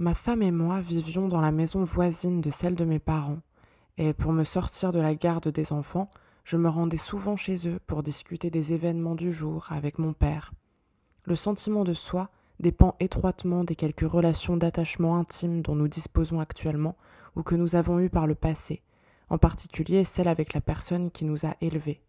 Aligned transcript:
Ma 0.00 0.14
femme 0.14 0.42
et 0.42 0.52
moi 0.52 0.78
vivions 0.78 1.26
dans 1.26 1.40
la 1.40 1.50
maison 1.50 1.82
voisine 1.82 2.40
de 2.40 2.50
celle 2.50 2.76
de 2.76 2.84
mes 2.84 3.00
parents, 3.00 3.40
et 3.96 4.12
pour 4.12 4.32
me 4.32 4.44
sortir 4.44 4.92
de 4.92 5.00
la 5.00 5.16
garde 5.16 5.48
des 5.48 5.72
enfants, 5.72 6.08
je 6.44 6.56
me 6.56 6.68
rendais 6.68 6.98
souvent 6.98 7.34
chez 7.34 7.66
eux 7.66 7.80
pour 7.84 8.04
discuter 8.04 8.48
des 8.48 8.72
événements 8.72 9.16
du 9.16 9.32
jour 9.32 9.66
avec 9.70 9.98
mon 9.98 10.12
père. 10.12 10.52
Le 11.24 11.34
sentiment 11.34 11.82
de 11.82 11.94
soi 11.94 12.30
dépend 12.60 12.94
étroitement 13.00 13.64
des 13.64 13.74
quelques 13.74 14.08
relations 14.08 14.56
d'attachement 14.56 15.16
intime 15.16 15.62
dont 15.62 15.74
nous 15.74 15.88
disposons 15.88 16.38
actuellement 16.38 16.96
ou 17.34 17.42
que 17.42 17.56
nous 17.56 17.74
avons 17.74 17.98
eues 17.98 18.08
par 18.08 18.28
le 18.28 18.36
passé, 18.36 18.82
en 19.30 19.38
particulier 19.38 20.04
celle 20.04 20.28
avec 20.28 20.54
la 20.54 20.60
personne 20.60 21.10
qui 21.10 21.24
nous 21.24 21.44
a 21.44 21.56
élevés. 21.60 22.00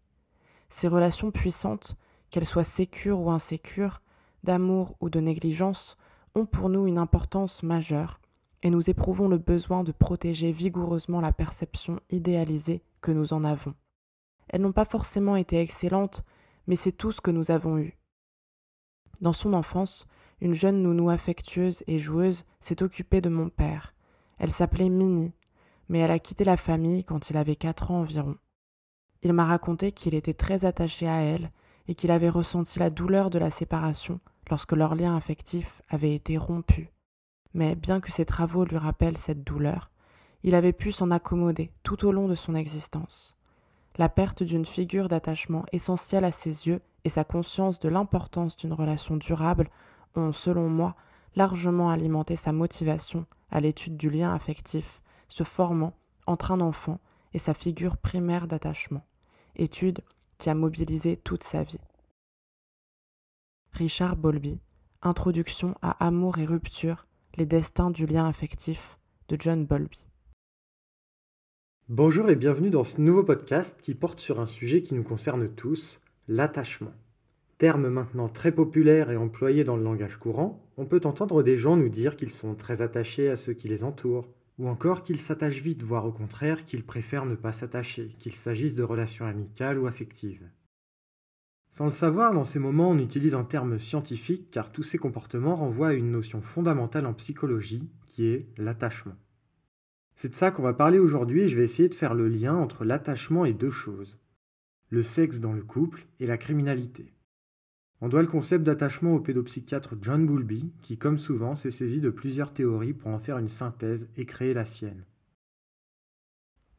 Ces 0.68 0.86
relations 0.86 1.32
puissantes, 1.32 1.96
qu'elles 2.30 2.46
soient 2.46 2.62
sécures 2.62 3.18
ou 3.18 3.32
insécures, 3.32 4.00
d'amour 4.44 4.94
ou 5.00 5.10
de 5.10 5.18
négligence, 5.18 5.98
ont 6.34 6.46
pour 6.46 6.68
nous 6.68 6.86
une 6.86 6.98
importance 6.98 7.62
majeure, 7.62 8.20
et 8.62 8.70
nous 8.70 8.90
éprouvons 8.90 9.28
le 9.28 9.38
besoin 9.38 9.84
de 9.84 9.92
protéger 9.92 10.52
vigoureusement 10.52 11.20
la 11.20 11.32
perception 11.32 12.00
idéalisée 12.10 12.82
que 13.00 13.12
nous 13.12 13.32
en 13.32 13.44
avons. 13.44 13.74
Elles 14.48 14.60
n'ont 14.60 14.72
pas 14.72 14.84
forcément 14.84 15.36
été 15.36 15.60
excellentes, 15.60 16.24
mais 16.66 16.76
c'est 16.76 16.92
tout 16.92 17.12
ce 17.12 17.20
que 17.20 17.30
nous 17.30 17.50
avons 17.50 17.78
eu. 17.78 17.96
Dans 19.20 19.32
son 19.32 19.54
enfance, 19.54 20.06
une 20.40 20.54
jeune 20.54 20.82
nounou 20.82 21.10
affectueuse 21.10 21.82
et 21.86 21.98
joueuse 21.98 22.44
s'est 22.60 22.82
occupée 22.82 23.20
de 23.20 23.28
mon 23.28 23.48
père. 23.48 23.94
Elle 24.38 24.52
s'appelait 24.52 24.88
Minnie, 24.88 25.32
mais 25.88 25.98
elle 25.98 26.10
a 26.10 26.18
quitté 26.18 26.44
la 26.44 26.56
famille 26.56 27.04
quand 27.04 27.30
il 27.30 27.36
avait 27.36 27.56
quatre 27.56 27.90
ans 27.90 28.00
environ. 28.00 28.36
Il 29.22 29.32
m'a 29.32 29.44
raconté 29.44 29.92
qu'il 29.92 30.14
était 30.14 30.34
très 30.34 30.64
attaché 30.64 31.06
à 31.06 31.20
elle 31.20 31.50
et 31.88 31.94
qu'il 31.94 32.10
avait 32.10 32.30
ressenti 32.30 32.78
la 32.78 32.88
douleur 32.88 33.28
de 33.28 33.38
la 33.38 33.50
séparation 33.50 34.20
lorsque 34.50 34.72
leur 34.72 34.94
lien 34.94 35.16
affectif 35.16 35.80
avait 35.88 36.14
été 36.14 36.36
rompu. 36.36 36.90
Mais 37.54 37.74
bien 37.74 38.00
que 38.00 38.12
ses 38.12 38.26
travaux 38.26 38.64
lui 38.64 38.76
rappellent 38.76 39.18
cette 39.18 39.44
douleur, 39.44 39.90
il 40.42 40.54
avait 40.54 40.72
pu 40.72 40.92
s'en 40.92 41.10
accommoder 41.10 41.70
tout 41.82 42.04
au 42.04 42.12
long 42.12 42.28
de 42.28 42.34
son 42.34 42.54
existence. 42.54 43.36
La 43.96 44.08
perte 44.08 44.42
d'une 44.42 44.66
figure 44.66 45.08
d'attachement 45.08 45.64
essentielle 45.72 46.24
à 46.24 46.32
ses 46.32 46.66
yeux 46.66 46.80
et 47.04 47.08
sa 47.08 47.24
conscience 47.24 47.80
de 47.80 47.88
l'importance 47.88 48.56
d'une 48.56 48.72
relation 48.72 49.16
durable 49.16 49.70
ont, 50.14 50.32
selon 50.32 50.68
moi, 50.68 50.94
largement 51.36 51.90
alimenté 51.90 52.36
sa 52.36 52.52
motivation 52.52 53.26
à 53.50 53.60
l'étude 53.60 53.96
du 53.96 54.10
lien 54.10 54.34
affectif, 54.34 55.00
se 55.28 55.44
formant 55.44 55.94
entre 56.26 56.52
un 56.52 56.60
enfant 56.60 56.98
et 57.34 57.38
sa 57.38 57.54
figure 57.54 57.96
primaire 57.96 58.46
d'attachement, 58.46 59.04
étude 59.56 60.00
qui 60.38 60.50
a 60.50 60.54
mobilisé 60.54 61.16
toute 61.16 61.44
sa 61.44 61.62
vie. 61.62 61.80
Richard 63.72 64.16
Bolby, 64.16 64.58
Introduction 65.00 65.74
à 65.80 66.04
Amour 66.04 66.38
et 66.38 66.44
Rupture, 66.44 67.04
les 67.36 67.46
destins 67.46 67.90
du 67.90 68.04
lien 68.04 68.26
affectif 68.26 68.98
de 69.28 69.36
John 69.38 69.64
Bolby. 69.64 70.06
Bonjour 71.88 72.28
et 72.28 72.36
bienvenue 72.36 72.68
dans 72.68 72.84
ce 72.84 73.00
nouveau 73.00 73.22
podcast 73.22 73.78
qui 73.80 73.94
porte 73.94 74.20
sur 74.20 74.38
un 74.38 74.46
sujet 74.46 74.82
qui 74.82 74.94
nous 74.94 75.02
concerne 75.02 75.48
tous, 75.48 76.00
l'attachement. 76.28 76.92
Terme 77.56 77.88
maintenant 77.88 78.28
très 78.28 78.52
populaire 78.52 79.10
et 79.10 79.16
employé 79.16 79.64
dans 79.64 79.76
le 79.76 79.84
langage 79.84 80.18
courant, 80.18 80.62
on 80.76 80.84
peut 80.84 81.00
entendre 81.04 81.42
des 81.42 81.56
gens 81.56 81.76
nous 81.76 81.88
dire 81.88 82.16
qu'ils 82.16 82.32
sont 82.32 82.54
très 82.54 82.82
attachés 82.82 83.30
à 83.30 83.36
ceux 83.36 83.54
qui 83.54 83.68
les 83.68 83.82
entourent, 83.82 84.28
ou 84.58 84.68
encore 84.68 85.02
qu'ils 85.02 85.18
s'attachent 85.18 85.62
vite, 85.62 85.82
voire 85.82 86.04
au 86.04 86.12
contraire 86.12 86.64
qu'ils 86.64 86.84
préfèrent 86.84 87.24
ne 87.24 87.34
pas 87.34 87.52
s'attacher, 87.52 88.14
qu'il 88.18 88.34
s'agisse 88.34 88.74
de 88.74 88.82
relations 88.82 89.24
amicales 89.24 89.78
ou 89.78 89.86
affectives. 89.86 90.46
Sans 91.72 91.86
le 91.86 91.92
savoir, 91.92 92.34
dans 92.34 92.44
ces 92.44 92.58
moments, 92.58 92.90
on 92.90 92.98
utilise 92.98 93.34
un 93.34 93.44
terme 93.44 93.78
scientifique 93.78 94.50
car 94.50 94.72
tous 94.72 94.82
ces 94.82 94.98
comportements 94.98 95.56
renvoient 95.56 95.88
à 95.88 95.94
une 95.94 96.10
notion 96.10 96.42
fondamentale 96.42 97.06
en 97.06 97.14
psychologie 97.14 97.88
qui 98.06 98.26
est 98.26 98.48
l'attachement. 98.58 99.16
C'est 100.16 100.28
de 100.28 100.34
ça 100.34 100.50
qu'on 100.50 100.62
va 100.62 100.74
parler 100.74 100.98
aujourd'hui 100.98 101.42
et 101.42 101.48
je 101.48 101.56
vais 101.56 101.64
essayer 101.64 101.88
de 101.88 101.94
faire 101.94 102.14
le 102.14 102.28
lien 102.28 102.54
entre 102.54 102.84
l'attachement 102.84 103.44
et 103.44 103.54
deux 103.54 103.70
choses. 103.70 104.18
Le 104.90 105.02
sexe 105.02 105.40
dans 105.40 105.52
le 105.52 105.62
couple 105.62 106.06
et 106.18 106.26
la 106.26 106.36
criminalité. 106.36 107.14
On 108.02 108.08
doit 108.08 108.22
le 108.22 108.28
concept 108.28 108.64
d'attachement 108.64 109.14
au 109.14 109.20
pédopsychiatre 109.20 109.94
John 110.00 110.26
Bowlby, 110.26 110.72
qui, 110.82 110.96
comme 110.96 111.18
souvent, 111.18 111.54
s'est 111.54 111.70
saisi 111.70 112.00
de 112.00 112.10
plusieurs 112.10 112.52
théories 112.52 112.94
pour 112.94 113.10
en 113.10 113.18
faire 113.18 113.38
une 113.38 113.48
synthèse 113.48 114.10
et 114.16 114.24
créer 114.24 114.54
la 114.54 114.64
sienne. 114.64 115.04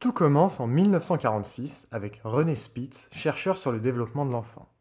Tout 0.00 0.12
commence 0.12 0.58
en 0.58 0.66
1946 0.66 1.86
avec 1.92 2.20
René 2.24 2.56
Spitz, 2.56 3.08
chercheur 3.12 3.56
sur 3.56 3.70
le 3.70 3.78
développement 3.78 4.26
de 4.26 4.32
l'enfant. 4.32 4.71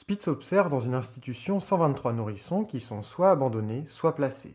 Spitz 0.00 0.28
observe 0.28 0.68
dans 0.68 0.78
une 0.78 0.94
institution 0.94 1.58
123 1.58 2.12
nourrissons 2.12 2.64
qui 2.64 2.78
sont 2.78 3.02
soit 3.02 3.32
abandonnés, 3.32 3.82
soit 3.88 4.14
placés. 4.14 4.54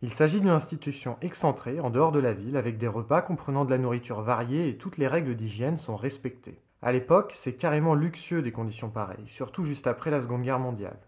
Il 0.00 0.12
s'agit 0.12 0.40
d'une 0.40 0.50
institution 0.50 1.16
excentrée, 1.22 1.80
en 1.80 1.90
dehors 1.90 2.12
de 2.12 2.20
la 2.20 2.32
ville, 2.32 2.56
avec 2.56 2.78
des 2.78 2.86
repas 2.86 3.20
comprenant 3.20 3.64
de 3.64 3.70
la 3.72 3.78
nourriture 3.78 4.20
variée 4.22 4.68
et 4.68 4.78
toutes 4.78 4.96
les 4.96 5.08
règles 5.08 5.34
d'hygiène 5.34 5.76
sont 5.76 5.96
respectées. 5.96 6.60
À 6.82 6.92
l'époque, 6.92 7.32
c'est 7.34 7.56
carrément 7.56 7.96
luxueux 7.96 8.42
des 8.42 8.52
conditions 8.52 8.90
pareilles, 8.90 9.26
surtout 9.26 9.64
juste 9.64 9.88
après 9.88 10.12
la 10.12 10.20
Seconde 10.20 10.42
Guerre 10.42 10.60
mondiale. 10.60 11.00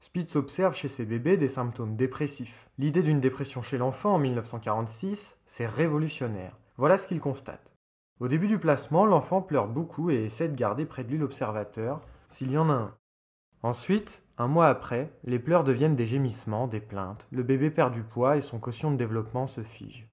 Spitz 0.00 0.34
observe 0.34 0.74
chez 0.74 0.88
ces 0.88 1.04
bébés 1.04 1.36
des 1.36 1.48
symptômes 1.48 1.96
dépressifs. 1.96 2.70
L'idée 2.78 3.02
d'une 3.02 3.20
dépression 3.20 3.60
chez 3.60 3.76
l'enfant 3.76 4.14
en 4.14 4.18
1946, 4.18 5.36
c'est 5.44 5.66
révolutionnaire. 5.66 6.56
Voilà 6.78 6.96
ce 6.96 7.08
qu'il 7.08 7.20
constate. 7.20 7.74
Au 8.20 8.26
début 8.26 8.46
du 8.46 8.58
placement, 8.58 9.04
l'enfant 9.04 9.42
pleure 9.42 9.68
beaucoup 9.68 10.10
et 10.10 10.24
essaie 10.24 10.48
de 10.48 10.56
garder 10.56 10.86
près 10.86 11.04
de 11.04 11.10
lui 11.10 11.18
l'observateur, 11.18 12.00
s'il 12.28 12.52
y 12.52 12.58
en 12.58 12.70
a 12.70 12.74
un. 12.74 12.94
Ensuite, 13.62 14.22
un 14.36 14.46
mois 14.46 14.68
après, 14.68 15.10
les 15.24 15.38
pleurs 15.38 15.64
deviennent 15.64 15.96
des 15.96 16.06
gémissements, 16.06 16.68
des 16.68 16.80
plaintes, 16.80 17.26
le 17.32 17.42
bébé 17.42 17.70
perd 17.70 17.92
du 17.92 18.02
poids 18.02 18.36
et 18.36 18.40
son 18.40 18.58
quotient 18.58 18.90
de 18.90 18.96
développement 18.96 19.46
se 19.46 19.62
fige. 19.62 20.08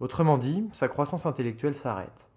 Autrement 0.00 0.38
dit, 0.38 0.68
sa 0.72 0.88
croissance 0.88 1.24
intellectuelle 1.24 1.74
s'arrête. 1.74 2.28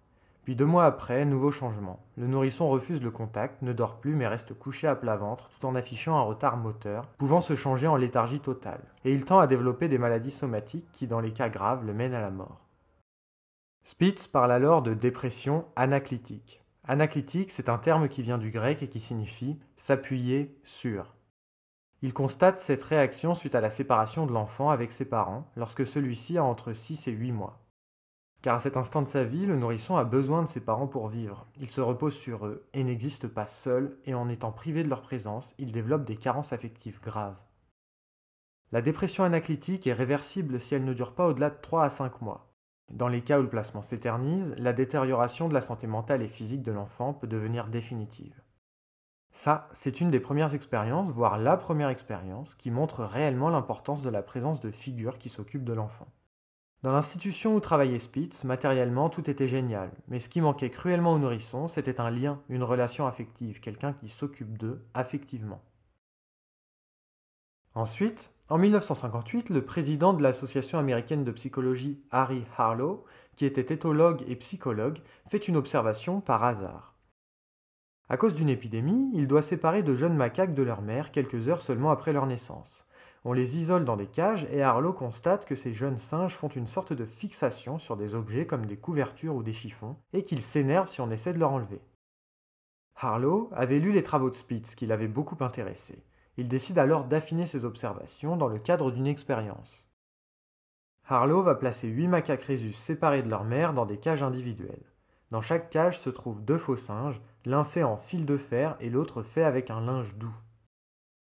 Puis 0.44 0.56
deux 0.56 0.66
mois 0.66 0.86
après, 0.86 1.26
nouveau 1.26 1.52
changement. 1.52 2.00
Le 2.16 2.28
nourrisson 2.28 2.70
refuse 2.70 3.02
le 3.02 3.12
contact, 3.12 3.62
ne 3.62 3.74
dort 3.74 4.00
plus 4.00 4.16
mais 4.16 4.28
reste 4.28 4.54
couché 4.54 4.88
à 4.88 4.96
plat 4.96 5.18
ventre 5.18 5.50
tout 5.50 5.66
en 5.66 5.76
affichant 5.76 6.16
un 6.18 6.22
retard 6.22 6.56
moteur, 6.56 7.08
pouvant 7.18 7.42
se 7.42 7.56
changer 7.56 7.88
en 7.88 7.98
léthargie 7.98 8.40
totale. 8.40 8.84
Et 9.04 9.12
il 9.12 9.26
tend 9.26 9.40
à 9.40 9.48
développer 9.48 9.90
des 9.90 9.98
maladies 9.98 10.32
somatiques 10.32 10.90
qui, 10.94 11.08
dans 11.08 11.20
les 11.20 11.34
cas 11.34 11.50
graves, 11.50 11.86
le 11.86 11.94
mènent 11.94 12.14
à 12.14 12.22
la 12.22 12.32
mort. 12.32 12.62
Spitz 13.84 14.28
parle 14.28 14.52
alors 14.52 14.82
de 14.82 14.94
dépression 14.94 15.66
anaclytique. 15.76 16.64
Anaclytique, 16.90 17.52
c'est 17.52 17.68
un 17.68 17.78
terme 17.78 18.08
qui 18.08 18.22
vient 18.22 18.38
du 18.38 18.50
grec 18.50 18.82
et 18.82 18.88
qui 18.88 19.02
signifie 19.02 19.60
s'appuyer 19.76 20.58
sur. 20.64 21.16
Il 22.02 22.14
constate 22.14 22.60
cette 22.60 22.84
réaction 22.84 23.34
suite 23.34 23.56
à 23.56 23.62
la 23.62 23.70
séparation 23.70 24.26
de 24.26 24.32
l'enfant 24.32 24.70
avec 24.70 24.94
ses 24.94 25.04
parents 25.04 25.52
lorsque 25.58 25.86
celui-ci 25.86 26.38
a 26.38 26.46
entre 26.46 26.72
6 26.72 27.10
et 27.10 27.12
8 27.12 27.34
mois. 27.34 27.68
Car 28.42 28.56
à 28.56 28.60
cet 28.60 28.78
instant 28.78 29.02
de 29.02 29.10
sa 29.10 29.26
vie, 29.26 29.46
le 29.46 29.58
nourrisson 29.58 29.98
a 29.98 30.06
besoin 30.06 30.44
de 30.44 30.48
ses 30.48 30.62
parents 30.62 30.88
pour 30.88 31.10
vivre. 31.10 31.46
Il 31.60 31.68
se 31.68 31.82
repose 31.82 32.16
sur 32.16 32.46
eux 32.46 32.70
et 32.74 32.86
n'existe 32.86 33.28
pas 33.28 33.48
seul 33.48 33.98
et 34.06 34.14
en 34.14 34.30
étant 34.30 34.54
privé 34.54 34.84
de 34.84 34.90
leur 34.90 35.02
présence, 35.02 35.56
il 35.58 35.74
développe 35.74 36.06
des 36.06 36.16
carences 36.16 36.54
affectives 36.54 37.02
graves. 37.02 37.42
La 38.72 38.82
dépression 38.82 39.26
anaclytique 39.26 39.88
est 39.88 39.94
réversible 39.94 40.62
si 40.62 40.74
elle 40.74 40.86
ne 40.86 40.94
dure 40.94 41.16
pas 41.16 41.28
au-delà 41.28 41.50
de 41.50 41.60
3 41.62 41.84
à 41.84 41.90
5 41.90 42.22
mois. 42.22 42.47
Dans 42.92 43.08
les 43.08 43.22
cas 43.22 43.40
où 43.40 43.44
le 43.44 43.50
placement 43.50 43.82
s'éternise, 43.82 44.56
la 44.58 44.74
détérioration 44.74 45.50
de 45.50 45.54
la 45.54 45.62
santé 45.62 45.88
mentale 45.88 46.22
et 46.22 46.28
physique 46.28 46.64
de 46.64 46.72
l'enfant 46.72 47.14
peut 47.14 47.28
devenir 47.28 47.68
définitive. 47.68 48.42
Ça, 49.32 49.70
c'est 49.74 50.02
une 50.02 50.10
des 50.10 50.20
premières 50.20 50.56
expériences, 50.56 51.12
voire 51.12 51.38
la 51.38 51.58
première 51.58 51.90
expérience, 51.90 52.56
qui 52.56 52.72
montre 52.72 53.04
réellement 53.04 53.50
l'importance 53.50 54.02
de 54.02 54.10
la 54.10 54.24
présence 54.24 54.60
de 54.62 54.72
figures 54.72 55.18
qui 55.20 55.30
s'occupent 55.30 55.66
de 55.66 55.74
l'enfant. 55.74 56.08
Dans 56.82 56.92
l'institution 56.92 57.56
où 57.56 57.60
travaillait 57.60 58.00
Spitz, 58.00 58.44
matériellement, 58.44 59.10
tout 59.10 59.30
était 59.30 59.48
génial, 59.48 59.92
mais 60.08 60.20
ce 60.20 60.30
qui 60.30 60.42
manquait 60.42 60.70
cruellement 60.70 61.14
aux 61.14 61.20
nourrissons, 61.20 61.68
c'était 61.68 62.00
un 62.00 62.10
lien, 62.10 62.42
une 62.50 62.64
relation 62.64 63.06
affective, 63.06 63.60
quelqu'un 63.60 63.94
qui 63.94 64.10
s'occupe 64.10 64.58
d'eux 64.58 64.86
affectivement. 64.94 65.62
Ensuite, 67.76 68.32
en 68.50 68.58
1958, 68.58 69.50
le 69.50 69.66
président 69.66 70.14
de 70.14 70.24
l'Association 70.24 70.80
américaine 70.80 71.26
de 71.26 71.32
psychologie, 71.32 72.02
Harry 72.12 72.46
Harlow, 72.58 73.04
qui 73.36 73.46
était 73.46 73.74
éthologue 73.74 74.24
et 74.26 74.38
psychologue, 74.38 75.00
fait 75.28 75.50
une 75.50 75.58
observation 75.58 76.22
par 76.22 76.46
hasard. 76.46 76.96
À 78.08 78.16
cause 78.16 78.36
d'une 78.36 78.48
épidémie, 78.48 79.12
il 79.14 79.28
doit 79.28 79.42
séparer 79.42 79.84
de 79.84 79.96
jeunes 79.96 80.16
macaques 80.16 80.54
de 80.54 80.64
leur 80.64 80.82
mère 80.82 81.12
quelques 81.12 81.50
heures 81.50 81.60
seulement 81.60 81.92
après 81.92 82.14
leur 82.14 82.26
naissance. 82.26 82.86
On 83.26 83.34
les 83.34 83.58
isole 83.58 83.84
dans 83.84 83.98
des 83.98 84.08
cages 84.08 84.48
et 84.50 84.62
Harlow 84.62 84.94
constate 84.94 85.46
que 85.46 85.56
ces 85.56 85.74
jeunes 85.74 85.98
singes 85.98 86.36
font 86.36 86.48
une 86.48 86.68
sorte 86.68 86.94
de 86.94 87.04
fixation 87.04 87.80
sur 87.80 87.98
des 87.98 88.16
objets 88.16 88.46
comme 88.46 88.66
des 88.66 88.78
couvertures 88.78 89.36
ou 89.36 89.44
des 89.44 89.52
chiffons 89.52 89.98
et 90.14 90.24
qu'ils 90.24 90.42
s'énervent 90.42 90.88
si 90.88 91.02
on 91.02 91.12
essaie 91.12 91.34
de 91.34 91.40
leur 91.40 91.52
enlever. 91.52 91.82
Harlow 92.96 93.50
avait 93.54 93.80
lu 93.80 93.92
les 93.92 94.04
travaux 94.04 94.30
de 94.30 94.36
Spitz 94.36 94.76
qui 94.76 94.86
l'avaient 94.86 95.10
beaucoup 95.10 95.44
intéressé. 95.44 96.02
Il 96.38 96.48
décide 96.48 96.78
alors 96.78 97.06
d'affiner 97.06 97.46
ses 97.46 97.66
observations 97.66 98.38
dans 98.38 98.48
le 98.48 98.60
cadre 98.60 98.92
d'une 98.92 99.08
expérience. 99.08 99.88
Harlow 101.10 101.42
va 101.42 101.56
placer 101.56 101.88
huit 101.88 102.08
macaques 102.08 102.44
rhésus 102.44 102.74
séparés 102.74 103.24
de 103.24 103.30
leur 103.30 103.44
mère 103.44 103.74
dans 103.74 103.86
des 103.86 103.98
cages 103.98 104.24
individuelles. 104.24 104.86
Dans 105.32 105.42
chaque 105.42 105.70
cage 105.70 106.00
se 106.00 106.10
trouvent 106.10 106.44
deux 106.44 106.58
faux 106.58 106.76
singes, 106.76 107.22
l'un 107.46 107.64
fait 107.64 107.84
en 107.84 107.98
fil 107.98 108.26
de 108.26 108.38
fer 108.38 108.78
et 108.80 108.90
l'autre 108.90 109.24
fait 109.24 109.44
avec 109.44 109.72
un 109.72 109.82
linge 109.82 110.16
doux. 110.16 110.36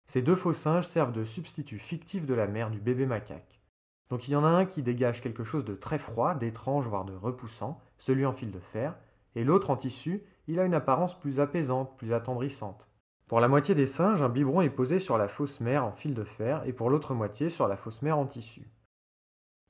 Ces 0.06 0.23
deux 0.23 0.35
faux 0.35 0.53
singes 0.53 0.87
servent 0.87 1.12
de 1.12 1.25
substitut 1.25 1.79
fictif 1.79 2.26
de 2.26 2.35
la 2.35 2.47
mère 2.47 2.70
du 2.70 2.81
bébé 2.81 3.06
macaque. 3.06 3.61
Donc 4.09 4.29
il 4.29 4.32
y 4.32 4.37
en 4.37 4.44
a 4.44 4.49
un 4.49 4.67
qui 4.67 4.82
dégage 4.82 5.20
quelque 5.20 5.44
chose 5.44 5.64
de 5.64 5.75
très 5.75 5.99
froid, 5.99 6.35
d'étrange, 6.35 6.87
voire 6.87 7.05
de 7.05 7.14
repoussant, 7.14 7.81
celui 7.99 8.25
en 8.25 8.32
fil 8.32 8.50
de 8.50 8.61
fer, 8.61 8.97
et 9.35 9.44
l'autre 9.44 9.70
en 9.70 9.76
tissu, 9.76 10.23
il 10.47 10.59
a 10.61 10.64
une 10.64 10.75
apparence 10.75 11.19
plus 11.19 11.41
apaisante, 11.41 11.97
plus 11.97 12.12
attendrissante. 12.12 12.88
Pour 13.28 13.40
la 13.40 13.49
moitié 13.49 13.75
des 13.75 13.87
singes, 13.87 14.23
un 14.23 14.28
biberon 14.28 14.61
est 14.61 14.70
posé 14.70 15.00
sur 15.00 15.19
la 15.19 15.26
fausse 15.26 15.58
mère 15.58 15.84
en 15.84 15.90
fil 15.90 16.14
de 16.14 16.23
fer 16.23 16.62
et 16.64 16.73
pour 16.73 16.90
l'autre 16.90 17.12
moitié 17.12 17.49
sur 17.49 17.67
la 17.67 17.76
fausse 17.76 18.02
mère 18.02 18.19
en 18.19 18.26
tissu. 18.26 18.70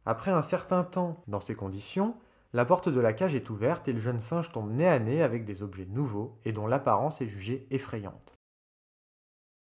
Après 0.04 0.30
un 0.30 0.42
certain 0.42 0.84
temps 0.84 1.22
dans 1.26 1.40
ces 1.40 1.54
conditions, 1.54 2.16
la 2.52 2.66
porte 2.66 2.90
de 2.90 3.00
la 3.00 3.14
cage 3.14 3.34
est 3.34 3.48
ouverte 3.48 3.88
et 3.88 3.94
le 3.94 3.98
jeune 3.98 4.20
singe 4.20 4.52
tombe 4.52 4.70
nez 4.70 4.86
à 4.86 4.98
nez 4.98 5.22
avec 5.22 5.46
des 5.46 5.62
objets 5.62 5.86
nouveaux 5.86 6.38
et 6.44 6.52
dont 6.52 6.66
l'apparence 6.66 7.22
est 7.22 7.26
jugée 7.26 7.66
effrayante. 7.70 8.34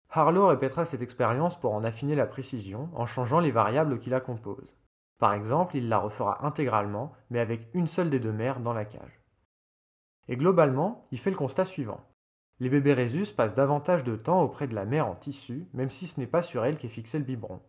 Harlow 0.09 0.47
répétera 0.47 0.85
cette 0.85 1.03
expérience 1.03 1.59
pour 1.59 1.74
en 1.74 1.83
affiner 1.83 2.15
la 2.15 2.25
précision 2.25 2.89
en 2.94 3.06
changeant 3.06 3.39
les 3.39 3.51
variables 3.51 4.00
qui 4.00 4.09
la 4.09 4.21
composent. 4.21 4.75
Par 5.19 5.33
exemple, 5.33 5.77
il 5.77 5.88
la 5.88 6.00
refera 6.00 6.45
intégralement, 6.45 7.13
mais 7.29 7.39
avec 7.39 7.68
une 7.74 7.88
seule 7.88 8.09
des 8.09 8.19
deux 8.19 8.31
mères 8.31 8.59
dans 8.59 8.74
la 8.74 8.85
cage. 8.85 9.21
Et 10.27 10.35
globalement, 10.35 11.03
il 11.12 11.19
fait 11.19 11.31
le 11.31 11.38
constat 11.38 11.65
suivant. 11.65 12.01
Les 12.59 12.69
bébés 12.69 12.94
Rhésus 12.94 13.33
passent 13.33 13.54
davantage 13.54 14.04
de 14.04 14.15
temps 14.15 14.42
auprès 14.42 14.68
de 14.68 14.74
la 14.74 14.86
mère 14.86 15.07
en 15.07 15.15
tissu, 15.15 15.68
même 15.74 15.92
si 15.92 16.07
ce 16.07 16.19
n'est 16.19 16.25
pas 16.25 16.42
sur 16.42 16.65
elle 16.65 16.77
qu'est 16.77 16.88
fixé 16.88 17.19
le 17.19 17.24
biberon. 17.24 17.62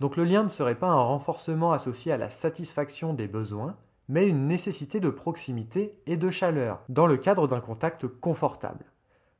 Donc 0.00 0.16
le 0.16 0.24
lien 0.24 0.42
ne 0.42 0.48
serait 0.48 0.78
pas 0.78 0.88
un 0.88 1.02
renforcement 1.02 1.72
associé 1.72 2.10
à 2.10 2.16
la 2.16 2.30
satisfaction 2.30 3.14
des 3.14 3.28
besoins, 3.28 3.76
mais 4.08 4.28
une 4.28 4.48
nécessité 4.48 4.98
de 4.98 5.08
proximité 5.08 5.98
et 6.06 6.16
de 6.16 6.30
chaleur, 6.30 6.82
dans 6.88 7.06
le 7.06 7.16
cadre 7.16 7.46
d'un 7.46 7.60
contact 7.60 8.08
confortable. 8.08 8.84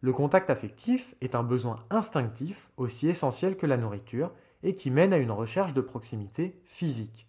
Le 0.01 0.13
contact 0.13 0.49
affectif 0.49 1.15
est 1.21 1.35
un 1.35 1.43
besoin 1.43 1.85
instinctif 1.91 2.71
aussi 2.77 3.09
essentiel 3.09 3.57
que 3.57 3.67
la 3.67 3.77
nourriture 3.77 4.31
et 4.63 4.75
qui 4.75 4.91
mène 4.91 5.13
à 5.13 5.19
une 5.19 5.33
recherche 5.33 5.75
de 5.75 5.81
proximité 5.81 6.61
physique. 6.65 7.27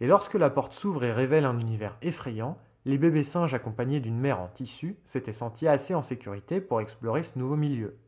Et 0.00 0.06
lorsque 0.06 0.34
la 0.34 0.50
porte 0.50 0.72
s'ouvre 0.72 1.04
et 1.04 1.12
révèle 1.12 1.44
un 1.44 1.58
univers 1.58 1.96
effrayant, 2.02 2.58
les 2.84 2.98
bébés 2.98 3.24
singes 3.24 3.54
accompagnés 3.54 4.00
d'une 4.00 4.18
mère 4.18 4.40
en 4.40 4.48
tissu 4.48 4.96
s'étaient 5.04 5.32
sentis 5.32 5.68
assez 5.68 5.94
en 5.94 6.02
sécurité 6.02 6.60
pour 6.60 6.80
explorer 6.80 7.22
ce 7.22 7.38
nouveau 7.38 7.56
milieu. 7.56 7.98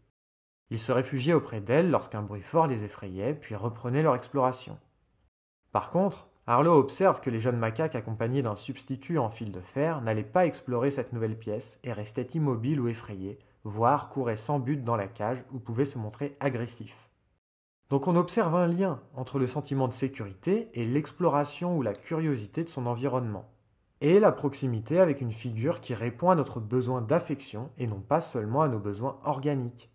Ils 0.71 0.79
se 0.79 0.93
réfugiaient 0.93 1.35
auprès 1.35 1.61
d'elle 1.61 1.91
lorsqu'un 1.91 2.23
bruit 2.23 2.41
fort 2.41 2.67
les 2.67 2.85
effrayait, 2.85 3.35
puis 3.35 3.55
reprenaient 3.55 4.03
leur 4.03 4.15
exploration. 4.15 4.79
Par 5.71 5.91
contre, 5.91 6.29
Harlow 6.47 6.79
observe 6.79 7.21
que 7.21 7.31
les 7.31 7.41
jeunes 7.41 7.59
macaques 7.59 7.95
accompagnés 7.95 8.43
d'un 8.43 8.57
substitut 8.57 9.19
en 9.19 9.29
fil 9.29 9.53
de 9.53 9.61
fer 9.61 10.01
n'allaient 10.01 10.23
pas 10.25 10.47
explorer 10.47 10.91
cette 10.91 11.13
nouvelle 11.13 11.39
pièce 11.39 11.79
et 11.85 11.93
restaient 11.93 12.29
immobiles 12.35 12.81
ou 12.81 12.89
effrayés, 12.89 13.39
voire 13.65 14.09
couraient 14.09 14.37
sans 14.37 14.59
but 14.59 14.83
dans 14.83 14.97
la 14.97 15.07
cage 15.07 15.45
ou 15.53 15.59
pouvaient 15.59 15.85
se 15.85 15.99
montrer 15.99 16.37
agressifs. 16.41 17.11
Donc 17.91 18.09
on 18.09 18.17
observe 18.17 18.55
un 18.55 18.67
lien 18.67 19.01
entre 19.15 19.39
le 19.39 19.47
sentiment 19.47 19.87
de 19.87 19.93
sécurité 19.93 20.71
et 20.73 20.87
l'exploration 20.87 21.77
ou 21.77 21.83
la 21.83 21.93
curiosité 21.93 22.65
de 22.65 22.71
son 22.71 22.87
environnement, 22.87 23.49
et 24.03 24.19
la 24.19 24.33
proximité 24.33 24.99
avec 24.99 25.21
une 25.21 25.31
figure 25.31 25.81
qui 25.81 25.95
répond 25.95 26.31
à 26.31 26.35
notre 26.35 26.59
besoin 26.59 27.01
d'affection 27.01 27.71
et 27.79 27.87
non 27.87 28.01
pas 28.01 28.21
seulement 28.21 28.63
à 28.63 28.69
nos 28.69 28.81
besoins 28.81 29.19
organiques. 29.25 29.91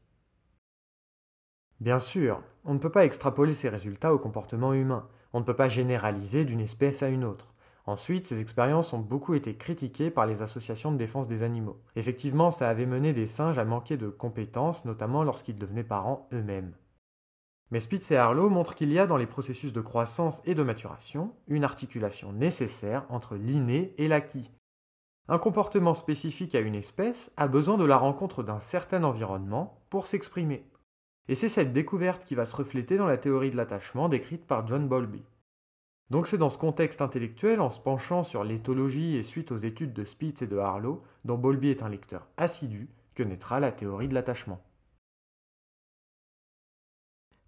Bien 1.82 2.00
sûr, 2.00 2.42
on 2.64 2.74
ne 2.74 2.80
peut 2.80 2.90
pas 2.90 3.06
extrapoler 3.06 3.54
ces 3.54 3.68
résultats 3.68 4.14
au 4.14 4.18
comportement 4.18 4.74
humain, 4.74 5.08
on 5.34 5.42
ne 5.42 5.46
peut 5.46 5.56
pas 5.56 5.68
généraliser 5.68 6.46
d'une 6.46 6.62
espèce 6.62 7.04
à 7.04 7.10
une 7.10 7.26
autre. 7.26 7.54
Ensuite, 7.86 8.28
ces 8.28 8.40
expériences 8.42 8.94
ont 8.94 9.00
beaucoup 9.00 9.34
été 9.34 9.56
critiquées 9.56 10.10
par 10.10 10.26
les 10.26 10.42
associations 10.42 10.92
de 10.92 10.98
défense 10.98 11.28
des 11.28 11.44
animaux. 11.44 11.80
Effectivement, 11.98 12.50
ça 12.50 12.70
avait 12.70 12.86
mené 12.86 13.12
des 13.12 13.26
singes 13.26 13.60
à 13.60 13.66
manquer 13.66 13.98
de 13.98 14.10
compétences, 14.10 14.86
notamment 14.86 15.24
lorsqu'ils 15.24 15.60
devenaient 15.60 15.84
parents 15.84 16.28
eux-mêmes. 16.34 16.74
Mais 17.72 17.80
Spitz 17.80 18.12
et 18.12 18.18
Harlow 18.18 18.50
montrent 18.50 18.76
qu'il 18.76 18.92
y 18.92 19.00
a 19.00 19.08
dans 19.08 19.18
les 19.18 19.26
processus 19.26 19.74
de 19.74 19.82
croissance 19.82 20.42
et 20.46 20.56
de 20.56 20.64
maturation 20.64 21.34
une 21.48 21.64
articulation 21.64 22.32
nécessaire 22.32 23.06
entre 23.10 23.36
l'inné 23.36 23.94
et 23.98 24.08
l'acquis. 24.08 24.52
Un 25.28 25.40
comportement 25.40 25.94
spécifique 25.94 26.56
à 26.56 26.62
une 26.62 26.76
espèce 26.76 27.32
a 27.36 27.50
besoin 27.50 27.78
de 27.78 27.84
la 27.84 27.98
rencontre 27.98 28.44
d'un 28.44 28.62
certain 28.62 29.04
environnement 29.04 29.82
pour 29.90 30.08
s'exprimer. 30.08 30.64
Et 31.28 31.36
c'est 31.36 31.50
cette 31.50 31.74
découverte 31.74 32.24
qui 32.24 32.36
va 32.36 32.46
se 32.46 32.56
refléter 32.56 32.96
dans 32.96 33.06
la 33.06 33.18
théorie 33.18 33.52
de 33.52 33.58
l'attachement 33.58 34.08
décrite 34.08 34.48
par 34.48 34.66
John 34.66 34.88
Bowlby. 34.88 35.24
Donc 36.10 36.28
c'est 36.28 36.38
dans 36.38 36.48
ce 36.48 36.58
contexte 36.58 37.02
intellectuel, 37.02 37.60
en 37.60 37.70
se 37.70 37.82
penchant 37.82 38.24
sur 38.24 38.46
l'éthologie 38.46 39.18
et 39.18 39.24
suite 39.24 39.52
aux 39.52 39.58
études 39.58 39.92
de 39.92 40.06
Spitz 40.06 40.42
et 40.42 40.48
de 40.48 40.58
Harlow, 40.58 41.04
dont 41.26 41.38
Bowlby 41.38 41.68
est 41.68 41.84
un 41.84 41.90
lecteur 41.90 42.30
assidu, 42.38 42.90
que 43.14 43.24
naîtra 43.24 43.60
la 43.60 43.74
théorie 43.74 44.08
de 44.08 44.14
l'attachement. 44.14 44.62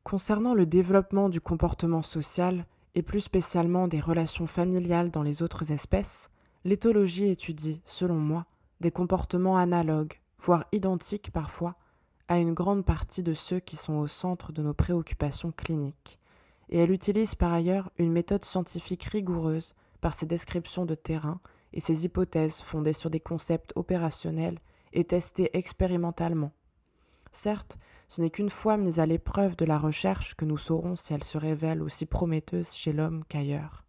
Concernant 0.03 0.53
le 0.53 0.65
développement 0.65 1.29
du 1.29 1.41
comportement 1.41 2.01
social, 2.01 2.65
et 2.95 3.03
plus 3.03 3.21
spécialement 3.21 3.87
des 3.87 3.99
relations 3.99 4.47
familiales 4.47 5.11
dans 5.11 5.21
les 5.21 5.43
autres 5.43 5.71
espèces, 5.71 6.31
l'éthologie 6.65 7.29
étudie, 7.29 7.81
selon 7.85 8.15
moi, 8.15 8.45
des 8.81 8.91
comportements 8.91 9.57
analogues, 9.57 10.19
voire 10.39 10.65
identiques 10.71 11.31
parfois, 11.31 11.75
à 12.27 12.37
une 12.37 12.53
grande 12.53 12.83
partie 12.83 13.23
de 13.23 13.33
ceux 13.33 13.59
qui 13.59 13.75
sont 13.75 13.93
au 13.93 14.07
centre 14.07 14.51
de 14.51 14.61
nos 14.61 14.73
préoccupations 14.73 15.51
cliniques 15.51 16.19
et 16.69 16.77
elle 16.77 16.91
utilise 16.91 17.35
par 17.35 17.51
ailleurs 17.51 17.89
une 17.97 18.11
méthode 18.11 18.45
scientifique 18.45 19.03
rigoureuse 19.05 19.73
par 20.01 20.13
ses 20.13 20.25
descriptions 20.25 20.85
de 20.85 20.95
terrain 20.95 21.39
et 21.73 21.81
ses 21.81 22.05
hypothèses 22.05 22.61
fondées 22.61 22.93
sur 22.93 23.09
des 23.09 23.19
concepts 23.19 23.73
opérationnels 23.75 24.59
et 24.93 25.03
testés 25.03 25.49
expérimentalement. 25.57 26.51
Certes, 27.31 27.77
ce 28.09 28.21
n'est 28.21 28.31
qu'une 28.31 28.49
fois 28.49 28.75
mise 28.75 28.99
à 28.99 29.05
l'épreuve 29.05 29.55
de 29.55 29.65
la 29.65 29.77
recherche 29.77 30.35
que 30.35 30.45
nous 30.45 30.57
saurons 30.57 30.95
si 30.95 31.13
elle 31.13 31.23
se 31.23 31.37
révèle 31.37 31.81
aussi 31.81 32.05
prometteuse 32.05 32.73
chez 32.73 32.91
l'homme 32.91 33.23
qu'ailleurs. 33.29 33.85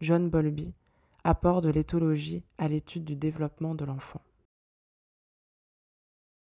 John 0.00 0.28
Bowlby, 0.28 0.74
apport 1.22 1.62
de 1.62 1.70
l'éthologie 1.70 2.44
à 2.58 2.68
l'étude 2.68 3.04
du 3.04 3.16
développement 3.16 3.74
de 3.74 3.84
l'enfant. 3.84 4.20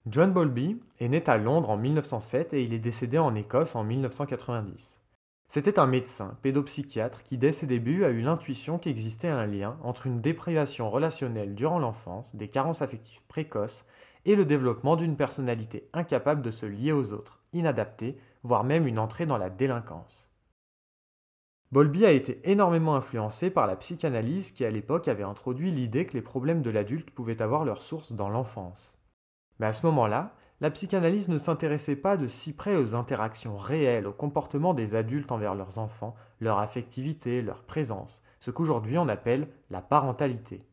John 0.07 0.33
Bowlby 0.33 0.81
est 1.01 1.09
né 1.09 1.23
à 1.27 1.39
Londres 1.39 1.71
en 1.71 1.77
1907 1.77 2.53
et 2.53 2.63
il 2.63 2.75
est 2.75 2.79
décédé 2.79 3.19
en 3.19 3.35
Écosse 3.35 3.75
en 3.75 3.85
1990. 3.85 5.01
C'était 5.49 5.79
un 5.79 5.87
médecin, 5.87 6.37
pédopsychiatre, 6.43 7.23
qui 7.23 7.39
dès 7.39 7.53
ses 7.53 7.67
débuts 7.67 8.05
a 8.05 8.11
eu 8.11 8.21
l'intuition 8.21 8.79
qu'existait 8.79 9.29
un 9.29 9.47
lien 9.47 9.79
entre 9.83 10.07
une 10.07 10.21
déprivation 10.21 10.91
relationnelle 10.91 11.55
durant 11.55 11.79
l'enfance, 11.79 12.35
des 12.35 12.49
carences 12.49 12.83
affectives 12.83 13.25
précoces 13.29 13.87
et 14.25 14.37
le 14.37 14.45
développement 14.45 14.97
d'une 14.97 15.17
personnalité 15.17 15.89
incapable 15.93 16.43
de 16.43 16.51
se 16.51 16.67
lier 16.67 16.93
aux 16.93 17.13
autres, 17.13 17.41
inadaptée, 17.53 18.17
voire 18.43 18.65
même 18.65 18.87
une 18.87 18.99
entrée 18.99 19.27
dans 19.27 19.39
la 19.39 19.51
délinquance. 19.51 20.29
Bolby 21.73 22.07
a 22.07 22.13
été 22.13 22.41
énormément 22.49 22.95
influencé 22.95 23.51
par 23.51 23.67
la 23.67 23.75
psychanalyse 23.75 24.53
qui 24.53 24.65
à 24.65 24.71
l'époque 24.71 25.09
avait 25.09 25.25
introduit 25.25 25.73
l'idée 25.73 26.07
que 26.07 26.13
les 26.13 26.23
problèmes 26.23 26.63
de 26.63 26.71
l'adulte 26.71 27.11
pouvaient 27.11 27.43
avoir 27.43 27.65
leur 27.65 27.83
source 27.83 28.13
dans 28.13 28.29
l'enfance. 28.29 28.95
Mais 29.59 29.67
à 29.67 29.73
ce 29.73 29.85
moment-là, 29.87 30.35
la 30.61 30.71
psychanalyse 30.71 31.29
ne 31.29 31.37
s'intéressait 31.37 31.97
pas 31.97 32.17
de 32.17 32.29
si 32.29 32.55
près 32.55 32.77
aux 32.77 32.95
interactions 32.95 33.59
réelles, 33.59 34.07
au 34.07 34.13
comportement 34.13 34.73
des 34.73 34.95
adultes 34.95 35.33
envers 35.33 35.55
leurs 35.55 35.79
enfants, 35.79 36.15
leur 36.39 36.59
affectivité, 36.59 37.43
leur 37.43 37.65
présence, 37.65 38.23
ce 38.39 38.53
qu'aujourd'hui 38.53 38.97
on 38.97 39.09
appelle 39.09 39.49
la 39.71 39.83
parentalité. 39.83 40.65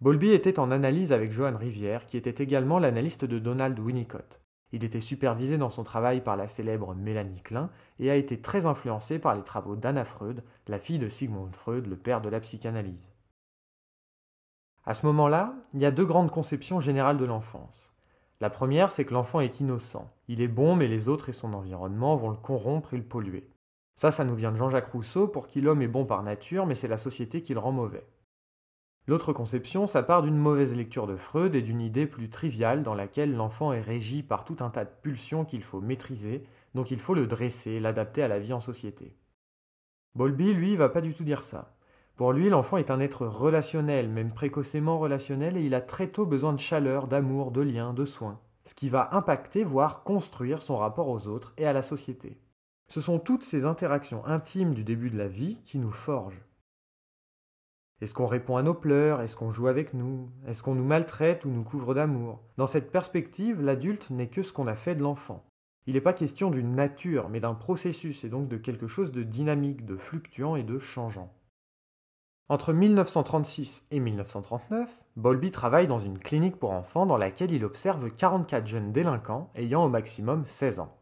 Bowlby 0.00 0.30
était 0.30 0.60
en 0.60 0.70
analyse 0.70 1.12
avec 1.12 1.32
Johan 1.32 1.56
Rivière, 1.56 2.06
qui 2.06 2.16
était 2.16 2.42
également 2.42 2.78
l'analyste 2.78 3.24
de 3.24 3.40
Donald 3.40 3.76
Winnicott. 3.80 4.40
Il 4.70 4.84
était 4.84 5.00
supervisé 5.00 5.58
dans 5.58 5.70
son 5.70 5.82
travail 5.82 6.20
par 6.20 6.36
la 6.36 6.46
célèbre 6.46 6.94
Mélanie 6.94 7.42
Klein 7.42 7.68
et 7.98 8.08
a 8.08 8.14
été 8.14 8.40
très 8.40 8.66
influencé 8.66 9.18
par 9.18 9.34
les 9.34 9.42
travaux 9.42 9.74
d'Anna 9.74 10.04
Freud, 10.04 10.44
la 10.68 10.78
fille 10.78 11.00
de 11.00 11.08
Sigmund 11.08 11.52
Freud, 11.56 11.86
le 11.86 11.96
père 11.96 12.20
de 12.20 12.28
la 12.28 12.38
psychanalyse. 12.38 13.12
À 14.84 14.94
ce 14.94 15.04
moment-là, 15.06 15.54
il 15.74 15.80
y 15.80 15.86
a 15.86 15.90
deux 15.90 16.06
grandes 16.06 16.30
conceptions 16.30 16.78
générales 16.78 17.18
de 17.18 17.24
l'enfance. 17.24 17.92
La 18.40 18.50
première, 18.50 18.92
c'est 18.92 19.04
que 19.04 19.14
l'enfant 19.14 19.40
est 19.40 19.58
innocent. 19.58 20.08
Il 20.28 20.40
est 20.40 20.48
bon, 20.48 20.76
mais 20.76 20.86
les 20.86 21.08
autres 21.08 21.28
et 21.28 21.32
son 21.32 21.54
environnement 21.54 22.14
vont 22.14 22.30
le 22.30 22.36
corrompre 22.36 22.94
et 22.94 22.98
le 22.98 23.02
polluer. 23.02 23.50
Ça, 23.96 24.12
ça 24.12 24.24
nous 24.24 24.36
vient 24.36 24.52
de 24.52 24.56
Jean-Jacques 24.56 24.92
Rousseau, 24.92 25.26
pour 25.26 25.48
qui 25.48 25.60
l'homme 25.60 25.82
est 25.82 25.88
bon 25.88 26.06
par 26.06 26.22
nature, 26.22 26.66
mais 26.66 26.76
c'est 26.76 26.86
la 26.86 26.98
société 26.98 27.42
qui 27.42 27.52
le 27.52 27.58
rend 27.58 27.72
mauvais. 27.72 28.06
L'autre 29.08 29.32
conception, 29.32 29.86
ça 29.86 30.02
part 30.02 30.20
d'une 30.20 30.36
mauvaise 30.36 30.76
lecture 30.76 31.06
de 31.06 31.16
Freud 31.16 31.54
et 31.54 31.62
d'une 31.62 31.80
idée 31.80 32.06
plus 32.06 32.28
triviale 32.28 32.82
dans 32.82 32.92
laquelle 32.92 33.34
l'enfant 33.34 33.72
est 33.72 33.80
régi 33.80 34.22
par 34.22 34.44
tout 34.44 34.58
un 34.60 34.68
tas 34.68 34.84
de 34.84 34.90
pulsions 35.00 35.46
qu'il 35.46 35.62
faut 35.62 35.80
maîtriser, 35.80 36.44
donc 36.74 36.90
il 36.90 36.98
faut 36.98 37.14
le 37.14 37.26
dresser, 37.26 37.80
l'adapter 37.80 38.22
à 38.22 38.28
la 38.28 38.38
vie 38.38 38.52
en 38.52 38.60
société. 38.60 39.16
Bolby, 40.14 40.52
lui, 40.52 40.76
va 40.76 40.90
pas 40.90 41.00
du 41.00 41.14
tout 41.14 41.24
dire 41.24 41.42
ça. 41.42 41.74
Pour 42.16 42.34
lui, 42.34 42.50
l'enfant 42.50 42.76
est 42.76 42.90
un 42.90 43.00
être 43.00 43.26
relationnel, 43.26 44.10
même 44.10 44.34
précocement 44.34 44.98
relationnel, 44.98 45.56
et 45.56 45.64
il 45.64 45.74
a 45.74 45.80
très 45.80 46.08
tôt 46.08 46.26
besoin 46.26 46.52
de 46.52 46.60
chaleur, 46.60 47.08
d'amour, 47.08 47.50
de 47.50 47.62
lien, 47.62 47.94
de 47.94 48.04
soins, 48.04 48.38
ce 48.66 48.74
qui 48.74 48.90
va 48.90 49.08
impacter, 49.12 49.64
voire 49.64 50.02
construire 50.02 50.60
son 50.60 50.76
rapport 50.76 51.08
aux 51.08 51.28
autres 51.28 51.54
et 51.56 51.66
à 51.66 51.72
la 51.72 51.80
société. 51.80 52.42
Ce 52.88 53.00
sont 53.00 53.18
toutes 53.18 53.42
ces 53.42 53.64
interactions 53.64 54.26
intimes 54.26 54.74
du 54.74 54.84
début 54.84 55.08
de 55.08 55.16
la 55.16 55.28
vie 55.28 55.56
qui 55.64 55.78
nous 55.78 55.92
forgent. 55.92 56.44
Est-ce 58.00 58.14
qu'on 58.14 58.26
répond 58.26 58.56
à 58.56 58.62
nos 58.62 58.74
pleurs? 58.74 59.20
Est-ce 59.22 59.34
qu'on 59.34 59.50
joue 59.50 59.66
avec 59.66 59.92
nous? 59.92 60.30
Est-ce 60.46 60.62
qu'on 60.62 60.76
nous 60.76 60.84
maltraite 60.84 61.44
ou 61.44 61.50
nous 61.50 61.64
couvre 61.64 61.94
d'amour? 61.94 62.40
Dans 62.56 62.68
cette 62.68 62.92
perspective, 62.92 63.60
l'adulte 63.60 64.10
n'est 64.10 64.28
que 64.28 64.42
ce 64.42 64.52
qu'on 64.52 64.68
a 64.68 64.76
fait 64.76 64.94
de 64.94 65.02
l'enfant. 65.02 65.44
Il 65.86 65.94
n'est 65.94 66.00
pas 66.00 66.12
question 66.12 66.50
d'une 66.50 66.74
nature, 66.74 67.28
mais 67.28 67.40
d'un 67.40 67.54
processus, 67.54 68.22
et 68.22 68.28
donc 68.28 68.46
de 68.48 68.56
quelque 68.56 68.86
chose 68.86 69.10
de 69.10 69.22
dynamique, 69.22 69.84
de 69.84 69.96
fluctuant 69.96 70.54
et 70.54 70.62
de 70.62 70.78
changeant. 70.78 71.32
Entre 72.50 72.72
1936 72.72 73.86
et 73.90 73.98
1939, 73.98 75.04
Bowlby 75.16 75.50
travaille 75.50 75.86
dans 75.86 75.98
une 75.98 76.18
clinique 76.18 76.56
pour 76.56 76.70
enfants 76.70 77.04
dans 77.04 77.16
laquelle 77.16 77.52
il 77.52 77.64
observe 77.64 78.10
44 78.10 78.66
jeunes 78.66 78.92
délinquants 78.92 79.50
ayant 79.54 79.84
au 79.84 79.88
maximum 79.88 80.46
16 80.46 80.80
ans. 80.80 80.97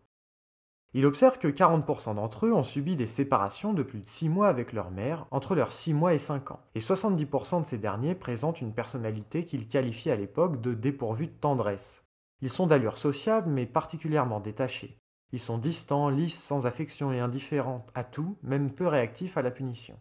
Il 0.98 1.04
observe 1.04 1.38
que 1.38 1.48
40% 1.48 2.14
d'entre 2.14 2.46
eux 2.46 2.54
ont 2.54 2.62
subi 2.62 2.96
des 2.96 3.04
séparations 3.04 3.74
de 3.74 3.82
plus 3.82 4.00
de 4.00 4.08
6 4.08 4.30
mois 4.30 4.48
avec 4.48 4.72
leur 4.72 4.90
mère 4.90 5.26
entre 5.30 5.54
leurs 5.54 5.70
6 5.70 5.92
mois 5.92 6.14
et 6.14 6.18
5 6.18 6.52
ans, 6.52 6.60
et 6.74 6.80
70% 6.80 7.60
de 7.60 7.66
ces 7.66 7.76
derniers 7.76 8.14
présentent 8.14 8.62
une 8.62 8.72
personnalité 8.72 9.44
qu'il 9.44 9.68
qualifie 9.68 10.10
à 10.10 10.16
l'époque 10.16 10.58
de 10.62 10.72
dépourvue 10.72 11.26
de 11.26 11.32
tendresse. 11.32 12.02
Ils 12.40 12.48
sont 12.48 12.66
d'allure 12.66 12.96
sociable 12.96 13.50
mais 13.50 13.66
particulièrement 13.66 14.40
détachés. 14.40 14.98
Ils 15.32 15.38
sont 15.38 15.58
distants, 15.58 16.08
lisses, 16.08 16.42
sans 16.42 16.64
affection 16.64 17.12
et 17.12 17.20
indifférents 17.20 17.84
à 17.94 18.02
tout, 18.02 18.38
même 18.42 18.72
peu 18.72 18.86
réactifs 18.86 19.36
à 19.36 19.42
la 19.42 19.50
punition. 19.50 20.00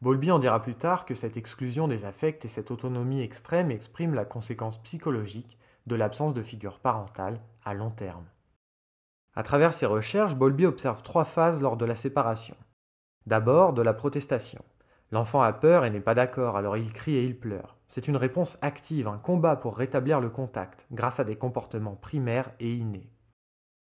Bowlby 0.00 0.30
en 0.30 0.38
dira 0.38 0.62
plus 0.62 0.76
tard 0.76 1.04
que 1.04 1.14
cette 1.14 1.36
exclusion 1.36 1.88
des 1.88 2.06
affects 2.06 2.42
et 2.46 2.48
cette 2.48 2.70
autonomie 2.70 3.20
extrême 3.20 3.70
expriment 3.70 4.14
la 4.14 4.24
conséquence 4.24 4.82
psychologique 4.82 5.58
de 5.86 5.94
l'absence 5.94 6.32
de 6.32 6.42
figure 6.42 6.78
parentale 6.78 7.38
à 7.66 7.74
long 7.74 7.90
terme. 7.90 8.24
À 9.34 9.42
travers 9.42 9.72
ses 9.72 9.86
recherches, 9.86 10.34
Bowlby 10.34 10.66
observe 10.66 11.02
trois 11.02 11.24
phases 11.24 11.62
lors 11.62 11.76
de 11.76 11.84
la 11.84 11.94
séparation. 11.94 12.56
D'abord, 13.26 13.72
de 13.72 13.82
la 13.82 13.94
protestation. 13.94 14.64
L'enfant 15.12 15.42
a 15.42 15.52
peur 15.52 15.84
et 15.84 15.90
n'est 15.90 16.00
pas 16.00 16.14
d'accord, 16.14 16.56
alors 16.56 16.76
il 16.76 16.92
crie 16.92 17.16
et 17.16 17.24
il 17.24 17.38
pleure. 17.38 17.76
C'est 17.88 18.08
une 18.08 18.16
réponse 18.16 18.58
active, 18.62 19.08
un 19.08 19.18
combat 19.18 19.56
pour 19.56 19.76
rétablir 19.76 20.20
le 20.20 20.30
contact, 20.30 20.86
grâce 20.92 21.18
à 21.18 21.24
des 21.24 21.36
comportements 21.36 21.96
primaires 21.96 22.52
et 22.60 22.72
innés. 22.72 23.10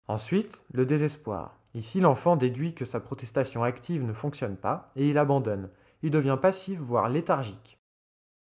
Ensuite, 0.06 0.62
le 0.72 0.84
désespoir. 0.84 1.58
Ici, 1.72 2.00
l'enfant 2.00 2.36
déduit 2.36 2.74
que 2.74 2.84
sa 2.84 3.00
protestation 3.00 3.64
active 3.64 4.04
ne 4.04 4.12
fonctionne 4.12 4.56
pas 4.56 4.92
et 4.96 5.08
il 5.08 5.16
abandonne. 5.16 5.70
Il 6.02 6.10
devient 6.10 6.38
passif, 6.40 6.78
voire 6.78 7.08
léthargique. 7.08 7.78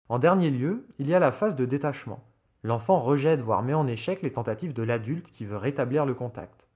En 0.07 0.17
dernier 0.17 0.49
lieu, 0.49 0.87
il 0.97 1.07
y 1.07 1.13
a 1.13 1.19
la 1.19 1.33
phase 1.33 1.55
de 1.55 1.65
détachement. 1.65 2.23
L'enfant 2.63 2.99
rejette, 2.99 3.41
voire 3.41 3.61
met 3.61 3.73
en 3.73 3.87
échec 3.87 4.21
les 4.21 4.33
tentatives 4.33 4.73
de 4.73 4.83
l'adulte 4.83 5.29
qui 5.29 5.45
veut 5.45 5.57
rétablir 5.57 6.05
le 6.05 6.13
contact. 6.13 6.68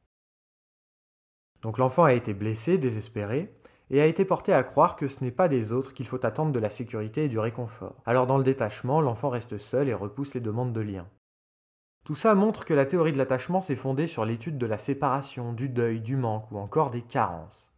Donc 1.63 1.77
l'enfant 1.77 2.03
a 2.03 2.13
été 2.13 2.33
blessé, 2.33 2.77
désespéré, 2.77 3.51
et 3.89 4.01
a 4.01 4.05
été 4.05 4.25
porté 4.25 4.53
à 4.53 4.63
croire 4.63 4.95
que 4.95 5.07
ce 5.07 5.23
n'est 5.23 5.31
pas 5.31 5.47
des 5.47 5.71
autres 5.71 5.93
qu'il 5.93 6.05
faut 6.05 6.25
attendre 6.25 6.51
de 6.51 6.59
la 6.59 6.69
sécurité 6.69 7.25
et 7.25 7.29
du 7.29 7.39
réconfort. 7.39 7.95
Alors 8.05 8.27
dans 8.27 8.37
le 8.37 8.43
détachement, 8.43 9.01
l'enfant 9.01 9.29
reste 9.29 9.57
seul 9.57 9.87
et 9.87 9.93
repousse 9.93 10.33
les 10.33 10.41
demandes 10.41 10.73
de 10.73 10.81
lien. 10.81 11.07
Tout 12.03 12.15
ça 12.15 12.35
montre 12.35 12.65
que 12.65 12.73
la 12.73 12.85
théorie 12.85 13.13
de 13.13 13.17
l'attachement 13.17 13.61
s'est 13.61 13.77
fondée 13.77 14.07
sur 14.07 14.25
l'étude 14.25 14.57
de 14.57 14.65
la 14.65 14.77
séparation, 14.77 15.53
du 15.53 15.69
deuil, 15.69 16.01
du 16.01 16.17
manque 16.17 16.51
ou 16.51 16.57
encore 16.57 16.89
des 16.89 17.01
carences. 17.01 17.71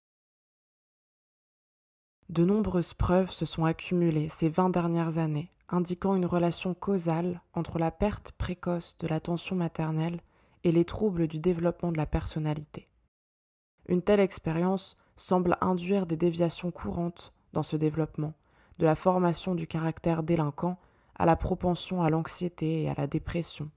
De 2.30 2.44
nombreuses 2.44 2.96
preuves 2.96 3.30
se 3.30 3.46
sont 3.46 3.66
accumulées 3.66 4.30
ces 4.30 4.50
20 4.50 4.72
dernières 4.72 5.20
années, 5.20 5.52
indiquant 5.70 6.16
une 6.16 6.26
relation 6.26 6.74
causale 6.74 7.42
entre 7.54 7.78
la 7.78 7.92
perte 7.92 8.32
précoce 8.32 8.98
de 9.00 9.08
l'attention 9.08 9.56
maternelle 9.56 10.22
et 10.64 10.72
les 10.72 10.86
troubles 10.86 11.28
du 11.28 11.38
développement 11.38 11.92
de 11.92 11.98
la 11.98 12.08
personnalité. 12.08 12.88
Une 13.88 14.02
telle 14.02 14.20
expérience 14.20 14.98
semble 15.18 15.58
induire 15.62 16.06
des 16.06 16.18
déviations 16.18 16.72
courantes 16.72 17.34
dans 17.54 17.64
ce 17.64 17.76
développement, 17.76 18.34
de 18.80 18.86
la 18.86 18.96
formation 18.96 19.56
du 19.56 19.68
caractère 19.68 20.24
délinquant 20.24 20.78
à 21.16 21.26
la 21.26 21.36
propension 21.36 22.02
à 22.02 22.10
l'anxiété 22.10 22.84
et 22.84 22.90
à 22.90 22.96
la 22.96 23.08
dépression. 23.08 23.70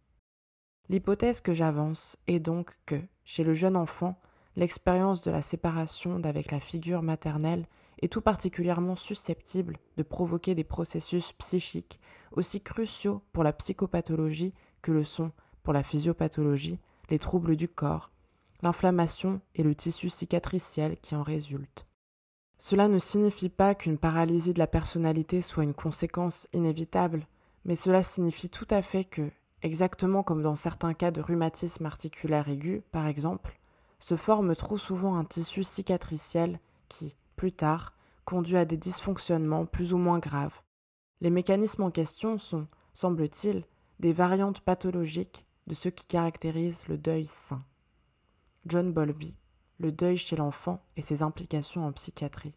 L'hypothèse 0.89 1.41
que 1.41 1.53
j'avance 1.53 2.17
est 2.27 2.41
donc 2.41 2.73
que, 2.87 3.01
chez 3.25 3.45
le 3.45 3.55
jeune 3.55 3.77
enfant, 3.77 4.19
l'expérience 4.57 5.21
de 5.23 5.31
la 5.31 5.43
séparation 5.43 6.19
d'avec 6.19 6.51
la 6.51 6.61
figure 6.61 7.03
maternelle 7.03 7.67
est 8.01 8.13
tout 8.13 8.23
particulièrement 8.23 8.97
susceptible 8.97 9.77
de 9.97 10.03
provoquer 10.03 10.55
des 10.55 10.65
processus 10.65 11.33
psychiques 11.35 12.01
aussi 12.33 12.61
cruciaux 12.61 13.23
pour 13.33 13.45
la 13.45 13.53
psychopathologie 13.53 14.55
que 14.83 14.93
le 14.93 15.05
sont, 15.05 15.33
pour 15.63 15.73
la 15.73 15.83
physiopathologie, 15.83 16.79
les 17.11 17.19
troubles 17.19 17.57
du 17.57 17.69
corps, 17.69 18.11
l'inflammation 18.63 19.41
et 19.55 19.63
le 19.63 19.75
tissu 19.75 20.11
cicatriciel 20.11 20.97
qui 21.01 21.15
en 21.15 21.23
résultent. 21.23 21.87
Cela 22.59 22.89
ne 22.89 22.99
signifie 22.99 23.49
pas 23.49 23.75
qu'une 23.75 23.99
paralysie 23.99 24.53
de 24.53 24.59
la 24.59 24.67
personnalité 24.67 25.43
soit 25.43 25.65
une 25.65 25.75
conséquence 25.75 26.49
inévitable, 26.53 27.27
mais 27.65 27.77
cela 27.77 28.03
signifie 28.03 28.51
tout 28.51 28.67
à 28.71 28.83
fait 28.83 29.05
que, 29.05 29.31
exactement 29.63 30.23
comme 30.23 30.43
dans 30.43 30.57
certains 30.57 30.95
cas 30.95 31.11
de 31.11 31.21
rhumatisme 31.21 31.87
articulaire 31.87 32.49
aigu, 32.49 32.83
par 32.91 33.07
exemple, 33.07 33.59
se 34.01 34.17
forme 34.17 34.57
trop 34.57 34.79
souvent 34.79 35.17
un 35.17 35.25
tissu 35.25 35.65
cicatriciel 35.65 36.59
qui, 36.89 37.15
plus 37.37 37.53
tard, 37.53 37.95
conduit 38.25 38.57
à 38.57 38.65
des 38.65 38.77
dysfonctionnements 38.77 39.67
plus 39.67 39.93
ou 39.93 39.99
moins 39.99 40.19
graves. 40.19 40.61
Les 41.21 41.31
mécanismes 41.31 41.83
en 41.83 41.91
question 41.91 42.39
sont, 42.39 42.67
semble-t-il, 42.93 43.65
des 44.01 44.13
variantes 44.13 44.61
pathologiques 44.61 45.45
de 45.67 45.75
ce 45.75 45.89
qui 45.89 46.07
caractérise 46.07 46.87
le 46.89 46.97
deuil 46.97 47.27
sain. 47.27 47.63
John 48.67 48.93
Bowlby, 48.93 49.35
Le 49.79 49.93
deuil 49.93 50.17
chez 50.17 50.37
l'enfant 50.37 50.85
et 50.97 51.03
ses 51.03 51.23
implications 51.23 51.87
en 51.87 51.93
psychiatrie. 51.93 52.55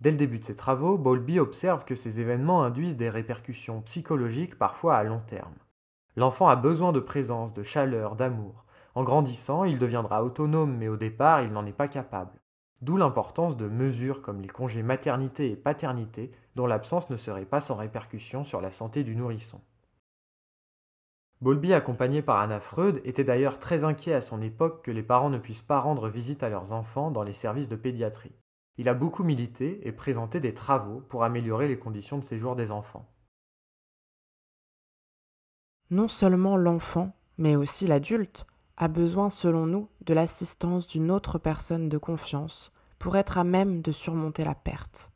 Dès 0.00 0.10
le 0.10 0.16
début 0.16 0.38
de 0.38 0.44
ses 0.44 0.54
travaux, 0.54 0.98
Bowlby 0.98 1.40
observe 1.40 1.84
que 1.84 1.94
ces 1.94 2.20
événements 2.20 2.62
induisent 2.62 2.96
des 2.96 3.10
répercussions 3.10 3.82
psychologiques 3.82 4.58
parfois 4.58 4.96
à 4.96 5.04
long 5.04 5.20
terme. 5.26 5.54
L'enfant 6.16 6.48
a 6.48 6.56
besoin 6.56 6.92
de 6.92 7.00
présence, 7.00 7.52
de 7.52 7.62
chaleur, 7.62 8.14
d'amour. 8.14 8.64
En 8.94 9.04
grandissant, 9.04 9.64
il 9.64 9.78
deviendra 9.78 10.22
autonome, 10.22 10.76
mais 10.76 10.88
au 10.88 10.96
départ, 10.96 11.42
il 11.42 11.52
n'en 11.52 11.66
est 11.66 11.72
pas 11.72 11.88
capable. 11.88 12.38
D'où 12.82 12.96
l'importance 12.96 13.56
de 13.56 13.68
mesures 13.68 14.22
comme 14.22 14.42
les 14.42 14.48
congés 14.48 14.82
maternité 14.82 15.50
et 15.50 15.56
paternité, 15.56 16.30
dont 16.56 16.66
l'absence 16.66 17.10
ne 17.10 17.16
serait 17.16 17.46
pas 17.46 17.60
sans 17.60 17.76
répercussion 17.76 18.44
sur 18.44 18.60
la 18.60 18.70
santé 18.70 19.02
du 19.02 19.16
nourrisson. 19.16 19.60
Bowlby, 21.42 21.72
accompagné 21.72 22.20
par 22.20 22.38
Anna 22.38 22.60
Freud, 22.60 23.00
était 23.04 23.24
d'ailleurs 23.24 23.58
très 23.58 23.84
inquiet 23.84 24.12
à 24.12 24.20
son 24.20 24.42
époque 24.42 24.84
que 24.84 24.90
les 24.90 25.02
parents 25.02 25.30
ne 25.30 25.38
puissent 25.38 25.62
pas 25.62 25.80
rendre 25.80 26.08
visite 26.10 26.42
à 26.42 26.50
leurs 26.50 26.72
enfants 26.72 27.10
dans 27.10 27.22
les 27.22 27.32
services 27.32 27.68
de 27.68 27.76
pédiatrie. 27.76 28.34
Il 28.76 28.90
a 28.90 28.94
beaucoup 28.94 29.24
milité 29.24 29.80
et 29.86 29.92
présenté 29.92 30.38
des 30.38 30.52
travaux 30.52 31.00
pour 31.00 31.24
améliorer 31.24 31.66
les 31.66 31.78
conditions 31.78 32.18
de 32.18 32.24
séjour 32.24 32.56
des 32.56 32.70
enfants. 32.70 33.08
Non 35.90 36.08
seulement 36.08 36.56
l'enfant, 36.58 37.16
mais 37.38 37.56
aussi 37.56 37.86
l'adulte, 37.86 38.46
a 38.76 38.88
besoin, 38.88 39.30
selon 39.30 39.66
nous, 39.66 39.88
de 40.02 40.14
l'assistance 40.14 40.86
d'une 40.86 41.10
autre 41.10 41.38
personne 41.38 41.88
de 41.88 41.98
confiance 41.98 42.70
pour 42.98 43.16
être 43.16 43.38
à 43.38 43.44
même 43.44 43.80
de 43.80 43.92
surmonter 43.92 44.44
la 44.44 44.54
perte. 44.54 45.10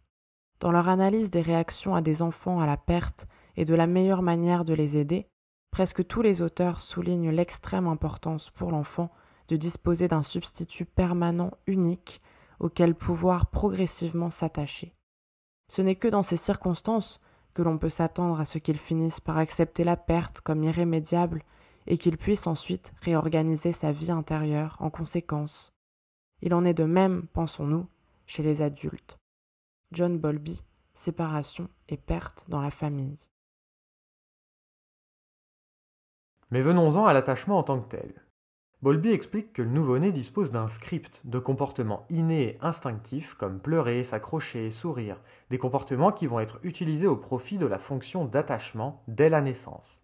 Dans 0.60 0.72
leur 0.72 0.88
analyse 0.88 1.30
des 1.30 1.42
réactions 1.42 1.94
à 1.94 2.00
des 2.00 2.22
enfants 2.22 2.60
à 2.60 2.66
la 2.66 2.78
perte 2.78 3.26
et 3.56 3.66
de 3.66 3.74
la 3.74 3.86
meilleure 3.86 4.22
manière 4.22 4.64
de 4.64 4.72
les 4.72 4.96
aider, 4.96 5.28
Presque 5.74 6.06
tous 6.06 6.22
les 6.22 6.40
auteurs 6.40 6.80
soulignent 6.80 7.32
l'extrême 7.32 7.88
importance 7.88 8.48
pour 8.50 8.70
l'enfant 8.70 9.10
de 9.48 9.56
disposer 9.56 10.06
d'un 10.06 10.22
substitut 10.22 10.84
permanent 10.84 11.50
unique 11.66 12.22
auquel 12.60 12.94
pouvoir 12.94 13.48
progressivement 13.48 14.30
s'attacher. 14.30 14.94
Ce 15.68 15.82
n'est 15.82 15.96
que 15.96 16.06
dans 16.06 16.22
ces 16.22 16.36
circonstances 16.36 17.20
que 17.54 17.62
l'on 17.62 17.76
peut 17.76 17.90
s'attendre 17.90 18.38
à 18.38 18.44
ce 18.44 18.58
qu'il 18.58 18.78
finisse 18.78 19.18
par 19.18 19.36
accepter 19.36 19.82
la 19.82 19.96
perte 19.96 20.40
comme 20.42 20.62
irrémédiable 20.62 21.42
et 21.88 21.98
qu'il 21.98 22.18
puisse 22.18 22.46
ensuite 22.46 22.92
réorganiser 23.00 23.72
sa 23.72 23.90
vie 23.90 24.12
intérieure 24.12 24.76
en 24.78 24.90
conséquence. 24.90 25.72
Il 26.40 26.54
en 26.54 26.64
est 26.64 26.72
de 26.72 26.84
même, 26.84 27.26
pensons-nous, 27.32 27.88
chez 28.26 28.44
les 28.44 28.62
adultes. 28.62 29.18
John 29.90 30.18
Bowlby, 30.18 30.62
Séparation 30.92 31.68
et 31.88 31.96
perte 31.96 32.44
dans 32.46 32.60
la 32.60 32.70
famille. 32.70 33.18
Mais 36.54 36.60
venons-en 36.60 37.04
à 37.04 37.12
l'attachement 37.12 37.58
en 37.58 37.64
tant 37.64 37.80
que 37.80 37.96
tel. 37.96 38.14
Bowlby 38.80 39.10
explique 39.10 39.52
que 39.52 39.62
le 39.62 39.70
nouveau-né 39.70 40.12
dispose 40.12 40.52
d'un 40.52 40.68
script 40.68 41.20
de 41.24 41.40
comportements 41.40 42.06
innés 42.10 42.42
et 42.42 42.58
instinctifs 42.60 43.34
comme 43.34 43.58
pleurer, 43.58 44.04
s'accrocher, 44.04 44.70
sourire, 44.70 45.20
des 45.50 45.58
comportements 45.58 46.12
qui 46.12 46.28
vont 46.28 46.38
être 46.38 46.60
utilisés 46.62 47.08
au 47.08 47.16
profit 47.16 47.58
de 47.58 47.66
la 47.66 47.80
fonction 47.80 48.24
d'attachement 48.24 49.02
dès 49.08 49.28
la 49.28 49.40
naissance. 49.40 50.00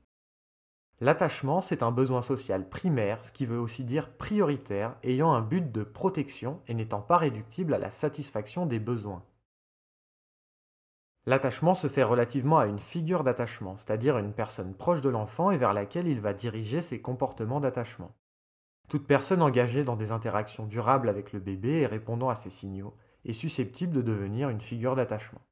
L'attachement, 1.00 1.60
c'est 1.60 1.84
un 1.84 1.92
besoin 1.92 2.20
social 2.20 2.68
primaire, 2.68 3.24
ce 3.24 3.30
qui 3.30 3.46
veut 3.46 3.60
aussi 3.60 3.84
dire 3.84 4.10
prioritaire, 4.10 4.96
ayant 5.04 5.32
un 5.32 5.42
but 5.42 5.70
de 5.70 5.84
protection 5.84 6.58
et 6.66 6.74
n'étant 6.74 7.00
pas 7.00 7.18
réductible 7.18 7.74
à 7.74 7.78
la 7.78 7.92
satisfaction 7.92 8.66
des 8.66 8.80
besoins. 8.80 9.22
L'attachement 11.26 11.74
se 11.74 11.86
fait 11.86 12.02
relativement 12.02 12.58
à 12.58 12.66
une 12.66 12.78
figure 12.78 13.24
d'attachement, 13.24 13.76
c'est-à-dire 13.76 14.16
une 14.18 14.32
personne 14.32 14.74
proche 14.74 15.02
de 15.02 15.10
l'enfant 15.10 15.50
et 15.50 15.58
vers 15.58 15.74
laquelle 15.74 16.08
il 16.08 16.20
va 16.20 16.32
diriger 16.32 16.80
ses 16.80 17.00
comportements 17.00 17.60
d'attachement. 17.60 18.12
Toute 18.88 19.06
personne 19.06 19.42
engagée 19.42 19.84
dans 19.84 19.96
des 19.96 20.12
interactions 20.12 20.66
durables 20.66 21.08
avec 21.08 21.32
le 21.32 21.38
bébé 21.38 21.80
et 21.80 21.86
répondant 21.86 22.30
à 22.30 22.34
ces 22.34 22.50
signaux 22.50 22.96
est 23.24 23.34
susceptible 23.34 23.92
de 23.92 24.02
devenir 24.02 24.48
une 24.48 24.60
figure 24.60 24.96
d'attachement. 24.96 25.42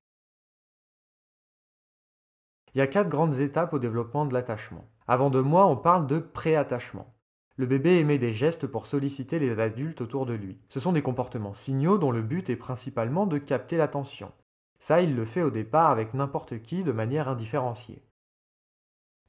Il 2.74 2.78
y 2.78 2.80
a 2.80 2.86
quatre 2.86 3.08
grandes 3.08 3.38
étapes 3.40 3.72
au 3.74 3.78
développement 3.78 4.26
de 4.26 4.34
l'attachement. 4.34 4.84
Avant 5.06 5.30
de 5.30 5.40
moi, 5.40 5.66
on 5.66 5.76
parle 5.76 6.06
de 6.06 6.18
préattachement. 6.18 7.14
Le 7.56 7.66
bébé 7.66 7.98
émet 7.98 8.18
des 8.18 8.32
gestes 8.32 8.66
pour 8.66 8.86
solliciter 8.86 9.38
les 9.38 9.58
adultes 9.58 10.00
autour 10.00 10.26
de 10.26 10.34
lui. 10.34 10.58
Ce 10.68 10.80
sont 10.80 10.92
des 10.92 11.02
comportements 11.02 11.54
signaux 11.54 11.98
dont 11.98 12.10
le 12.10 12.22
but 12.22 12.48
est 12.50 12.56
principalement 12.56 13.26
de 13.26 13.38
capter 13.38 13.76
l'attention. 13.76 14.32
Ça, 14.78 15.00
il 15.00 15.14
le 15.14 15.24
fait 15.24 15.42
au 15.42 15.50
départ 15.50 15.90
avec 15.90 16.14
n'importe 16.14 16.62
qui 16.62 16.84
de 16.84 16.92
manière 16.92 17.28
indifférenciée. 17.28 18.02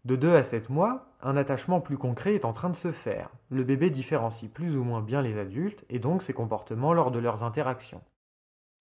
De 0.05 0.15
2 0.15 0.35
à 0.35 0.43
7 0.43 0.69
mois, 0.69 1.07
un 1.21 1.35
attachement 1.35 1.81
plus 1.81 1.97
concret 1.97 2.35
est 2.35 2.45
en 2.45 2.53
train 2.53 2.69
de 2.69 2.75
se 2.75 2.91
faire. 2.91 3.29
Le 3.49 3.63
bébé 3.63 3.89
différencie 3.89 4.49
plus 4.49 4.77
ou 4.77 4.83
moins 4.83 5.01
bien 5.01 5.21
les 5.21 5.37
adultes 5.37 5.85
et 5.89 5.99
donc 5.99 6.21
ses 6.21 6.33
comportements 6.33 6.93
lors 6.93 7.11
de 7.11 7.19
leurs 7.19 7.43
interactions. 7.43 8.01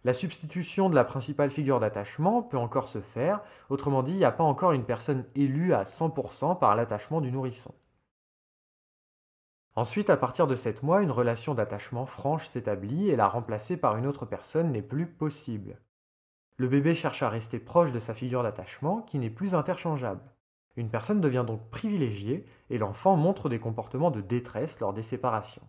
La 0.05 0.13
substitution 0.13 0.89
de 0.89 0.95
la 0.95 1.03
principale 1.05 1.51
figure 1.51 1.81
d'attachement 1.81 2.43
peut 2.43 2.57
encore 2.57 2.87
se 2.87 3.01
faire, 3.01 3.41
autrement 3.69 4.05
dit, 4.05 4.13
il 4.13 4.19
n'y 4.19 4.25
a 4.25 4.31
pas 4.31 4.45
encore 4.45 4.71
une 4.71 4.85
personne 4.85 5.25
élue 5.35 5.75
à 5.75 5.83
100% 5.83 6.59
par 6.61 6.77
l'attachement 6.77 7.21
du 7.21 7.33
nourrisson. 7.33 7.75
Ensuite, 9.75 10.11
à 10.11 10.17
partir 10.17 10.47
de 10.47 10.55
7 10.55 10.85
mois, 10.85 11.03
une 11.03 11.11
relation 11.11 11.55
d'attachement 11.55 12.07
franche 12.07 12.49
s'établit 12.49 13.11
et 13.11 13.17
la 13.17 13.27
remplacer 13.27 13.77
par 13.77 13.97
une 13.97 14.07
autre 14.07 14.25
personne 14.25 14.71
n'est 14.71 14.83
plus 14.83 15.07
possible. 15.07 15.79
Le 16.59 16.67
bébé 16.67 16.97
cherche 16.97 17.23
à 17.23 17.29
rester 17.29 17.61
proche 17.61 17.93
de 17.93 18.01
sa 18.01 18.15
figure 18.15 18.43
d'attachement 18.43 19.03
qui 19.03 19.21
n'est 19.21 19.31
plus 19.31 19.55
interchangeable. 19.55 20.21
Une 20.75 20.91
personne 20.91 21.21
devient 21.21 21.45
donc 21.47 21.71
privilégiée 21.71 22.45
et 22.69 22.79
l'enfant 22.79 23.17
montre 23.17 23.49
des 23.49 23.61
comportements 23.61 24.11
de 24.11 24.21
détresse 24.21 24.81
lors 24.81 24.93
des 24.93 25.05
séparations. 25.05 25.63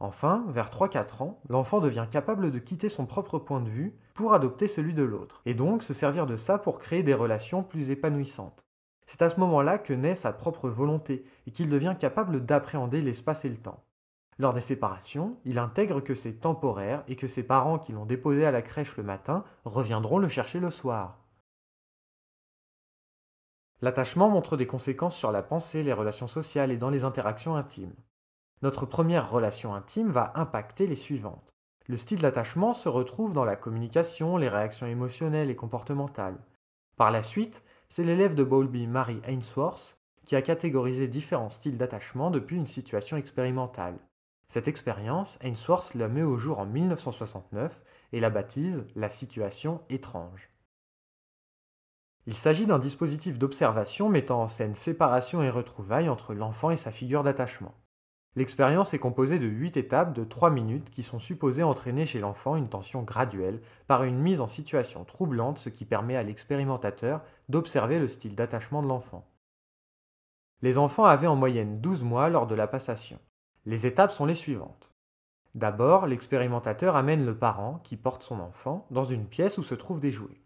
Enfin, 0.00 0.46
vers 0.48 0.70
3-4 0.70 1.22
ans, 1.22 1.40
l'enfant 1.50 1.80
devient 1.80 2.06
capable 2.10 2.50
de 2.50 2.58
quitter 2.58 2.88
son 2.88 3.04
propre 3.04 3.38
point 3.38 3.60
de 3.60 3.68
vue 3.68 3.94
pour 4.14 4.32
adopter 4.32 4.66
celui 4.66 4.94
de 4.94 5.02
l'autre, 5.02 5.42
et 5.44 5.54
donc 5.54 5.82
se 5.82 5.94
servir 5.94 6.26
de 6.26 6.36
ça 6.36 6.58
pour 6.58 6.78
créer 6.78 7.02
des 7.02 7.14
relations 7.14 7.62
plus 7.62 7.90
épanouissantes. 7.90 8.64
C'est 9.06 9.22
à 9.22 9.28
ce 9.28 9.40
moment-là 9.40 9.78
que 9.78 9.92
naît 9.92 10.14
sa 10.14 10.32
propre 10.32 10.70
volonté 10.70 11.24
et 11.46 11.50
qu'il 11.50 11.68
devient 11.68 11.96
capable 11.98 12.44
d'appréhender 12.44 13.02
l'espace 13.02 13.44
et 13.44 13.50
le 13.50 13.58
temps. 13.58 13.85
Lors 14.38 14.52
des 14.52 14.60
séparations, 14.60 15.38
il 15.44 15.58
intègre 15.58 16.00
que 16.00 16.14
c'est 16.14 16.40
temporaire 16.40 17.04
et 17.08 17.16
que 17.16 17.26
ses 17.26 17.42
parents 17.42 17.78
qui 17.78 17.92
l'ont 17.92 18.04
déposé 18.04 18.44
à 18.44 18.50
la 18.50 18.62
crèche 18.62 18.96
le 18.96 19.02
matin 19.02 19.44
reviendront 19.64 20.18
le 20.18 20.28
chercher 20.28 20.60
le 20.60 20.70
soir. 20.70 21.18
L'attachement 23.80 24.28
montre 24.28 24.56
des 24.56 24.66
conséquences 24.66 25.16
sur 25.16 25.32
la 25.32 25.42
pensée, 25.42 25.82
les 25.82 25.92
relations 25.92 26.28
sociales 26.28 26.70
et 26.70 26.76
dans 26.76 26.90
les 26.90 27.04
interactions 27.04 27.56
intimes. 27.56 27.94
Notre 28.62 28.86
première 28.86 29.30
relation 29.30 29.74
intime 29.74 30.08
va 30.08 30.32
impacter 30.34 30.86
les 30.86 30.96
suivantes. 30.96 31.50
Le 31.86 31.96
style 31.96 32.20
d'attachement 32.20 32.72
se 32.72 32.88
retrouve 32.88 33.32
dans 33.32 33.44
la 33.44 33.56
communication, 33.56 34.38
les 34.38 34.48
réactions 34.48 34.86
émotionnelles 34.86 35.50
et 35.50 35.56
comportementales. 35.56 36.38
Par 36.96 37.10
la 37.10 37.22
suite, 37.22 37.62
c'est 37.88 38.02
l'élève 38.04 38.34
de 38.34 38.44
Bowlby, 38.44 38.86
Mary 38.86 39.20
Ainsworth, 39.26 39.98
qui 40.24 40.36
a 40.36 40.42
catégorisé 40.42 41.06
différents 41.06 41.50
styles 41.50 41.78
d'attachement 41.78 42.30
depuis 42.30 42.56
une 42.56 42.66
situation 42.66 43.16
expérimentale. 43.16 43.98
Cette 44.48 44.68
expérience, 44.68 45.38
Ainsworth 45.42 45.94
la 45.94 46.08
met 46.08 46.22
au 46.22 46.36
jour 46.36 46.58
en 46.58 46.66
1969 46.66 47.82
et 48.12 48.20
la 48.20 48.30
baptise 48.30 48.86
la 48.94 49.10
situation 49.10 49.82
étrange. 49.90 50.50
Il 52.26 52.34
s'agit 52.34 52.66
d'un 52.66 52.78
dispositif 52.78 53.38
d'observation 53.38 54.08
mettant 54.08 54.42
en 54.42 54.48
scène 54.48 54.74
séparation 54.74 55.42
et 55.42 55.50
retrouvailles 55.50 56.08
entre 56.08 56.34
l'enfant 56.34 56.70
et 56.70 56.76
sa 56.76 56.90
figure 56.90 57.22
d'attachement. 57.22 57.74
L'expérience 58.34 58.92
est 58.92 58.98
composée 58.98 59.38
de 59.38 59.46
8 59.46 59.78
étapes 59.78 60.12
de 60.12 60.22
3 60.22 60.50
minutes 60.50 60.90
qui 60.90 61.02
sont 61.02 61.18
supposées 61.18 61.62
entraîner 61.62 62.04
chez 62.04 62.18
l'enfant 62.18 62.56
une 62.56 62.68
tension 62.68 63.02
graduelle 63.02 63.62
par 63.86 64.04
une 64.04 64.18
mise 64.18 64.40
en 64.42 64.46
situation 64.46 65.04
troublante, 65.04 65.58
ce 65.58 65.70
qui 65.70 65.86
permet 65.86 66.16
à 66.16 66.22
l'expérimentateur 66.22 67.22
d'observer 67.48 67.98
le 67.98 68.08
style 68.08 68.34
d'attachement 68.34 68.82
de 68.82 68.88
l'enfant. 68.88 69.26
Les 70.60 70.76
enfants 70.76 71.04
avaient 71.04 71.26
en 71.26 71.36
moyenne 71.36 71.80
12 71.80 72.02
mois 72.02 72.28
lors 72.28 72.46
de 72.46 72.54
la 72.54 72.66
passation. 72.66 73.18
Les 73.66 73.84
étapes 73.84 74.12
sont 74.12 74.26
les 74.26 74.36
suivantes. 74.36 74.92
D'abord, 75.56 76.06
l'expérimentateur 76.06 76.94
amène 76.94 77.26
le 77.26 77.36
parent, 77.36 77.80
qui 77.82 77.96
porte 77.96 78.22
son 78.22 78.38
enfant, 78.38 78.86
dans 78.92 79.02
une 79.02 79.26
pièce 79.26 79.58
où 79.58 79.64
se 79.64 79.74
trouvent 79.74 79.98
des 79.98 80.12
jouets. 80.12 80.40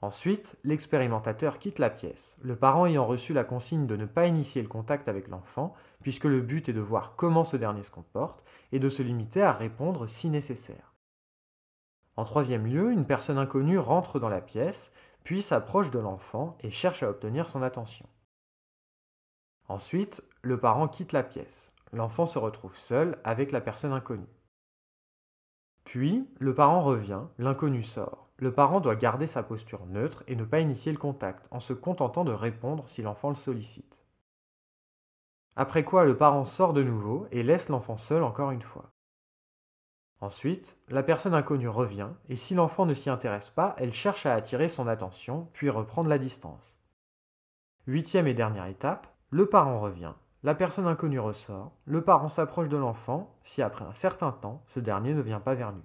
Ensuite, 0.00 0.56
l'expérimentateur 0.62 1.58
quitte 1.58 1.80
la 1.80 1.90
pièce, 1.90 2.36
le 2.40 2.54
parent 2.54 2.86
ayant 2.86 3.04
reçu 3.04 3.32
la 3.32 3.42
consigne 3.42 3.88
de 3.88 3.96
ne 3.96 4.06
pas 4.06 4.28
initier 4.28 4.62
le 4.62 4.68
contact 4.68 5.08
avec 5.08 5.26
l'enfant, 5.26 5.74
puisque 6.02 6.24
le 6.24 6.40
but 6.40 6.68
est 6.68 6.72
de 6.72 6.80
voir 6.80 7.16
comment 7.16 7.44
ce 7.44 7.56
dernier 7.56 7.82
se 7.82 7.90
comporte, 7.90 8.44
et 8.70 8.78
de 8.78 8.88
se 8.88 9.02
limiter 9.02 9.42
à 9.42 9.52
répondre 9.52 10.06
si 10.06 10.30
nécessaire. 10.30 10.94
En 12.16 12.24
troisième 12.24 12.66
lieu, 12.66 12.92
une 12.92 13.06
personne 13.06 13.38
inconnue 13.38 13.78
rentre 13.78 14.20
dans 14.20 14.28
la 14.28 14.40
pièce, 14.40 14.92
puis 15.24 15.42
s'approche 15.42 15.90
de 15.90 15.98
l'enfant 15.98 16.56
et 16.60 16.70
cherche 16.70 17.02
à 17.02 17.10
obtenir 17.10 17.48
son 17.48 17.62
attention. 17.62 18.06
Ensuite, 19.68 20.22
le 20.42 20.60
parent 20.60 20.86
quitte 20.86 21.12
la 21.12 21.24
pièce. 21.24 21.74
L'enfant 21.92 22.26
se 22.26 22.38
retrouve 22.38 22.76
seul 22.76 23.18
avec 23.24 23.52
la 23.52 23.60
personne 23.60 23.92
inconnue. 23.92 24.26
Puis, 25.84 26.28
le 26.38 26.54
parent 26.54 26.82
revient, 26.82 27.22
l'inconnu 27.38 27.82
sort. 27.82 28.28
Le 28.36 28.52
parent 28.52 28.80
doit 28.80 28.96
garder 28.96 29.26
sa 29.26 29.42
posture 29.42 29.86
neutre 29.86 30.22
et 30.26 30.36
ne 30.36 30.44
pas 30.44 30.60
initier 30.60 30.92
le 30.92 30.98
contact, 30.98 31.46
en 31.50 31.60
se 31.60 31.72
contentant 31.72 32.24
de 32.24 32.32
répondre 32.32 32.88
si 32.88 33.02
l'enfant 33.02 33.28
le 33.28 33.34
sollicite. 33.34 33.98
Après 35.56 35.84
quoi 35.84 36.04
le 36.04 36.16
parent 36.16 36.44
sort 36.44 36.72
de 36.72 36.82
nouveau 36.82 37.26
et 37.32 37.42
laisse 37.42 37.68
l'enfant 37.68 37.96
seul 37.96 38.22
encore 38.22 38.50
une 38.50 38.62
fois. 38.62 38.92
Ensuite, 40.20 40.78
la 40.88 41.02
personne 41.02 41.34
inconnue 41.34 41.68
revient, 41.68 42.10
et 42.28 42.36
si 42.36 42.54
l'enfant 42.54 42.86
ne 42.86 42.94
s'y 42.94 43.10
intéresse 43.10 43.50
pas, 43.50 43.74
elle 43.78 43.92
cherche 43.92 44.26
à 44.26 44.34
attirer 44.34 44.68
son 44.68 44.86
attention, 44.86 45.48
puis 45.52 45.70
reprendre 45.70 46.08
la 46.08 46.18
distance. 46.18 46.78
Huitième 47.86 48.26
et 48.26 48.34
dernière 48.34 48.66
étape, 48.66 49.08
le 49.30 49.46
parent 49.46 49.80
revient, 49.80 50.12
la 50.42 50.54
personne 50.54 50.86
inconnue 50.86 51.20
ressort, 51.20 51.72
le 51.84 52.02
parent 52.02 52.28
s'approche 52.28 52.68
de 52.68 52.78
l'enfant, 52.78 53.36
si 53.42 53.60
après 53.60 53.84
un 53.84 53.92
certain 53.92 54.32
temps, 54.32 54.62
ce 54.66 54.80
dernier 54.80 55.12
ne 55.12 55.20
vient 55.20 55.40
pas 55.40 55.54
vers 55.54 55.72
lui. 55.72 55.82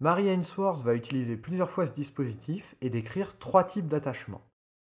Mary 0.00 0.28
Ainsworth 0.28 0.82
va 0.82 0.94
utiliser 0.94 1.36
plusieurs 1.36 1.70
fois 1.70 1.86
ce 1.86 1.92
dispositif 1.92 2.76
et 2.80 2.90
décrire 2.90 3.38
trois 3.38 3.64
types 3.64 3.88
d'attachements. 3.88 4.42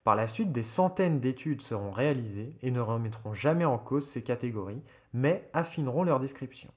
Par 0.02 0.16
la 0.16 0.26
suite, 0.26 0.52
des 0.52 0.62
centaines 0.62 1.20
d'études 1.20 1.62
seront 1.62 1.92
réalisées 1.92 2.58
et 2.60 2.70
ne 2.70 2.80
remettront 2.80 3.32
jamais 3.32 3.64
en 3.64 3.78
cause 3.78 4.06
ces 4.06 4.22
catégories, 4.22 4.82
mais 5.14 5.48
affineront 5.54 6.02
leur 6.02 6.20
description. 6.20 6.70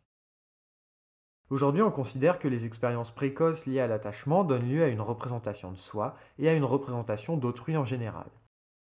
Aujourd'hui, 1.50 1.82
on 1.82 1.92
considère 1.92 2.40
que 2.40 2.48
les 2.48 2.66
expériences 2.66 3.12
précoces 3.12 3.66
liées 3.66 3.82
à 3.82 3.88
l'attachement 3.88 4.46
donnent 4.46 4.70
lieu 4.70 4.84
à 4.84 4.88
une 4.88 5.02
représentation 5.02 5.72
de 5.72 5.78
soi 5.78 6.16
et 6.40 6.48
à 6.48 6.54
une 6.54 6.64
représentation 6.64 7.36
d'autrui 7.36 7.76
en 7.76 7.86
général. 7.86 8.28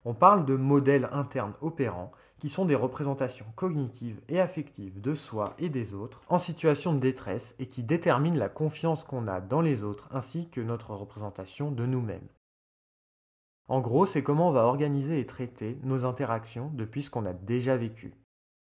On 0.08 0.14
parle 0.14 0.46
de 0.46 0.54
modèles 0.54 1.08
internes 1.10 1.54
opérants 1.60 2.12
qui 2.38 2.48
sont 2.48 2.64
des 2.64 2.76
représentations 2.76 3.46
cognitives 3.56 4.20
et 4.28 4.40
affectives 4.40 5.00
de 5.00 5.14
soi 5.14 5.54
et 5.58 5.68
des 5.68 5.94
autres 5.94 6.22
en 6.28 6.38
situation 6.38 6.94
de 6.94 7.00
détresse 7.00 7.56
et 7.58 7.66
qui 7.66 7.82
déterminent 7.82 8.38
la 8.38 8.48
confiance 8.48 9.02
qu'on 9.02 9.26
a 9.26 9.40
dans 9.40 9.60
les 9.60 9.82
autres 9.82 10.08
ainsi 10.12 10.48
que 10.48 10.60
notre 10.60 10.94
représentation 10.94 11.72
de 11.72 11.84
nous-mêmes. 11.86 12.28
En 13.66 13.80
gros, 13.80 14.06
c'est 14.06 14.22
comment 14.22 14.50
on 14.50 14.52
va 14.52 14.66
organiser 14.66 15.18
et 15.18 15.26
traiter 15.26 15.76
nos 15.82 16.04
interactions 16.04 16.70
depuis 16.72 17.02
ce 17.02 17.10
qu'on 17.10 17.26
a 17.26 17.32
déjà 17.32 17.76
vécu. 17.76 18.14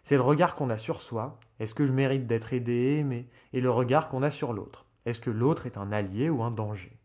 C'est 0.02 0.16
le 0.16 0.20
regard 0.20 0.54
qu'on 0.54 0.68
a 0.68 0.76
sur 0.76 1.00
soi, 1.00 1.40
est-ce 1.60 1.74
que 1.74 1.86
je 1.86 1.94
mérite 1.94 2.26
d'être 2.26 2.52
aidé 2.52 2.72
et 2.72 2.98
aimé, 2.98 3.30
et 3.54 3.62
le 3.62 3.70
regard 3.70 4.10
qu'on 4.10 4.22
a 4.22 4.28
sur 4.30 4.52
l'autre, 4.52 4.84
est-ce 5.06 5.22
que 5.22 5.30
l'autre 5.30 5.64
est 5.64 5.78
un 5.78 5.92
allié 5.92 6.28
ou 6.28 6.42
un 6.42 6.50
danger. 6.50 7.01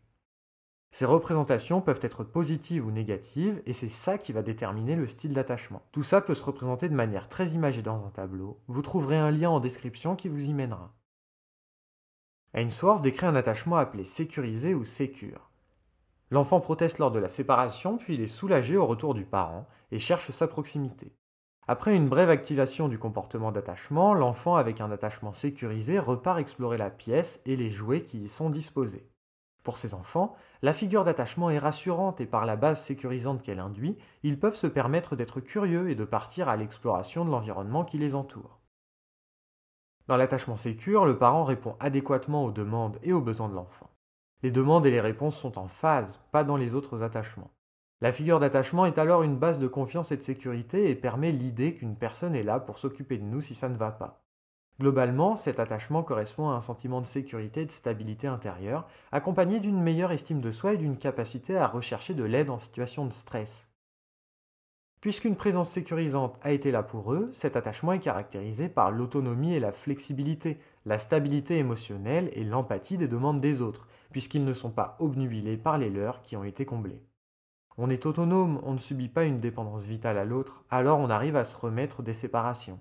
Ces 0.90 1.04
représentations 1.04 1.80
peuvent 1.80 2.00
être 2.02 2.24
positives 2.24 2.86
ou 2.86 2.90
négatives, 2.90 3.62
et 3.66 3.72
c'est 3.72 3.88
ça 3.88 4.18
qui 4.18 4.32
va 4.32 4.42
déterminer 4.42 4.96
le 4.96 5.06
style 5.06 5.34
d'attachement. 5.34 5.82
Tout 5.92 6.02
ça 6.02 6.20
peut 6.20 6.34
se 6.34 6.44
représenter 6.44 6.88
de 6.88 6.94
manière 6.94 7.28
très 7.28 7.50
imagée 7.50 7.82
dans 7.82 8.04
un 8.06 8.10
tableau. 8.10 8.60
Vous 8.68 8.82
trouverez 8.82 9.16
un 9.16 9.30
lien 9.30 9.50
en 9.50 9.60
description 9.60 10.16
qui 10.16 10.28
vous 10.28 10.44
y 10.44 10.54
mènera. 10.54 10.94
Ainsworth 12.54 13.02
décrit 13.02 13.26
un 13.26 13.36
attachement 13.36 13.76
appelé 13.76 14.04
sécurisé 14.04 14.74
ou 14.74 14.84
sécure. 14.84 15.50
L'enfant 16.30 16.60
proteste 16.60 16.98
lors 16.98 17.10
de 17.10 17.18
la 17.18 17.28
séparation, 17.28 17.98
puis 17.98 18.14
il 18.14 18.20
est 18.22 18.26
soulagé 18.26 18.76
au 18.76 18.86
retour 18.86 19.14
du 19.14 19.24
parent 19.24 19.66
et 19.92 19.98
cherche 19.98 20.30
sa 20.30 20.46
proximité. 20.46 21.14
Après 21.66 21.94
une 21.94 22.08
brève 22.08 22.30
activation 22.30 22.88
du 22.88 22.98
comportement 22.98 23.52
d'attachement, 23.52 24.14
l'enfant 24.14 24.56
avec 24.56 24.80
un 24.80 24.90
attachement 24.90 25.34
sécurisé 25.34 25.98
repart 25.98 26.38
explorer 26.38 26.78
la 26.78 26.88
pièce 26.88 27.40
et 27.44 27.56
les 27.56 27.70
jouets 27.70 28.02
qui 28.02 28.18
y 28.22 28.28
sont 28.28 28.48
disposés. 28.48 29.06
Pour 29.62 29.78
ces 29.78 29.94
enfants, 29.94 30.34
la 30.62 30.72
figure 30.72 31.04
d'attachement 31.04 31.50
est 31.50 31.58
rassurante 31.58 32.20
et 32.20 32.26
par 32.26 32.46
la 32.46 32.56
base 32.56 32.82
sécurisante 32.82 33.42
qu'elle 33.42 33.60
induit, 33.60 33.98
ils 34.22 34.38
peuvent 34.38 34.54
se 34.54 34.66
permettre 34.66 35.16
d'être 35.16 35.40
curieux 35.40 35.90
et 35.90 35.94
de 35.94 36.04
partir 36.04 36.48
à 36.48 36.56
l'exploration 36.56 37.24
de 37.24 37.30
l'environnement 37.30 37.84
qui 37.84 37.98
les 37.98 38.14
entoure. 38.14 38.58
Dans 40.06 40.16
l'attachement 40.16 40.56
sécure, 40.56 41.04
le 41.04 41.18
parent 41.18 41.44
répond 41.44 41.76
adéquatement 41.80 42.44
aux 42.44 42.50
demandes 42.50 42.98
et 43.02 43.12
aux 43.12 43.20
besoins 43.20 43.50
de 43.50 43.54
l'enfant. 43.54 43.90
Les 44.42 44.50
demandes 44.50 44.86
et 44.86 44.90
les 44.90 45.00
réponses 45.00 45.36
sont 45.36 45.58
en 45.58 45.68
phase, 45.68 46.20
pas 46.32 46.44
dans 46.44 46.56
les 46.56 46.74
autres 46.74 47.02
attachements. 47.02 47.50
La 48.00 48.12
figure 48.12 48.38
d'attachement 48.38 48.86
est 48.86 48.98
alors 48.98 49.24
une 49.24 49.36
base 49.36 49.58
de 49.58 49.66
confiance 49.66 50.12
et 50.12 50.16
de 50.16 50.22
sécurité 50.22 50.88
et 50.88 50.94
permet 50.94 51.32
l'idée 51.32 51.74
qu'une 51.74 51.96
personne 51.96 52.36
est 52.36 52.44
là 52.44 52.60
pour 52.60 52.78
s'occuper 52.78 53.18
de 53.18 53.24
nous 53.24 53.40
si 53.40 53.56
ça 53.56 53.68
ne 53.68 53.76
va 53.76 53.90
pas. 53.90 54.22
Globalement, 54.80 55.34
cet 55.34 55.58
attachement 55.58 56.04
correspond 56.04 56.50
à 56.50 56.54
un 56.54 56.60
sentiment 56.60 57.00
de 57.00 57.06
sécurité 57.06 57.62
et 57.62 57.66
de 57.66 57.72
stabilité 57.72 58.28
intérieure, 58.28 58.86
accompagné 59.10 59.58
d'une 59.58 59.82
meilleure 59.82 60.12
estime 60.12 60.40
de 60.40 60.52
soi 60.52 60.74
et 60.74 60.76
d'une 60.76 60.98
capacité 60.98 61.56
à 61.56 61.66
rechercher 61.66 62.14
de 62.14 62.22
l'aide 62.22 62.48
en 62.48 62.58
situation 62.58 63.04
de 63.04 63.12
stress. 63.12 63.68
Puisqu'une 65.00 65.36
présence 65.36 65.70
sécurisante 65.70 66.36
a 66.42 66.52
été 66.52 66.70
là 66.70 66.82
pour 66.82 67.12
eux, 67.12 67.28
cet 67.32 67.56
attachement 67.56 67.92
est 67.92 68.00
caractérisé 68.00 68.68
par 68.68 68.90
l'autonomie 68.90 69.54
et 69.54 69.60
la 69.60 69.72
flexibilité, 69.72 70.58
la 70.86 70.98
stabilité 70.98 71.58
émotionnelle 71.58 72.30
et 72.34 72.44
l'empathie 72.44 72.98
des 72.98 73.08
demandes 73.08 73.40
des 73.40 73.60
autres, 73.62 73.88
puisqu'ils 74.10 74.44
ne 74.44 74.54
sont 74.54 74.70
pas 74.70 74.96
obnubilés 75.00 75.56
par 75.56 75.78
les 75.78 75.90
leurs 75.90 76.22
qui 76.22 76.36
ont 76.36 76.44
été 76.44 76.64
comblés. 76.64 77.02
On 77.76 77.90
est 77.90 78.06
autonome, 78.06 78.60
on 78.64 78.72
ne 78.72 78.78
subit 78.78 79.08
pas 79.08 79.24
une 79.24 79.38
dépendance 79.38 79.86
vitale 79.86 80.18
à 80.18 80.24
l'autre, 80.24 80.64
alors 80.68 80.98
on 80.98 81.10
arrive 81.10 81.36
à 81.36 81.44
se 81.44 81.56
remettre 81.56 82.02
des 82.02 82.14
séparations. 82.14 82.80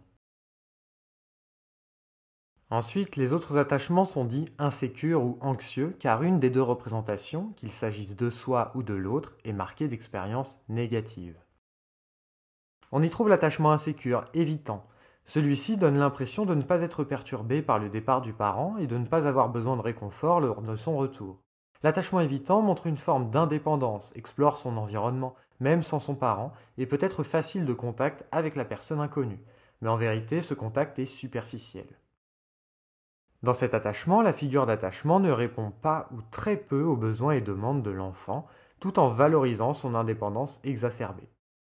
Ensuite, 2.69 3.15
les 3.15 3.31
autres 3.31 3.57
attachements 3.57 4.03
sont 4.03 4.25
dits 4.25 4.49
insécures 4.59 5.23
ou 5.23 5.37
anxieux, 5.39 5.95
car 5.99 6.23
une 6.23 6.39
des 6.39 6.49
deux 6.49 6.61
représentations, 6.61 7.53
qu'il 7.55 7.71
s'agisse 7.71 8.17
de 8.17 8.29
soi 8.29 8.71
ou 8.75 8.83
de 8.83 8.93
l'autre, 8.93 9.37
est 9.45 9.53
marquée 9.53 9.87
d'expériences 9.87 10.59
négatives. 10.67 11.39
On 12.91 13.01
y 13.01 13.09
trouve 13.09 13.29
l'attachement 13.29 13.71
insécure, 13.71 14.25
évitant. 14.33 14.85
Celui-ci 15.23 15.77
donne 15.77 15.97
l'impression 15.97 16.45
de 16.45 16.55
ne 16.55 16.61
pas 16.61 16.81
être 16.81 17.05
perturbé 17.05 17.61
par 17.61 17.79
le 17.79 17.89
départ 17.89 18.21
du 18.21 18.33
parent 18.33 18.75
et 18.77 18.87
de 18.87 18.97
ne 18.97 19.05
pas 19.05 19.27
avoir 19.27 19.47
besoin 19.47 19.77
de 19.77 19.81
réconfort 19.81 20.41
lors 20.41 20.61
de 20.61 20.75
son 20.75 20.97
retour. 20.97 21.41
L'attachement 21.83 22.19
évitant 22.19 22.61
montre 22.61 22.87
une 22.87 22.97
forme 22.97 23.29
d'indépendance, 23.29 24.11
explore 24.15 24.57
son 24.57 24.75
environnement, 24.75 25.35
même 25.61 25.83
sans 25.83 25.99
son 25.99 26.15
parent, 26.15 26.51
et 26.77 26.85
peut 26.85 26.97
être 26.99 27.23
facile 27.23 27.65
de 27.65 27.73
contact 27.73 28.25
avec 28.31 28.55
la 28.55 28.65
personne 28.65 28.99
inconnue. 28.99 29.39
Mais 29.81 29.89
en 29.89 29.95
vérité, 29.95 30.41
ce 30.41 30.53
contact 30.53 30.99
est 30.99 31.05
superficiel. 31.05 31.87
Dans 33.43 33.53
cet 33.53 33.75
attachement, 33.75 34.21
la 34.21 34.33
figure 34.33 34.65
d'attachement 34.65 35.19
ne 35.19 35.31
répond 35.31 35.71
pas 35.71 36.09
ou 36.11 36.21
très 36.31 36.57
peu 36.57 36.81
aux 36.81 36.95
besoins 36.95 37.33
et 37.33 37.41
demandes 37.41 37.83
de 37.83 37.91
l'enfant, 37.91 38.47
tout 38.79 38.99
en 38.99 39.09
valorisant 39.09 39.73
son 39.73 39.93
indépendance 39.95 40.59
exacerbée. 40.63 41.29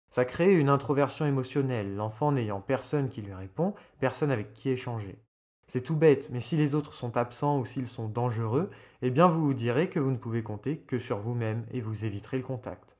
Ça 0.09 0.23
crée 0.23 0.53
une 0.53 0.69
introversion 0.69 1.25
émotionnelle, 1.25 1.95
l'enfant 1.95 2.31
n'ayant 2.31 2.61
personne 2.61 3.09
qui 3.09 3.21
lui 3.21 3.33
répond, 3.33 3.73
personne 3.99 4.31
avec 4.31 4.53
qui 4.53 4.69
échanger. 4.69 5.19
C'est 5.67 5.81
tout 5.81 5.97
bête, 5.97 6.29
mais 6.31 6.39
si 6.39 6.55
les 6.55 6.75
autres 6.75 6.93
sont 6.93 7.17
absents 7.17 7.59
ou 7.59 7.65
s'ils 7.65 7.89
sont 7.89 8.07
dangereux, 8.07 8.69
eh 9.01 9.11
bien 9.11 9.27
vous 9.27 9.45
vous 9.45 9.53
direz 9.53 9.89
que 9.89 9.99
vous 9.99 10.11
ne 10.11 10.17
pouvez 10.17 10.43
compter 10.43 10.77
que 10.77 10.97
sur 10.97 11.19
vous-même 11.19 11.65
et 11.71 11.81
vous 11.81 12.05
éviterez 12.05 12.37
le 12.37 12.43
contact. 12.43 12.96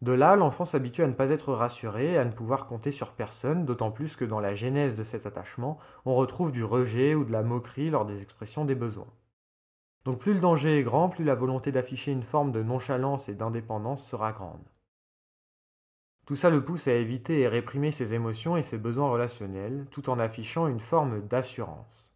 De 0.00 0.12
là, 0.12 0.36
l'enfant 0.36 0.64
s'habitue 0.64 1.02
à 1.02 1.08
ne 1.08 1.12
pas 1.12 1.30
être 1.30 1.52
rassuré 1.52 2.18
à 2.18 2.24
ne 2.24 2.30
pouvoir 2.30 2.66
compter 2.66 2.92
sur 2.92 3.12
personne, 3.12 3.64
d'autant 3.64 3.90
plus 3.90 4.14
que 4.14 4.24
dans 4.24 4.38
la 4.38 4.54
genèse 4.54 4.94
de 4.94 5.02
cet 5.02 5.26
attachement, 5.26 5.78
on 6.04 6.14
retrouve 6.14 6.52
du 6.52 6.62
rejet 6.62 7.16
ou 7.16 7.24
de 7.24 7.32
la 7.32 7.42
moquerie 7.42 7.90
lors 7.90 8.04
des 8.04 8.22
expressions 8.22 8.64
des 8.64 8.76
besoins. 8.76 9.12
Donc 10.04 10.20
plus 10.20 10.34
le 10.34 10.40
danger 10.40 10.78
est 10.78 10.84
grand, 10.84 11.08
plus 11.08 11.24
la 11.24 11.34
volonté 11.34 11.72
d'afficher 11.72 12.12
une 12.12 12.22
forme 12.22 12.52
de 12.52 12.62
nonchalance 12.62 13.28
et 13.28 13.34
d'indépendance 13.34 14.06
sera 14.06 14.32
grande. 14.32 14.64
Tout 16.26 16.36
ça 16.36 16.50
le 16.50 16.64
pousse 16.64 16.86
à 16.86 16.92
éviter 16.92 17.40
et 17.40 17.48
réprimer 17.48 17.90
ses 17.90 18.14
émotions 18.14 18.56
et 18.56 18.62
ses 18.62 18.78
besoins 18.78 19.10
relationnels, 19.10 19.86
tout 19.90 20.10
en 20.10 20.18
affichant 20.18 20.68
une 20.68 20.78
forme 20.78 21.22
d'assurance. 21.26 22.12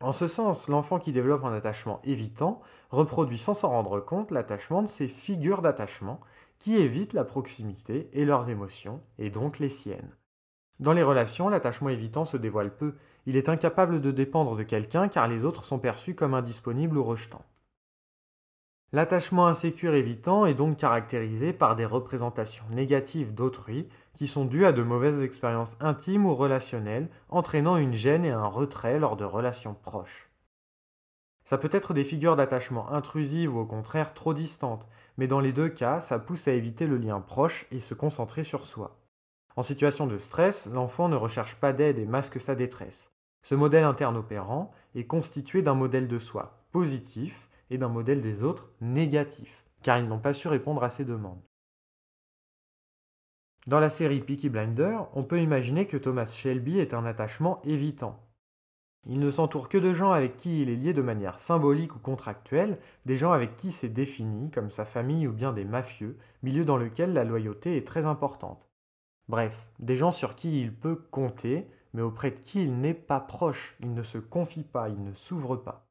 En 0.00 0.10
ce 0.10 0.26
sens, 0.26 0.66
l'enfant 0.66 0.98
qui 0.98 1.12
développe 1.12 1.44
un 1.44 1.52
attachement 1.52 2.00
évitant 2.02 2.60
reproduit 2.90 3.38
sans 3.38 3.54
s'en 3.54 3.68
rendre 3.68 4.00
compte 4.00 4.32
l'attachement 4.32 4.82
de 4.82 4.88
ses 4.88 5.06
figures 5.06 5.62
d'attachement 5.62 6.20
qui 6.62 6.76
évitent 6.76 7.12
la 7.12 7.24
proximité 7.24 8.08
et 8.12 8.24
leurs 8.24 8.48
émotions, 8.48 9.00
et 9.18 9.30
donc 9.30 9.58
les 9.58 9.68
siennes. 9.68 10.14
Dans 10.78 10.92
les 10.92 11.02
relations, 11.02 11.48
l'attachement 11.48 11.88
évitant 11.88 12.24
se 12.24 12.36
dévoile 12.36 12.76
peu, 12.76 12.94
il 13.26 13.36
est 13.36 13.48
incapable 13.48 14.00
de 14.00 14.12
dépendre 14.12 14.54
de 14.54 14.62
quelqu'un 14.62 15.08
car 15.08 15.26
les 15.26 15.44
autres 15.44 15.64
sont 15.64 15.80
perçus 15.80 16.14
comme 16.14 16.34
indisponibles 16.34 16.96
ou 16.96 17.02
rejetants. 17.02 17.44
L'attachement 18.92 19.48
insécure 19.48 19.94
évitant 19.94 20.46
est 20.46 20.54
donc 20.54 20.76
caractérisé 20.76 21.52
par 21.52 21.74
des 21.74 21.84
représentations 21.84 22.64
négatives 22.70 23.34
d'autrui 23.34 23.88
qui 24.14 24.28
sont 24.28 24.44
dues 24.44 24.64
à 24.64 24.70
de 24.70 24.84
mauvaises 24.84 25.24
expériences 25.24 25.76
intimes 25.80 26.26
ou 26.26 26.34
relationnelles, 26.36 27.08
entraînant 27.28 27.76
une 27.76 27.94
gêne 27.94 28.24
et 28.24 28.30
un 28.30 28.46
retrait 28.46 29.00
lors 29.00 29.16
de 29.16 29.24
relations 29.24 29.74
proches. 29.74 30.30
Ça 31.44 31.58
peut 31.58 31.70
être 31.72 31.92
des 31.92 32.04
figures 32.04 32.36
d'attachement 32.36 32.92
intrusives 32.92 33.56
ou 33.56 33.58
au 33.58 33.66
contraire 33.66 34.14
trop 34.14 34.32
distantes, 34.32 34.86
mais 35.16 35.26
dans 35.26 35.40
les 35.40 35.52
deux 35.52 35.68
cas, 35.68 36.00
ça 36.00 36.18
pousse 36.18 36.48
à 36.48 36.52
éviter 36.52 36.86
le 36.86 36.96
lien 36.96 37.20
proche 37.20 37.66
et 37.70 37.78
se 37.78 37.94
concentrer 37.94 38.44
sur 38.44 38.64
soi. 38.64 38.98
En 39.56 39.62
situation 39.62 40.06
de 40.06 40.16
stress, 40.16 40.66
l'enfant 40.66 41.08
ne 41.08 41.16
recherche 41.16 41.56
pas 41.56 41.72
d'aide 41.72 41.98
et 41.98 42.06
masque 42.06 42.40
sa 42.40 42.54
détresse. 42.54 43.12
Ce 43.42 43.54
modèle 43.54 43.84
interne 43.84 44.16
opérant 44.16 44.72
est 44.94 45.06
constitué 45.06 45.62
d'un 45.62 45.74
modèle 45.74 46.08
de 46.08 46.18
soi 46.18 46.58
positif, 46.72 47.48
et 47.72 47.78
d'un 47.78 47.88
modèle 47.88 48.20
des 48.20 48.44
autres 48.44 48.70
négatif, 48.80 49.64
car 49.82 49.98
ils 49.98 50.06
n'ont 50.06 50.18
pas 50.18 50.34
su 50.34 50.46
répondre 50.46 50.84
à 50.84 50.90
ces 50.90 51.06
demandes. 51.06 51.42
Dans 53.66 53.80
la 53.80 53.88
série 53.88 54.20
Peaky 54.20 54.50
Blinder, 54.50 54.98
on 55.14 55.24
peut 55.24 55.40
imaginer 55.40 55.86
que 55.86 55.96
Thomas 55.96 56.26
Shelby 56.26 56.78
est 56.78 56.94
un 56.94 57.06
attachement 57.06 57.62
évitant. 57.62 58.20
Il 59.04 59.18
ne 59.18 59.30
s'entoure 59.30 59.68
que 59.68 59.78
de 59.78 59.92
gens 59.92 60.12
avec 60.12 60.36
qui 60.36 60.62
il 60.62 60.68
est 60.68 60.76
lié 60.76 60.92
de 60.92 61.02
manière 61.02 61.40
symbolique 61.40 61.96
ou 61.96 61.98
contractuelle, 61.98 62.78
des 63.04 63.16
gens 63.16 63.32
avec 63.32 63.56
qui 63.56 63.72
c'est 63.72 63.88
défini, 63.88 64.50
comme 64.50 64.70
sa 64.70 64.84
famille 64.84 65.26
ou 65.26 65.32
bien 65.32 65.52
des 65.52 65.64
mafieux, 65.64 66.16
milieu 66.44 66.64
dans 66.64 66.76
lequel 66.76 67.12
la 67.12 67.24
loyauté 67.24 67.76
est 67.76 67.86
très 67.86 68.06
importante. 68.06 68.68
Bref, 69.28 69.72
des 69.80 69.96
gens 69.96 70.12
sur 70.12 70.36
qui 70.36 70.60
il 70.60 70.72
peut 70.72 70.94
compter, 71.10 71.66
mais 71.94 72.02
auprès 72.02 72.30
de 72.30 72.38
qui 72.38 72.62
il 72.62 72.78
n'est 72.78 72.94
pas 72.94 73.18
proche, 73.18 73.76
il 73.80 73.92
ne 73.92 74.04
se 74.04 74.18
confie 74.18 74.62
pas, 74.62 74.88
il 74.88 75.02
ne 75.02 75.14
s'ouvre 75.14 75.56
pas. 75.56 75.88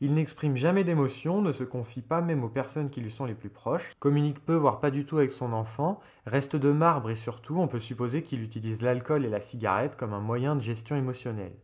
Il 0.00 0.14
n'exprime 0.14 0.56
jamais 0.56 0.84
d'émotion, 0.84 1.42
ne 1.42 1.52
se 1.52 1.64
confie 1.64 2.02
pas 2.02 2.20
même 2.22 2.44
aux 2.44 2.48
personnes 2.48 2.88
qui 2.88 3.00
lui 3.00 3.10
sont 3.10 3.26
les 3.26 3.34
plus 3.34 3.50
proches, 3.50 3.92
communique 3.98 4.44
peu 4.44 4.54
voire 4.54 4.80
pas 4.80 4.92
du 4.92 5.04
tout 5.04 5.18
avec 5.18 5.32
son 5.32 5.52
enfant, 5.52 6.00
reste 6.24 6.56
de 6.56 6.72
marbre 6.72 7.10
et 7.10 7.16
surtout 7.16 7.58
on 7.58 7.68
peut 7.68 7.80
supposer 7.80 8.22
qu'il 8.22 8.42
utilise 8.42 8.80
l'alcool 8.80 9.26
et 9.26 9.30
la 9.30 9.40
cigarette 9.40 9.96
comme 9.96 10.14
un 10.14 10.20
moyen 10.20 10.54
de 10.54 10.60
gestion 10.60 10.94
émotionnelle. 10.96 11.56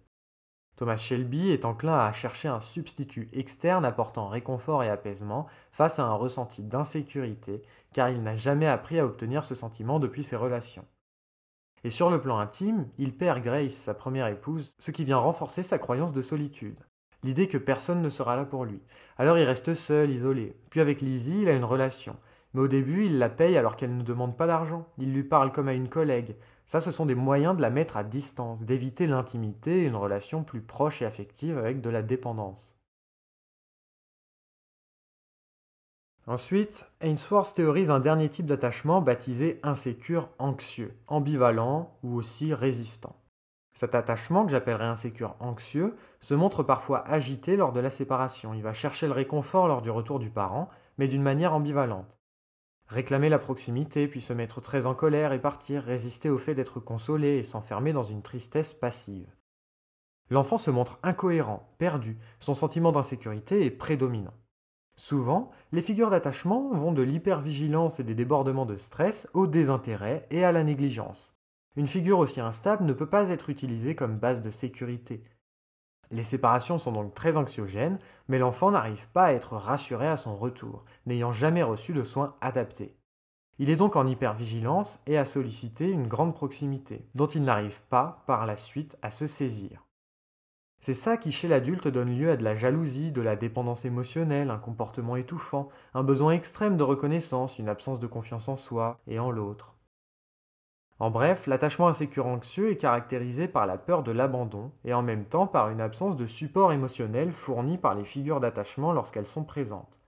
Thomas 0.76 0.96
Shelby 0.96 1.50
est 1.50 1.64
enclin 1.64 1.98
à 1.98 2.12
chercher 2.12 2.48
un 2.48 2.60
substitut 2.60 3.28
externe 3.32 3.84
apportant 3.84 4.28
réconfort 4.28 4.82
et 4.82 4.90
apaisement 4.90 5.46
face 5.70 5.98
à 5.98 6.04
un 6.04 6.14
ressenti 6.14 6.62
d'insécurité, 6.62 7.62
car 7.92 8.10
il 8.10 8.22
n'a 8.22 8.37
jamais 8.37 8.66
appris 8.66 8.98
à 8.98 9.06
obtenir 9.06 9.44
ce 9.44 9.54
sentiment 9.54 10.00
depuis 10.00 10.24
ses 10.24 10.37
relations. 10.37 10.87
Et 11.84 11.90
sur 11.90 12.10
le 12.10 12.20
plan 12.20 12.38
intime, 12.38 12.88
il 12.98 13.16
perd 13.16 13.42
Grace, 13.42 13.72
sa 13.72 13.94
première 13.94 14.28
épouse, 14.28 14.74
ce 14.78 14.90
qui 14.90 15.04
vient 15.04 15.18
renforcer 15.18 15.62
sa 15.62 15.78
croyance 15.78 16.12
de 16.12 16.22
solitude 16.22 16.78
l'idée 17.24 17.48
que 17.48 17.58
personne 17.58 18.02
ne 18.02 18.08
sera 18.08 18.37
là 18.37 18.44
pour 18.44 18.64
lui. 18.64 18.80
Alors 19.16 19.38
il 19.38 19.44
reste 19.44 19.74
seul, 19.74 20.10
isolé. 20.10 20.54
Puis 20.70 20.80
avec 20.80 21.00
Lizzie, 21.00 21.42
il 21.42 21.48
a 21.48 21.54
une 21.54 21.64
relation. 21.64 22.16
Mais 22.52 22.60
au 22.60 22.68
début, 22.68 23.06
il 23.06 23.18
la 23.18 23.30
paye 23.30 23.56
alors 23.56 23.74
qu'elle 23.74 23.96
ne 23.96 24.02
demande 24.02 24.37
pas 24.37 24.46
d'argent. 24.46 24.87
Il 24.98 25.12
lui 25.12 25.24
parle 25.24 25.50
comme 25.50 25.68
à 25.68 25.72
une 25.72 25.88
collègue. 25.88 26.37
Ça, 26.66 26.81
ce 26.81 26.90
sont 26.90 27.07
des 27.07 27.14
moyens 27.14 27.57
de 27.57 27.62
la 27.62 27.70
mettre 27.70 27.96
à 27.96 28.05
distance, 28.05 28.62
d'éviter 28.62 29.07
l'intimité 29.07 29.83
et 29.83 29.87
une 29.87 29.96
relation 29.96 30.44
plus 30.44 30.62
proche 30.62 31.03
et 31.03 31.07
affective 31.07 31.59
avec 31.59 31.81
de 31.81 31.90
la 31.90 32.03
dépendance. 32.03 32.74
Ensuite, 36.27 36.90
Ainsworth 37.03 37.55
théorise 37.55 37.90
un 37.90 38.00
dernier 38.00 38.31
type 38.31 38.46
d'attachement 38.46 39.03
baptisé 39.03 39.61
insécure 39.62 40.31
anxieux, 40.38 40.96
ambivalent 41.07 41.98
ou 42.03 42.14
aussi 42.16 42.55
résistant. 42.55 43.14
Cet 43.74 43.94
attachement, 43.94 44.46
que 44.46 44.53
j'appellerais 44.53 44.85
insécure 44.85 45.37
anxieux, 45.40 45.96
se 46.20 46.33
montre 46.33 46.62
parfois 46.62 47.07
agité 47.07 47.57
lors 47.57 47.72
de 47.72 47.81
la 47.81 47.90
séparation. 47.90 48.55
Il 48.55 48.62
va 48.62 48.72
chercher 48.72 49.07
le 49.07 49.12
réconfort 49.12 49.68
lors 49.68 49.83
du 49.83 49.90
retour 49.90 50.18
du 50.18 50.31
parent, 50.31 50.70
mais 50.96 51.09
d'une 51.09 51.22
manière 51.22 51.53
ambivalente. 51.53 52.16
Réclamer 52.94 53.28
la 53.28 53.40
proximité, 53.40 54.07
puis 54.07 54.20
se 54.20 54.33
mettre 54.33 54.61
très 54.61 54.87
en 54.87 54.94
colère 54.94 55.33
et 55.33 55.40
partir, 55.40 55.83
résister 55.83 56.30
au 56.30 56.38
fait 56.38 56.54
d'être 56.54 56.78
consolé 56.78 57.38
et 57.38 57.42
s'enfermer 57.42 57.92
dans 57.92 58.04
une 58.04 58.22
tristesse 58.22 58.72
passive. 58.72 59.26
L'enfant 60.30 60.59
se 60.59 60.70
montre 60.70 61.00
incohérent, 61.02 61.74
perdu, 61.78 62.16
son 62.38 62.54
sentiment 62.54 62.92
d'insécurité 62.92 63.66
est 63.66 63.72
prédominant. 63.72 64.35
Souvent, 64.94 65.50
les 65.72 65.83
figures 65.83 66.11
d'attachement 66.11 66.72
vont 66.72 66.92
de 66.92 67.02
l'hypervigilance 67.02 67.98
et 67.98 68.04
des 68.04 68.14
débordements 68.14 68.64
de 68.64 68.76
stress 68.76 69.28
au 69.35 69.48
désintérêt 69.48 70.28
et 70.30 70.44
à 70.44 70.52
la 70.52 70.62
négligence. 70.62 71.35
Une 71.74 71.88
figure 71.88 72.20
aussi 72.20 72.40
instable 72.40 72.85
ne 72.85 72.92
peut 72.92 73.11
pas 73.11 73.30
être 73.30 73.50
utilisée 73.50 73.96
comme 73.96 74.18
base 74.18 74.40
de 74.40 74.52
sécurité. 74.52 75.24
Les 76.14 76.22
séparations 76.22 76.79
sont 76.79 76.92
donc 76.92 77.12
très 77.12 77.37
anxiogènes, 77.37 77.98
mais 78.29 78.38
l'enfant 78.38 78.70
n'arrive 78.70 79.09
pas 79.09 79.24
à 79.24 79.33
être 79.33 79.57
rassuré 79.57 80.07
à 80.07 80.16
son 80.16 80.37
retour, 80.37 80.85
n'ayant 81.07 81.33
jamais 81.33 81.64
reçu 81.64 81.92
de 81.92 82.05
soins 82.05 82.37
adaptés. 82.40 82.94
Il 83.59 83.68
est 83.68 83.74
donc 83.74 83.96
en 83.96 84.07
hypervigilance 84.07 85.00
et 85.09 85.18
à 85.18 85.24
solliciter 85.24 85.90
une 85.90 86.07
grande 86.07 86.33
proximité, 86.33 87.05
dont 87.16 87.27
il 87.27 87.42
n'arrive 87.42 87.83
pas, 87.88 88.22
par 88.29 88.46
la 88.46 88.57
suite, 88.57 88.96
à 89.03 89.11
se 89.11 89.27
saisir. 89.27 89.85
C'est 90.79 90.94
ça 90.94 91.16
qui, 91.16 91.33
chez 91.33 91.48
l'adulte, 91.48 91.88
donne 91.88 92.16
lieu 92.16 92.31
à 92.31 92.37
de 92.37 92.44
la 92.44 92.55
jalousie, 92.55 93.11
de 93.11 93.20
la 93.20 93.35
dépendance 93.35 93.85
émotionnelle, 93.85 94.50
un 94.50 94.59
comportement 94.59 95.16
étouffant, 95.16 95.68
un 95.94 96.05
besoin 96.05 96.35
extrême 96.35 96.77
de 96.77 96.85
reconnaissance, 96.85 97.59
une 97.59 97.68
absence 97.68 97.98
de 97.98 98.07
confiance 98.07 98.48
en 98.48 98.57
soi 98.57 99.00
et 99.09 99.18
en 99.18 99.33
l'autre. 99.33 99.73
En 101.00 101.11
bref, 101.11 101.48
l'attachement 101.48 101.88
insécure 101.88 102.26
anxieux 102.26 102.70
est 102.70 102.76
caractérisé 102.76 103.48
par 103.48 103.66
la 103.66 103.78
peur 103.78 104.04
de 104.04 104.12
l'abandon 104.12 104.70
et 104.85 104.94
en 104.94 105.02
même 105.02 105.24
temps 105.24 105.48
par 105.48 105.70
une 105.70 105.80
absence 105.80 106.16
de 106.16 106.26
support 106.26 106.72
émotionnel 106.72 107.33
fourni 107.33 107.78
par 107.78 107.94
les 107.94 108.04
figures 108.04 108.40
d'attachement 108.40 108.92
lorsqu'elles 108.92 109.26
sont 109.26 109.44
présentes. 109.44 109.98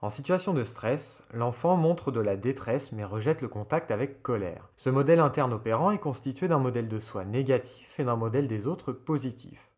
En 0.00 0.10
situation 0.10 0.54
de 0.54 0.62
stress, 0.62 1.24
l'enfant 1.34 1.76
montre 1.76 2.12
de 2.12 2.20
la 2.20 2.36
détresse 2.36 2.92
mais 2.92 3.04
rejette 3.04 3.42
le 3.42 3.48
contact 3.48 3.90
avec 3.90 4.22
colère. 4.22 4.70
Ce 4.76 4.90
modèle 4.90 5.18
interne 5.18 5.52
opérant 5.52 5.90
est 5.90 5.98
constitué 5.98 6.46
d'un 6.46 6.60
modèle 6.60 6.88
de 6.88 7.00
soi 7.00 7.24
négatif 7.24 7.98
et 7.98 8.04
d'un 8.04 8.14
modèle 8.14 8.46
des 8.46 8.68
autres 8.68 8.92
positif. 8.92 9.72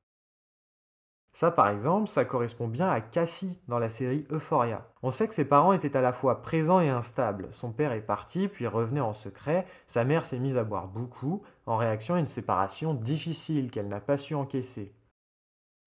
Ça, 1.41 1.51
par 1.51 1.71
exemple, 1.71 2.07
ça 2.07 2.27
correspond 2.27 2.69
bien 2.69 2.91
à 2.91 3.01
Cassie 3.01 3.59
dans 3.67 3.79
la 3.79 3.89
série 3.89 4.27
Euphoria. 4.31 4.87
On 5.03 5.11
sait 5.11 5.27
que 5.27 5.33
ses 5.33 5.47
parents 5.47 5.73
étaient 5.73 5.97
à 5.97 6.03
la 6.03 6.13
fois 6.13 6.43
présents 6.43 6.81
et 6.81 6.91
instables. 6.91 7.49
Son 7.51 7.73
père 7.73 7.93
est 7.93 8.03
parti, 8.03 8.47
puis 8.47 8.67
revenait 8.67 9.01
en 9.01 9.15
secret. 9.15 9.67
Sa 9.87 10.05
mère 10.05 10.27
s'est 10.27 10.39
mise 10.39 10.59
à 10.59 10.65
boire 10.65 10.89
beaucoup, 10.89 11.41
en 11.65 11.79
réaction 11.79 12.17
à 12.17 12.21
une 12.21 12.27
séparation 12.27 12.93
difficile 12.93 13.71
qu'elle 13.71 13.89
n'a 13.89 14.01
pas 14.01 14.19
su 14.19 14.35
encaisser. 14.35 14.95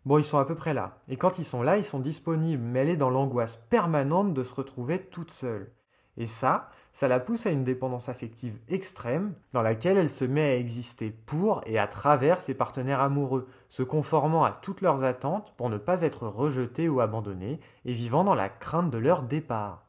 Bon, 0.05 0.17
ils 0.17 0.23
sont 0.23 0.39
à 0.39 0.45
peu 0.45 0.55
près 0.55 0.73
là. 0.73 0.97
Et 1.07 1.17
quand 1.17 1.37
ils 1.37 1.45
sont 1.45 1.61
là, 1.61 1.77
ils 1.77 1.83
sont 1.83 1.99
disponibles, 1.99 2.63
mais 2.63 2.79
elle 2.79 2.89
est 2.89 2.97
dans 2.97 3.11
l'angoisse 3.11 3.57
permanente 3.57 4.33
de 4.33 4.41
se 4.41 4.55
retrouver 4.55 5.03
toute 5.03 5.29
seule. 5.29 5.71
Et 6.17 6.25
ça, 6.25 6.71
ça 6.93 7.07
la 7.07 7.19
pousse 7.19 7.47
à 7.47 7.49
une 7.49 7.63
dépendance 7.63 8.07
affective 8.07 8.59
extrême, 8.69 9.33
dans 9.51 9.63
laquelle 9.63 9.97
elle 9.97 10.11
se 10.11 10.25
met 10.25 10.51
à 10.51 10.57
exister 10.57 11.09
pour 11.09 11.61
et 11.65 11.79
à 11.79 11.87
travers 11.87 12.39
ses 12.39 12.53
partenaires 12.53 13.01
amoureux, 13.01 13.47
se 13.67 13.81
conformant 13.81 14.43
à 14.43 14.51
toutes 14.51 14.81
leurs 14.81 15.03
attentes 15.03 15.53
pour 15.57 15.71
ne 15.71 15.79
pas 15.79 16.03
être 16.03 16.27
rejetée 16.27 16.87
ou 16.87 17.01
abandonnée, 17.01 17.59
et 17.83 17.93
vivant 17.93 18.23
dans 18.23 18.35
la 18.35 18.47
crainte 18.47 18.91
de 18.91 18.99
leur 18.99 19.23
départ. 19.23 19.87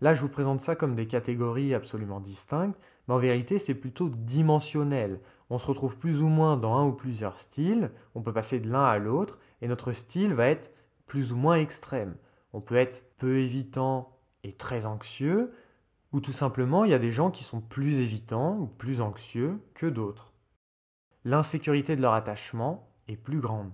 Là, 0.00 0.14
je 0.14 0.20
vous 0.20 0.28
présente 0.28 0.62
ça 0.62 0.74
comme 0.74 0.96
des 0.96 1.06
catégories 1.06 1.74
absolument 1.74 2.20
distinctes, 2.20 2.78
mais 3.06 3.14
en 3.14 3.18
vérité, 3.18 3.58
c'est 3.58 3.74
plutôt 3.74 4.08
dimensionnel. 4.08 5.20
On 5.48 5.58
se 5.58 5.66
retrouve 5.66 5.98
plus 5.98 6.22
ou 6.22 6.28
moins 6.28 6.56
dans 6.56 6.74
un 6.74 6.86
ou 6.86 6.92
plusieurs 6.92 7.36
styles, 7.36 7.92
on 8.16 8.22
peut 8.22 8.32
passer 8.32 8.58
de 8.58 8.68
l'un 8.68 8.84
à 8.84 8.98
l'autre, 8.98 9.38
et 9.62 9.68
notre 9.68 9.92
style 9.92 10.34
va 10.34 10.48
être 10.48 10.72
plus 11.06 11.32
ou 11.32 11.36
moins 11.36 11.56
extrême. 11.56 12.16
On 12.52 12.60
peut 12.60 12.76
être 12.76 13.04
peu 13.18 13.38
évitant 13.38 14.16
et 14.44 14.54
très 14.54 14.86
anxieux, 14.86 15.52
ou 16.12 16.20
tout 16.20 16.32
simplement 16.32 16.84
il 16.84 16.90
y 16.90 16.94
a 16.94 16.98
des 16.98 17.12
gens 17.12 17.30
qui 17.30 17.44
sont 17.44 17.60
plus 17.60 18.00
évitants 18.00 18.58
ou 18.58 18.66
plus 18.66 19.00
anxieux 19.00 19.60
que 19.74 19.86
d'autres. 19.86 20.32
L'insécurité 21.24 21.96
de 21.96 22.02
leur 22.02 22.14
attachement 22.14 22.88
est 23.08 23.16
plus 23.16 23.40
grande. 23.40 23.72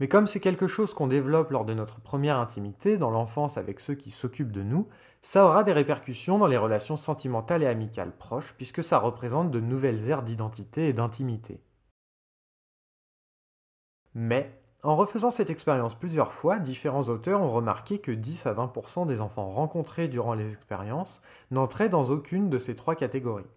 Mais 0.00 0.08
comme 0.08 0.26
c'est 0.26 0.40
quelque 0.40 0.68
chose 0.68 0.94
qu'on 0.94 1.08
développe 1.08 1.50
lors 1.50 1.64
de 1.64 1.74
notre 1.74 2.00
première 2.00 2.38
intimité, 2.38 2.98
dans 2.98 3.10
l'enfance 3.10 3.58
avec 3.58 3.80
ceux 3.80 3.94
qui 3.94 4.10
s'occupent 4.10 4.52
de 4.52 4.62
nous, 4.62 4.88
ça 5.22 5.44
aura 5.44 5.64
des 5.64 5.72
répercussions 5.72 6.38
dans 6.38 6.46
les 6.46 6.56
relations 6.56 6.96
sentimentales 6.96 7.64
et 7.64 7.66
amicales 7.66 8.16
proches, 8.16 8.54
puisque 8.56 8.84
ça 8.84 8.98
représente 8.98 9.50
de 9.50 9.60
nouvelles 9.60 10.08
aires 10.08 10.22
d'identité 10.22 10.88
et 10.88 10.92
d'intimité. 10.92 11.60
Mais, 14.14 14.60
en 14.84 14.94
refaisant 14.94 15.32
cette 15.32 15.50
expérience 15.50 15.96
plusieurs 15.96 16.32
fois, 16.32 16.58
différents 16.58 17.08
auteurs 17.08 17.42
ont 17.42 17.50
remarqué 17.50 17.98
que 17.98 18.12
10 18.12 18.46
à 18.46 18.54
20% 18.54 19.06
des 19.06 19.20
enfants 19.20 19.50
rencontrés 19.50 20.06
durant 20.06 20.34
les 20.34 20.52
expériences 20.52 21.20
n'entraient 21.50 21.88
dans 21.88 22.10
aucune 22.10 22.48
de 22.48 22.58
ces 22.58 22.76
trois 22.76 22.94
catégories. 22.94 23.50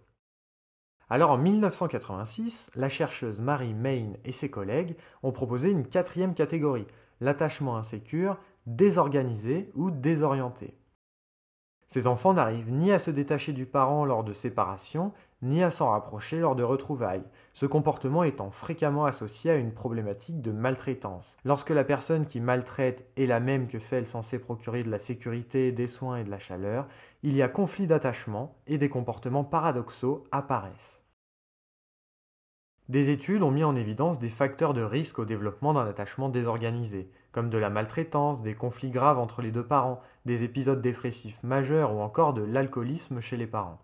Alors 1.08 1.30
en 1.30 1.38
1986, 1.38 2.70
la 2.74 2.88
chercheuse 2.88 3.38
Marie 3.38 3.74
Main 3.74 4.14
et 4.24 4.32
ses 4.32 4.50
collègues 4.50 4.96
ont 5.22 5.30
proposé 5.30 5.70
une 5.70 5.86
quatrième 5.86 6.34
catégorie, 6.34 6.86
l'attachement 7.20 7.76
insécure, 7.76 8.38
désorganisé 8.66 9.70
ou 9.74 9.90
désorienté. 9.90 10.74
Ces 11.86 12.06
enfants 12.06 12.32
n'arrivent 12.32 12.72
ni 12.72 12.90
à 12.90 12.98
se 12.98 13.10
détacher 13.10 13.52
du 13.52 13.66
parent 13.66 14.06
lors 14.06 14.24
de 14.24 14.32
séparation, 14.32 15.12
ni 15.42 15.62
à 15.62 15.70
s'en 15.70 15.90
rapprocher 15.90 16.38
lors 16.38 16.56
de 16.56 16.62
retrouvailles, 16.62 17.24
ce 17.52 17.66
comportement 17.66 18.22
étant 18.22 18.50
fréquemment 18.50 19.04
associé 19.04 19.50
à 19.50 19.56
une 19.56 19.74
problématique 19.74 20.40
de 20.40 20.52
maltraitance. 20.52 21.36
Lorsque 21.44 21.70
la 21.70 21.84
personne 21.84 22.26
qui 22.26 22.40
maltraite 22.40 23.10
est 23.16 23.26
la 23.26 23.40
même 23.40 23.66
que 23.66 23.78
celle 23.78 24.06
censée 24.06 24.38
procurer 24.38 24.82
de 24.82 24.90
la 24.90 24.98
sécurité, 24.98 25.72
des 25.72 25.86
soins 25.88 26.16
et 26.16 26.24
de 26.24 26.30
la 26.30 26.38
chaleur, 26.38 26.86
il 27.22 27.34
y 27.34 27.42
a 27.42 27.48
conflit 27.48 27.86
d'attachement 27.86 28.56
et 28.66 28.78
des 28.78 28.88
comportements 28.88 29.44
paradoxaux 29.44 30.24
apparaissent. 30.32 31.02
Des 32.88 33.10
études 33.10 33.42
ont 33.42 33.50
mis 33.50 33.64
en 33.64 33.76
évidence 33.76 34.18
des 34.18 34.28
facteurs 34.28 34.74
de 34.74 34.82
risque 34.82 35.18
au 35.18 35.24
développement 35.24 35.72
d'un 35.72 35.86
attachement 35.86 36.28
désorganisé, 36.28 37.10
comme 37.30 37.48
de 37.48 37.58
la 37.58 37.70
maltraitance, 37.70 38.42
des 38.42 38.54
conflits 38.54 38.90
graves 38.90 39.18
entre 39.18 39.40
les 39.40 39.50
deux 39.50 39.64
parents, 39.64 40.00
des 40.26 40.44
épisodes 40.44 40.82
dépressifs 40.82 41.42
majeurs 41.42 41.94
ou 41.94 42.00
encore 42.00 42.34
de 42.34 42.42
l'alcoolisme 42.42 43.20
chez 43.20 43.36
les 43.36 43.46
parents. 43.46 43.78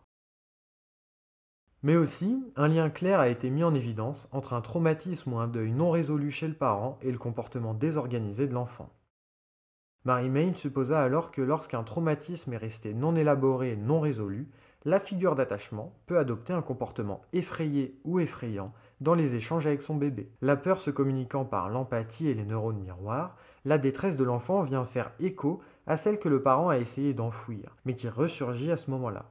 Mais 1.83 1.97
aussi, 1.97 2.45
un 2.57 2.67
lien 2.67 2.91
clair 2.91 3.21
a 3.21 3.29
été 3.29 3.51
mis 3.51 3.63
en 3.63 3.75
évidence 3.75 4.29
entre 4.33 4.53
un 4.53 4.61
traumatisme 4.61 5.33
ou 5.33 5.39
un 5.39 5.47
deuil 5.47 5.71
non 5.71 5.91
résolu 5.91 6.31
chez 6.31 6.49
le 6.49 6.55
parent 6.55 6.99
et 7.03 7.13
le 7.13 7.19
comportement 7.19 7.73
désorganisé 7.73 8.49
de 8.49 8.55
l'enfant. 8.55 8.91
Mary 10.05 10.29
Main 10.29 10.55
supposa 10.55 11.01
alors 11.01 11.31
que 11.31 11.43
lorsqu'un 11.43 11.85
traumatisme 11.85 12.53
est 12.53 12.59
resté 12.59 12.95
non 12.95 13.15
élaboré 13.15 13.73
et 13.73 13.77
non 13.77 14.01
résolu, 14.01 14.49
la 14.85 14.99
figure 14.99 15.35
d'attachement 15.35 15.93
peut 16.07 16.19
adopter 16.19 16.53
un 16.53 16.63
comportement 16.63 17.21
effrayé 17.33 18.01
ou 18.05 18.19
effrayant 18.19 18.73
dans 19.01 19.15
les 19.15 19.35
échanges 19.35 19.67
avec 19.67 19.83
son 19.83 19.97
bébé. 19.97 20.33
La 20.41 20.57
peur 20.57 20.81
se 20.81 20.91
communiquant 20.91 21.45
par 21.45 21.69
l'empathie 21.69 22.29
et 22.29 22.35
les 22.35 22.45
neurones 22.45 22.81
miroirs, 22.81 23.37
la 23.65 23.79
détresse 23.79 24.17
de 24.17 24.25
l'enfant 24.25 24.63
vient 24.63 24.85
faire 24.85 25.13
écho 25.21 25.61
à 25.87 25.97
celle 25.97 26.19
que 26.19 26.29
le 26.29 26.43
parent 26.43 26.71
a 26.71 26.79
essayé 26.79 27.13
d'enfouir, 27.13 27.77
mais 27.85 27.95
qui 27.95 28.09
ressurgit 28.09 28.73
à 28.73 28.77
ce 28.77 28.91
moment-là. 28.91 29.27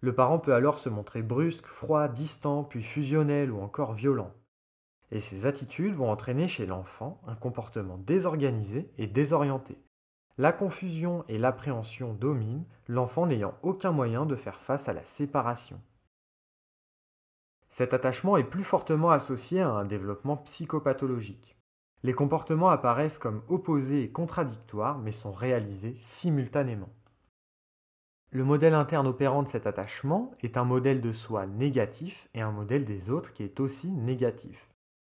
Le 0.00 0.14
parent 0.14 0.38
peut 0.38 0.54
alors 0.54 0.78
se 0.78 0.88
montrer 0.88 1.22
brusque, 1.22 1.66
froid, 1.66 2.08
distant, 2.08 2.64
puis 2.64 2.82
fusionnel 2.82 3.50
ou 3.50 3.60
encore 3.60 3.92
violent. 3.92 4.32
Et 5.10 5.20
ces 5.20 5.46
attitudes 5.46 5.94
vont 5.94 6.10
entraîner 6.10 6.48
chez 6.48 6.66
l'enfant 6.66 7.20
un 7.26 7.34
comportement 7.34 7.98
désorganisé 7.98 8.90
et 8.98 9.06
désorienté. 9.06 9.78
La 10.38 10.52
confusion 10.52 11.24
et 11.28 11.38
l'appréhension 11.38 12.12
dominent, 12.12 12.66
l'enfant 12.88 13.26
n'ayant 13.26 13.54
aucun 13.62 13.92
moyen 13.92 14.26
de 14.26 14.36
faire 14.36 14.60
face 14.60 14.88
à 14.88 14.92
la 14.92 15.04
séparation. 15.04 15.80
Cet 17.70 17.94
attachement 17.94 18.36
est 18.36 18.44
plus 18.44 18.64
fortement 18.64 19.10
associé 19.10 19.60
à 19.60 19.70
un 19.70 19.84
développement 19.84 20.36
psychopathologique. 20.36 21.56
Les 22.02 22.12
comportements 22.12 22.68
apparaissent 22.68 23.18
comme 23.18 23.42
opposés 23.48 24.02
et 24.02 24.10
contradictoires, 24.10 24.98
mais 24.98 25.12
sont 25.12 25.32
réalisés 25.32 25.94
simultanément. 25.98 26.90
Le 28.36 28.44
modèle 28.44 28.74
interne 28.74 29.06
opérant 29.06 29.42
de 29.42 29.48
cet 29.48 29.66
attachement 29.66 30.30
est 30.42 30.58
un 30.58 30.64
modèle 30.64 31.00
de 31.00 31.10
soi 31.10 31.46
négatif 31.46 32.28
et 32.34 32.42
un 32.42 32.50
modèle 32.50 32.84
des 32.84 33.08
autres 33.08 33.32
qui 33.32 33.42
est 33.42 33.60
aussi 33.60 33.90
négatif. 33.90 34.68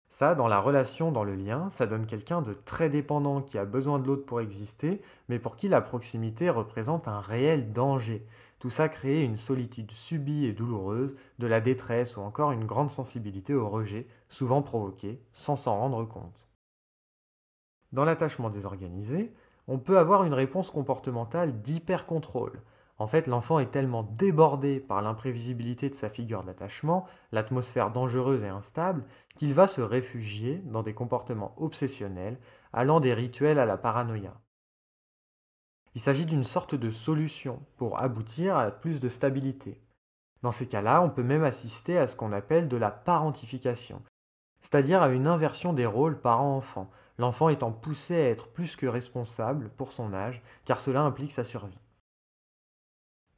Ça, 0.07 0.35
dans 0.35 0.47
la 0.47 0.59
relation, 0.59 1.11
dans 1.11 1.23
le 1.23 1.33
lien, 1.33 1.71
ça 1.71 1.87
donne 1.87 2.05
quelqu'un 2.05 2.43
de 2.43 2.53
très 2.53 2.91
dépendant 2.91 3.41
qui 3.41 3.57
a 3.57 3.65
besoin 3.65 3.97
de 3.97 4.05
l'autre 4.05 4.27
pour 4.27 4.39
exister, 4.39 5.01
mais 5.29 5.39
pour 5.39 5.55
qui 5.55 5.67
la 5.67 5.81
proximité 5.81 6.51
représente 6.51 7.07
un 7.07 7.19
réel 7.19 7.73
danger. 7.73 8.23
Tout 8.59 8.69
ça 8.69 8.87
crée 8.87 9.23
une 9.23 9.35
solitude 9.35 9.89
subie 9.89 10.45
et 10.45 10.53
douloureuse, 10.53 11.15
de 11.39 11.47
la 11.47 11.59
détresse 11.59 12.17
ou 12.17 12.21
encore 12.21 12.51
une 12.51 12.67
grande 12.67 12.91
sensibilité 12.91 13.55
au 13.55 13.67
rejet, 13.67 14.05
souvent 14.29 14.61
provoquée, 14.61 15.19
sans 15.33 15.55
s'en 15.55 15.79
rendre 15.79 16.05
compte. 16.05 16.47
Dans 17.93 18.05
l'attachement 18.05 18.51
désorganisé, 18.51 19.33
on 19.67 19.79
peut 19.79 19.97
avoir 19.97 20.23
une 20.23 20.35
réponse 20.35 20.69
comportementale 20.69 21.63
d'hyper-contrôle. 21.63 22.61
En 22.99 23.05
fait, 23.05 23.27
l'enfant 23.27 23.59
est 23.59 23.71
tellement 23.71 24.03
débordé 24.03 24.79
par 24.79 25.01
l'imprévisibilité 25.01 25.89
de 25.89 25.95
sa 25.95 26.09
figure 26.09 26.43
d'attachement, 26.43 27.05
l'atmosphère 27.31 27.91
dangereuse 27.91 28.43
et 28.43 28.47
instable, 28.47 29.05
qu'il 29.35 29.53
va 29.53 29.67
se 29.67 29.81
réfugier 29.81 30.63
dans 30.65 30.81
des 30.81 30.95
comportements 30.95 31.53
obsessionnels, 31.57 32.39
allant 32.73 32.99
des 32.99 33.13
rituels 33.13 33.59
à 33.59 33.65
la 33.65 33.77
paranoïa. 33.77 34.33
Il 35.93 36.01
s'agit 36.01 36.25
d'une 36.25 36.43
sorte 36.43 36.73
de 36.75 36.89
solution 36.89 37.61
pour 37.77 38.01
aboutir 38.01 38.57
à 38.57 38.71
plus 38.71 38.99
de 38.99 39.09
stabilité. 39.09 39.79
Dans 40.41 40.51
ces 40.51 40.67
cas-là, 40.67 41.01
on 41.01 41.09
peut 41.09 41.23
même 41.23 41.43
assister 41.43 41.97
à 41.97 42.07
ce 42.07 42.15
qu'on 42.15 42.31
appelle 42.31 42.67
de 42.67 42.77
la 42.77 42.91
parentification, 42.91 44.01
c'est-à-dire 44.61 45.01
à 45.01 45.09
une 45.09 45.27
inversion 45.27 45.73
des 45.73 45.85
rôles 45.85 46.19
parent-enfant, 46.19 46.89
l'enfant 47.17 47.49
étant 47.49 47.71
poussé 47.71 48.15
à 48.15 48.29
être 48.29 48.47
plus 48.47 48.75
que 48.75 48.87
responsable 48.87 49.69
pour 49.69 49.91
son 49.91 50.13
âge, 50.13 50.41
car 50.65 50.79
cela 50.79 51.01
implique 51.01 51.31
sa 51.31 51.43
survie. 51.43 51.79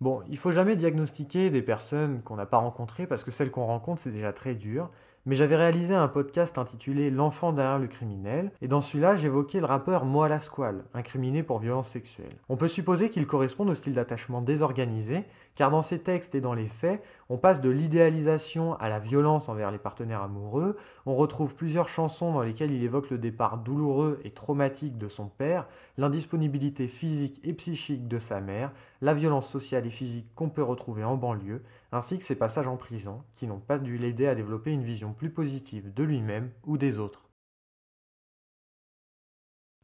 Bon, 0.02 0.24
il 0.30 0.38
faut 0.38 0.52
jamais 0.52 0.78
diagnostiquer 0.78 1.50
des 1.50 1.62
personnes 1.62 2.22
qu'on 2.24 2.38
n'a 2.38 2.46
pas 2.46 2.58
rencontrées 2.58 3.06
parce 3.06 3.26
que 3.26 3.32
celles 3.32 3.52
qu'on 3.52 3.66
rencontre 3.66 4.02
c'est 4.02 4.12
déjà 4.12 4.32
très 4.32 4.56
dur, 4.56 4.90
mais 5.26 5.36
j'avais 5.36 5.56
réalisé 5.56 5.94
un 5.94 6.08
podcast 6.08 6.58
intitulé 6.58 7.10
L'enfant 7.10 7.54
derrière 7.54 7.80
le 7.80 7.88
criminel, 7.88 8.52
et 8.62 8.68
dans 8.68 8.82
celui-là, 8.82 9.16
j'évoquais 9.16 9.60
le 9.60 9.66
rappeur 9.66 10.06
Moala 10.06 10.40
Squal, 10.40 10.84
incriminé 10.94 11.44
pour 11.44 11.60
violence 11.60 11.90
sexuelle. 11.90 12.36
On 12.50 12.58
peut 12.58 12.68
supposer 12.68 13.10
qu'il 13.10 13.28
correspond 13.28 13.68
au 13.68 13.76
style 13.76 13.94
d'attachement 13.94 14.42
désorganisé, 14.42 15.26
car 15.56 15.72
dans 15.72 15.82
ses 15.82 16.00
textes 16.00 16.36
et 16.36 16.42
dans 16.42 16.54
les 16.54 16.68
faits, 16.68 17.04
on 17.28 17.38
passe 17.38 17.60
de 17.62 17.70
l'idéalisation 17.70 18.76
à 18.76 18.88
la 18.88 19.00
violence 19.00 19.50
envers 19.50 19.72
les 19.72 19.78
partenaires 19.78 20.22
amoureux, 20.22 20.78
on 21.06 21.16
retrouve 21.16 21.56
plusieurs 21.56 21.90
chansons 21.90 22.34
dans 22.34 22.42
lesquelles 22.42 22.72
il 22.72 22.84
évoque 22.84 23.10
le 23.10 23.18
départ 23.18 23.58
douloureux 23.58 24.20
et 24.24 24.32
traumatique 24.32 24.98
de 24.98 25.08
son 25.08 25.28
père, 25.28 25.68
l'indisponibilité 25.98 26.88
physique 26.88 27.40
et 27.44 27.54
psychique 27.54 28.08
de 28.08 28.20
sa 28.20 28.40
mère, 28.40 28.72
la 29.02 29.14
violence 29.14 29.50
sociale 29.50 29.86
et 29.86 29.92
physique 29.92 30.28
qu'on 30.36 30.50
peut 30.50 30.64
retrouver 30.64 31.04
en 31.04 31.18
banlieue, 31.18 31.62
ainsi 31.92 32.18
que 32.18 32.24
ses 32.24 32.36
passages 32.36 32.68
en 32.68 32.78
prison, 32.78 33.24
qui 33.36 33.48
n'ont 33.48 33.60
pas 33.60 33.80
dû 33.80 33.98
l'aider 33.98 34.28
à 34.28 34.36
développer 34.36 34.72
une 34.72 34.84
vision 34.84 35.14
plus 35.14 35.32
positive 35.32 35.94
de 35.94 36.04
lui-même 36.04 36.52
ou 36.66 36.78
des 36.78 37.00
autres. 37.00 37.30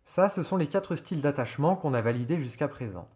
Ça, 0.05 0.29
ce 0.29 0.43
sont 0.43 0.57
les 0.57 0.67
quatre 0.67 0.95
styles 0.95 1.21
d'attachement 1.21 1.75
qu'on 1.75 1.93
a 1.93 2.01
validés 2.01 2.37
jusqu'à 2.37 2.67
présent. 2.67 3.09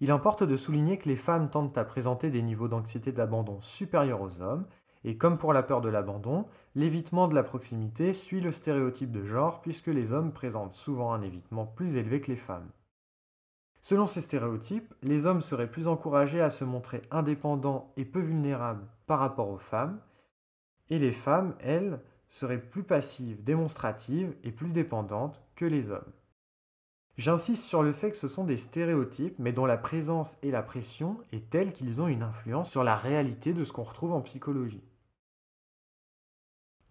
Il 0.00 0.10
importe 0.10 0.42
de 0.42 0.56
souligner 0.56 0.98
que 0.98 1.08
les 1.08 1.16
femmes 1.16 1.50
tentent 1.50 1.76
à 1.76 1.84
présenter 1.84 2.30
des 2.30 2.42
niveaux 2.42 2.68
d'anxiété 2.68 3.12
d'abandon 3.12 3.60
supérieurs 3.62 4.20
aux 4.20 4.40
hommes, 4.40 4.66
et 5.04 5.16
comme 5.16 5.38
pour 5.38 5.52
la 5.52 5.62
peur 5.62 5.80
de 5.80 5.88
l'abandon, 5.88 6.46
l'évitement 6.74 7.28
de 7.28 7.34
la 7.34 7.42
proximité 7.42 8.12
suit 8.12 8.40
le 8.40 8.52
stéréotype 8.52 9.12
de 9.12 9.24
genre 9.24 9.62
puisque 9.62 9.86
les 9.86 10.12
hommes 10.12 10.32
présentent 10.32 10.74
souvent 10.74 11.12
un 11.12 11.22
évitement 11.22 11.64
plus 11.64 11.96
élevé 11.96 12.20
que 12.20 12.30
les 12.30 12.36
femmes. 12.36 12.68
Selon 13.88 14.08
ces 14.08 14.20
stéréotypes, 14.20 14.92
les 15.04 15.26
hommes 15.26 15.40
seraient 15.40 15.70
plus 15.70 15.86
encouragés 15.86 16.40
à 16.40 16.50
se 16.50 16.64
montrer 16.64 17.02
indépendants 17.12 17.92
et 17.96 18.04
peu 18.04 18.18
vulnérables 18.18 18.84
par 19.06 19.20
rapport 19.20 19.48
aux 19.48 19.58
femmes, 19.58 20.00
et 20.90 20.98
les 20.98 21.12
femmes, 21.12 21.54
elles, 21.60 22.00
seraient 22.26 22.60
plus 22.60 22.82
passives, 22.82 23.44
démonstratives 23.44 24.34
et 24.42 24.50
plus 24.50 24.70
dépendantes 24.70 25.40
que 25.54 25.64
les 25.64 25.92
hommes. 25.92 26.12
J'insiste 27.16 27.62
sur 27.62 27.84
le 27.84 27.92
fait 27.92 28.10
que 28.10 28.16
ce 28.16 28.26
sont 28.26 28.42
des 28.42 28.56
stéréotypes, 28.56 29.38
mais 29.38 29.52
dont 29.52 29.66
la 29.66 29.78
présence 29.78 30.36
et 30.42 30.50
la 30.50 30.64
pression 30.64 31.18
est 31.30 31.48
telle 31.48 31.72
qu'ils 31.72 32.00
ont 32.00 32.08
une 32.08 32.24
influence 32.24 32.68
sur 32.68 32.82
la 32.82 32.96
réalité 32.96 33.52
de 33.52 33.62
ce 33.62 33.70
qu'on 33.70 33.84
retrouve 33.84 34.14
en 34.14 34.20
psychologie. 34.20 34.82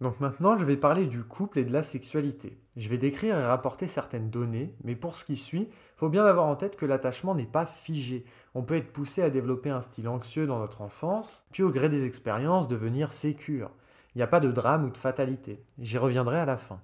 Donc 0.00 0.20
maintenant, 0.20 0.58
je 0.58 0.64
vais 0.64 0.76
parler 0.76 1.06
du 1.06 1.24
couple 1.24 1.58
et 1.58 1.64
de 1.64 1.72
la 1.72 1.82
sexualité. 1.82 2.58
Je 2.76 2.88
vais 2.90 2.98
décrire 2.98 3.38
et 3.38 3.44
rapporter 3.44 3.86
certaines 3.86 4.28
données, 4.28 4.74
mais 4.84 4.94
pour 4.94 5.16
ce 5.16 5.24
qui 5.24 5.36
suit, 5.36 5.68
il 5.70 5.98
faut 5.98 6.10
bien 6.10 6.26
avoir 6.26 6.46
en 6.46 6.56
tête 6.56 6.76
que 6.76 6.84
l'attachement 6.84 7.34
n'est 7.34 7.46
pas 7.46 7.64
figé. 7.64 8.26
On 8.54 8.62
peut 8.62 8.76
être 8.76 8.92
poussé 8.92 9.22
à 9.22 9.30
développer 9.30 9.70
un 9.70 9.80
style 9.80 10.08
anxieux 10.08 10.46
dans 10.46 10.58
notre 10.58 10.82
enfance, 10.82 11.46
puis 11.52 11.62
au 11.62 11.70
gré 11.70 11.88
des 11.88 12.04
expériences 12.04 12.68
devenir 12.68 13.12
sécure. 13.12 13.70
Il 14.14 14.18
n'y 14.18 14.22
a 14.22 14.26
pas 14.26 14.40
de 14.40 14.52
drame 14.52 14.84
ou 14.84 14.90
de 14.90 14.98
fatalité. 14.98 15.64
J'y 15.78 15.96
reviendrai 15.96 16.38
à 16.38 16.44
la 16.44 16.58
fin. 16.58 16.80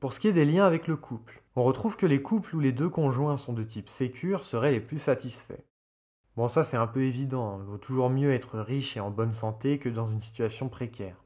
Pour 0.00 0.12
ce 0.12 0.20
qui 0.20 0.28
est 0.28 0.32
des 0.32 0.44
liens 0.44 0.66
avec 0.66 0.88
le 0.88 0.96
couple, 0.96 1.42
on 1.54 1.62
retrouve 1.62 1.96
que 1.96 2.06
les 2.06 2.22
couples 2.22 2.56
où 2.56 2.60
les 2.60 2.72
deux 2.72 2.90
conjoints 2.90 3.36
sont 3.36 3.52
de 3.52 3.62
type 3.62 3.88
sécure 3.88 4.44
seraient 4.44 4.72
les 4.72 4.80
plus 4.80 4.98
satisfaits. 4.98 5.64
Bon 6.36 6.48
ça 6.48 6.64
c'est 6.64 6.76
un 6.76 6.86
peu 6.86 7.02
évident, 7.02 7.54
hein. 7.54 7.58
il 7.62 7.70
vaut 7.70 7.78
toujours 7.78 8.10
mieux 8.10 8.34
être 8.34 8.58
riche 8.58 8.96
et 8.96 9.00
en 9.00 9.10
bonne 9.10 9.32
santé 9.32 9.78
que 9.78 9.88
dans 9.88 10.04
une 10.04 10.20
situation 10.20 10.68
précaire. 10.68 11.16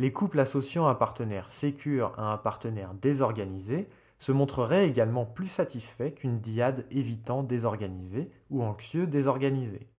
Les 0.00 0.14
couples 0.14 0.40
associant 0.40 0.86
un 0.86 0.94
partenaire 0.94 1.50
sécure 1.50 2.14
à 2.16 2.32
un 2.32 2.38
partenaire 2.38 2.94
désorganisé 2.94 3.86
se 4.18 4.32
montreraient 4.32 4.88
également 4.88 5.26
plus 5.26 5.48
satisfaits 5.48 6.12
qu'une 6.12 6.40
diade 6.40 6.86
évitant 6.90 7.42
désorganisé 7.42 8.30
ou 8.48 8.62
anxieux 8.62 9.06
désorganisé. 9.06 9.90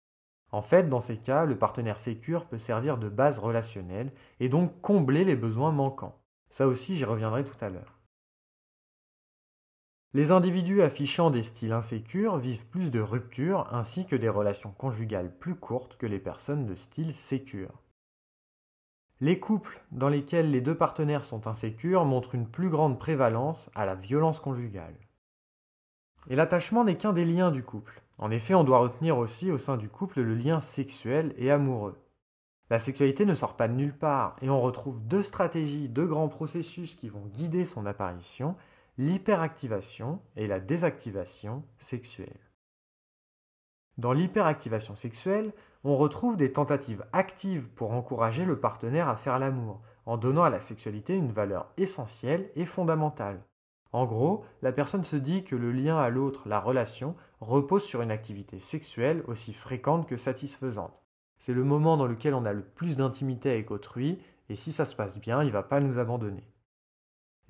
En 0.52 0.62
fait, 0.62 0.88
dans 0.88 1.00
ces 1.00 1.18
cas, 1.18 1.44
le 1.44 1.58
partenaire 1.58 1.98
sécure 1.98 2.46
peut 2.46 2.56
servir 2.56 2.96
de 2.96 3.10
base 3.10 3.40
relationnelle 3.40 4.10
et 4.40 4.48
donc 4.48 4.80
combler 4.80 5.22
les 5.22 5.36
besoins 5.36 5.70
manquants. 5.70 6.18
Ça 6.48 6.66
aussi, 6.66 6.96
j'y 6.96 7.04
reviendrai 7.04 7.44
tout 7.44 7.62
à 7.62 7.68
l'heure. 7.68 7.98
Les 10.14 10.30
individus 10.30 10.80
affichant 10.80 11.30
des 11.30 11.42
styles 11.42 11.72
insécures 11.72 12.38
vivent 12.38 12.68
plus 12.68 12.90
de 12.90 13.00
ruptures 13.00 13.70
ainsi 13.70 14.06
que 14.06 14.16
des 14.16 14.30
relations 14.30 14.72
conjugales 14.72 15.36
plus 15.36 15.56
courtes 15.56 15.98
que 15.98 16.06
les 16.06 16.20
personnes 16.20 16.64
de 16.64 16.74
style 16.74 17.14
sécure. 17.14 17.82
Les 19.22 19.38
couples 19.38 19.82
dans 19.92 20.08
lesquels 20.08 20.50
les 20.50 20.62
deux 20.62 20.74
partenaires 20.74 21.24
sont 21.24 21.46
insécures 21.46 22.06
montrent 22.06 22.34
une 22.34 22.48
plus 22.48 22.70
grande 22.70 22.98
prévalence 22.98 23.70
à 23.74 23.84
la 23.84 23.94
violence 23.94 24.40
conjugale. 24.40 24.96
Et 26.28 26.36
l'attachement 26.36 26.84
n'est 26.84 26.96
qu'un 26.96 27.12
des 27.12 27.26
liens 27.26 27.50
du 27.50 27.62
couple. 27.62 28.02
En 28.16 28.30
effet, 28.30 28.54
on 28.54 28.64
doit 28.64 28.78
retenir 28.78 29.18
aussi 29.18 29.50
au 29.50 29.58
sein 29.58 29.76
du 29.76 29.90
couple 29.90 30.22
le 30.22 30.34
lien 30.34 30.58
sexuel 30.58 31.34
et 31.36 31.50
amoureux. 31.50 31.98
La 32.70 32.78
sexualité 32.78 33.26
ne 33.26 33.34
sort 33.34 33.56
pas 33.56 33.68
de 33.68 33.74
nulle 33.74 33.96
part 33.96 34.36
et 34.40 34.48
on 34.48 34.60
retrouve 34.60 35.02
deux 35.06 35.22
stratégies, 35.22 35.88
deux 35.88 36.06
grands 36.06 36.28
processus 36.28 36.96
qui 36.96 37.08
vont 37.08 37.26
guider 37.26 37.64
son 37.66 37.84
apparition, 37.84 38.56
l'hyperactivation 38.96 40.20
et 40.36 40.46
la 40.46 40.60
désactivation 40.60 41.64
sexuelle. 41.78 42.40
Dans 43.98 44.12
l'hyperactivation 44.12 44.94
sexuelle, 44.94 45.52
on 45.82 45.96
retrouve 45.96 46.36
des 46.36 46.52
tentatives 46.52 47.04
actives 47.12 47.70
pour 47.70 47.92
encourager 47.92 48.44
le 48.44 48.60
partenaire 48.60 49.08
à 49.08 49.16
faire 49.16 49.38
l'amour, 49.38 49.80
en 50.06 50.16
donnant 50.16 50.44
à 50.44 50.50
la 50.50 50.60
sexualité 50.60 51.14
une 51.14 51.32
valeur 51.32 51.70
essentielle 51.76 52.50
et 52.54 52.64
fondamentale. 52.64 53.42
En 53.92 54.06
gros, 54.06 54.44
la 54.62 54.72
personne 54.72 55.04
se 55.04 55.16
dit 55.16 55.42
que 55.42 55.56
le 55.56 55.72
lien 55.72 55.98
à 55.98 56.10
l'autre, 56.10 56.48
la 56.48 56.60
relation, 56.60 57.16
repose 57.40 57.82
sur 57.82 58.02
une 58.02 58.10
activité 58.10 58.60
sexuelle 58.60 59.24
aussi 59.26 59.52
fréquente 59.52 60.06
que 60.06 60.16
satisfaisante. 60.16 61.02
C'est 61.38 61.54
le 61.54 61.64
moment 61.64 61.96
dans 61.96 62.06
lequel 62.06 62.34
on 62.34 62.44
a 62.44 62.52
le 62.52 62.62
plus 62.62 62.96
d'intimité 62.96 63.50
avec 63.50 63.70
autrui, 63.70 64.18
et 64.48 64.54
si 64.54 64.72
ça 64.72 64.84
se 64.84 64.94
passe 64.94 65.18
bien, 65.18 65.42
il 65.42 65.46
ne 65.46 65.52
va 65.52 65.62
pas 65.62 65.80
nous 65.80 65.98
abandonner. 65.98 66.44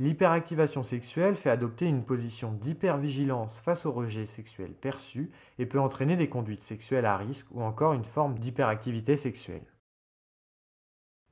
L'hyperactivation 0.01 0.83
sexuelle 0.83 1.37
fait 1.37 1.51
adopter 1.51 1.85
une 1.85 2.05
position 2.05 2.53
d'hypervigilance 2.55 3.61
face 3.61 3.85
au 3.85 3.93
rejet 3.93 4.25
sexuel 4.25 4.73
perçu 4.73 5.31
et 5.59 5.67
peut 5.67 5.79
entraîner 5.79 6.17
des 6.17 6.31
conduites 6.31 6.63
sexuelles 6.63 7.05
à 7.05 7.19
risque 7.19 7.49
ou 7.51 7.61
encore 7.61 7.93
une 7.93 8.07
forme 8.07 8.39
d'hyperactivité 8.39 9.19
sexuelle. 9.19 9.67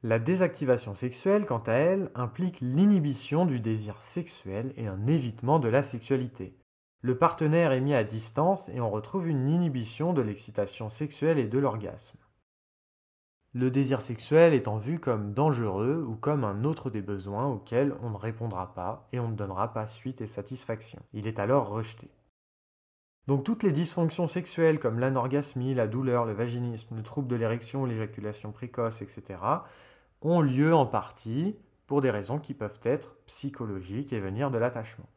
La 0.02 0.18
désactivation 0.18 0.94
sexuelle, 0.94 1.46
quant 1.46 1.62
à 1.66 1.72
elle, 1.72 2.10
implique 2.14 2.58
l'inhibition 2.60 3.46
du 3.46 3.58
désir 3.58 4.02
sexuel 4.02 4.74
et 4.76 4.86
un 4.86 5.06
évitement 5.06 5.60
de 5.60 5.68
la 5.68 5.80
sexualité. 5.80 6.54
Le 7.00 7.16
partenaire 7.16 7.72
est 7.72 7.80
mis 7.80 7.94
à 7.94 8.04
distance 8.04 8.68
et 8.68 8.82
on 8.82 8.90
retrouve 8.90 9.28
une 9.28 9.48
inhibition 9.48 10.12
de 10.12 10.20
l'excitation 10.20 10.90
sexuelle 10.90 11.38
et 11.38 11.48
de 11.48 11.58
l'orgasme 11.58 12.18
le 13.58 13.72
désir 13.72 14.00
sexuel 14.00 14.54
étant 14.54 14.78
vu 14.78 15.00
comme 15.00 15.34
dangereux 15.34 16.06
ou 16.08 16.14
comme 16.14 16.44
un 16.44 16.62
autre 16.62 16.90
des 16.90 17.02
besoins 17.02 17.46
auxquels 17.46 17.92
on 18.02 18.10
ne 18.10 18.16
répondra 18.16 18.72
pas 18.72 19.08
et 19.12 19.18
on 19.18 19.26
ne 19.26 19.34
donnera 19.34 19.72
pas 19.72 19.88
suite 19.88 20.20
et 20.20 20.28
satisfaction. 20.28 21.00
Il 21.12 21.26
est 21.26 21.40
alors 21.40 21.68
rejeté. 21.68 22.08
Donc 23.26 23.42
toutes 23.42 23.64
les 23.64 23.72
dysfonctions 23.72 24.28
sexuelles 24.28 24.78
comme 24.78 25.00
l'anorgasmie, 25.00 25.74
la 25.74 25.88
douleur, 25.88 26.24
le 26.24 26.34
vaginisme, 26.34 26.94
le 26.94 27.02
trouble 27.02 27.26
de 27.26 27.34
l'érection, 27.34 27.84
l'éjaculation 27.84 28.52
précoce, 28.52 29.02
etc., 29.02 29.40
ont 30.20 30.40
lieu 30.40 30.72
en 30.72 30.86
partie 30.86 31.56
pour 31.88 32.00
des 32.00 32.10
raisons 32.10 32.38
qui 32.38 32.54
peuvent 32.54 32.80
être 32.84 33.16
psychologiques 33.26 34.12
et 34.12 34.20
venir 34.20 34.52
de 34.52 34.58
l'attachement. 34.58 35.08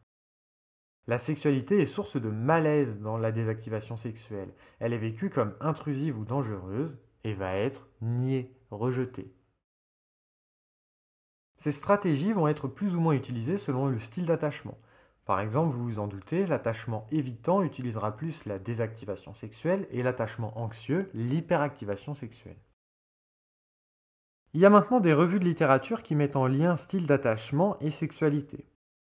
La 1.06 1.18
sexualité 1.18 1.80
est 1.80 1.86
source 1.86 2.20
de 2.20 2.28
malaise 2.28 3.00
dans 3.00 3.18
la 3.18 3.30
désactivation 3.30 3.96
sexuelle. 3.96 4.52
Elle 4.80 4.94
est 4.94 4.98
vécue 4.98 5.30
comme 5.30 5.54
intrusive 5.60 6.18
ou 6.18 6.24
dangereuse 6.24 6.98
et 7.24 7.34
va 7.34 7.54
être 7.54 7.88
nié, 8.00 8.52
rejeté. 8.70 9.32
Ces 11.56 11.72
stratégies 11.72 12.32
vont 12.32 12.48
être 12.48 12.66
plus 12.66 12.96
ou 12.96 13.00
moins 13.00 13.14
utilisées 13.14 13.56
selon 13.56 13.86
le 13.86 14.00
style 14.00 14.26
d'attachement. 14.26 14.78
Par 15.24 15.38
exemple, 15.38 15.72
vous 15.72 15.84
vous 15.84 15.98
en 16.00 16.08
doutez, 16.08 16.46
l'attachement 16.46 17.06
évitant 17.12 17.62
utilisera 17.62 18.16
plus 18.16 18.44
la 18.46 18.58
désactivation 18.58 19.34
sexuelle 19.34 19.86
et 19.90 20.02
l'attachement 20.02 20.58
anxieux 20.58 21.08
l'hyperactivation 21.14 22.14
sexuelle. 22.14 22.58
Il 24.54 24.60
y 24.60 24.66
a 24.66 24.70
maintenant 24.70 25.00
des 25.00 25.14
revues 25.14 25.38
de 25.38 25.44
littérature 25.44 26.02
qui 26.02 26.16
mettent 26.16 26.36
en 26.36 26.46
lien 26.46 26.76
style 26.76 27.06
d'attachement 27.06 27.78
et 27.78 27.90
sexualité. 27.90 28.66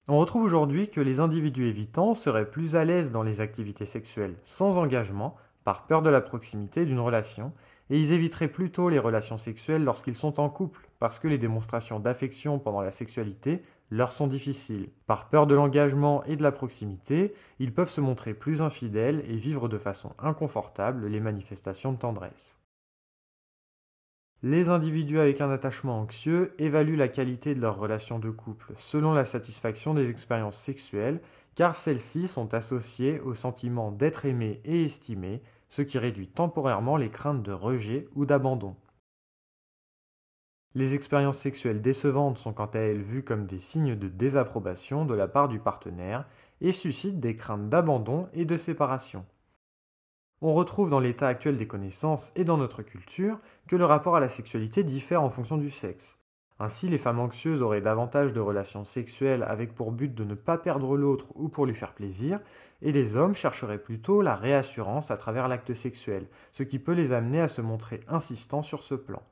On 0.08 0.18
retrouve 0.18 0.42
aujourd'hui 0.42 0.90
que 0.90 1.00
les 1.00 1.20
individus 1.20 1.68
évitants 1.68 2.14
seraient 2.14 2.50
plus 2.50 2.74
à 2.74 2.84
l'aise 2.84 3.12
dans 3.12 3.22
les 3.22 3.40
activités 3.40 3.86
sexuelles 3.86 4.36
sans 4.42 4.76
engagement, 4.76 5.36
par 5.62 5.86
peur 5.86 6.02
de 6.02 6.10
la 6.10 6.20
proximité 6.20 6.84
d'une 6.84 6.98
relation, 6.98 7.52
et 7.90 7.98
ils 7.98 8.12
éviteraient 8.12 8.48
plutôt 8.48 8.88
les 8.88 8.98
relations 8.98 9.36
sexuelles 9.36 9.84
lorsqu'ils 9.84 10.16
sont 10.16 10.40
en 10.40 10.48
couple, 10.48 10.88
parce 10.98 11.18
que 11.18 11.28
les 11.28 11.38
démonstrations 11.38 12.00
d'affection 12.00 12.58
pendant 12.58 12.80
la 12.80 12.92
sexualité 12.92 13.62
leur 13.90 14.12
sont 14.12 14.28
difficiles. 14.28 14.88
Par 15.06 15.28
peur 15.28 15.46
de 15.46 15.54
l'engagement 15.54 16.22
et 16.24 16.36
de 16.36 16.42
la 16.42 16.52
proximité, 16.52 17.34
ils 17.58 17.74
peuvent 17.74 17.90
se 17.90 18.00
montrer 18.00 18.34
plus 18.34 18.62
infidèles 18.62 19.24
et 19.28 19.36
vivre 19.36 19.68
de 19.68 19.78
façon 19.78 20.12
inconfortable 20.18 21.08
les 21.08 21.20
manifestations 21.20 21.92
de 21.92 21.98
tendresse. 21.98 22.56
Les 24.42 24.70
individus 24.70 25.18
avec 25.18 25.42
un 25.42 25.50
attachement 25.50 26.00
anxieux 26.00 26.54
évaluent 26.58 26.96
la 26.96 27.08
qualité 27.08 27.54
de 27.54 27.60
leur 27.60 27.78
relation 27.78 28.18
de 28.18 28.30
couple 28.30 28.72
selon 28.76 29.12
la 29.12 29.26
satisfaction 29.26 29.92
des 29.92 30.08
expériences 30.08 30.56
sexuelles, 30.56 31.20
car 31.56 31.74
celles-ci 31.74 32.26
sont 32.26 32.54
associées 32.54 33.20
au 33.20 33.34
sentiment 33.34 33.90
d'être 33.90 34.24
aimé 34.24 34.62
et 34.64 34.84
estimé, 34.84 35.42
ce 35.70 35.80
qui 35.80 35.98
réduit 35.98 36.28
temporairement 36.28 36.98
les 36.98 37.10
craintes 37.10 37.42
de 37.42 37.52
rejet 37.52 38.06
ou 38.14 38.26
d'abandon. 38.26 38.76
Les 40.74 40.94
expériences 40.94 41.38
sexuelles 41.38 41.80
décevantes 41.80 42.38
sont 42.38 42.52
quant 42.52 42.66
à 42.66 42.78
elles 42.78 43.02
vues 43.02 43.24
comme 43.24 43.46
des 43.46 43.58
signes 43.58 43.96
de 43.96 44.08
désapprobation 44.08 45.04
de 45.04 45.14
la 45.14 45.26
part 45.26 45.48
du 45.48 45.58
partenaire 45.58 46.28
et 46.60 46.72
suscitent 46.72 47.18
des 47.18 47.36
craintes 47.36 47.68
d'abandon 47.68 48.28
et 48.34 48.44
de 48.44 48.56
séparation. 48.56 49.24
On 50.42 50.54
retrouve 50.54 50.90
dans 50.90 51.00
l'état 51.00 51.28
actuel 51.28 51.56
des 51.56 51.66
connaissances 51.66 52.32
et 52.36 52.44
dans 52.44 52.56
notre 52.56 52.82
culture 52.82 53.40
que 53.66 53.76
le 53.76 53.84
rapport 53.84 54.16
à 54.16 54.20
la 54.20 54.28
sexualité 54.28 54.84
diffère 54.84 55.22
en 55.22 55.30
fonction 55.30 55.58
du 55.58 55.70
sexe. 55.70 56.16
Ainsi, 56.58 56.88
les 56.88 56.98
femmes 56.98 57.20
anxieuses 57.20 57.62
auraient 57.62 57.80
davantage 57.80 58.32
de 58.32 58.40
relations 58.40 58.84
sexuelles 58.84 59.42
avec 59.42 59.74
pour 59.74 59.92
but 59.92 60.14
de 60.14 60.24
ne 60.24 60.34
pas 60.34 60.58
perdre 60.58 60.96
l'autre 60.96 61.28
ou 61.34 61.48
pour 61.48 61.66
lui 61.66 61.74
faire 61.74 61.94
plaisir, 61.94 62.38
et 62.82 62.92
les 62.92 63.16
hommes 63.16 63.34
chercheraient 63.34 63.82
plutôt 63.82 64.22
la 64.22 64.36
réassurance 64.36 65.10
à 65.10 65.16
travers 65.16 65.48
l'acte 65.48 65.74
sexuel, 65.74 66.26
ce 66.52 66.62
qui 66.62 66.78
peut 66.78 66.92
les 66.92 67.12
amener 67.12 67.40
à 67.40 67.48
se 67.48 67.60
montrer 67.60 68.00
insistants 68.08 68.62
sur 68.62 68.82
ce 68.82 68.94
plan. 68.94 69.22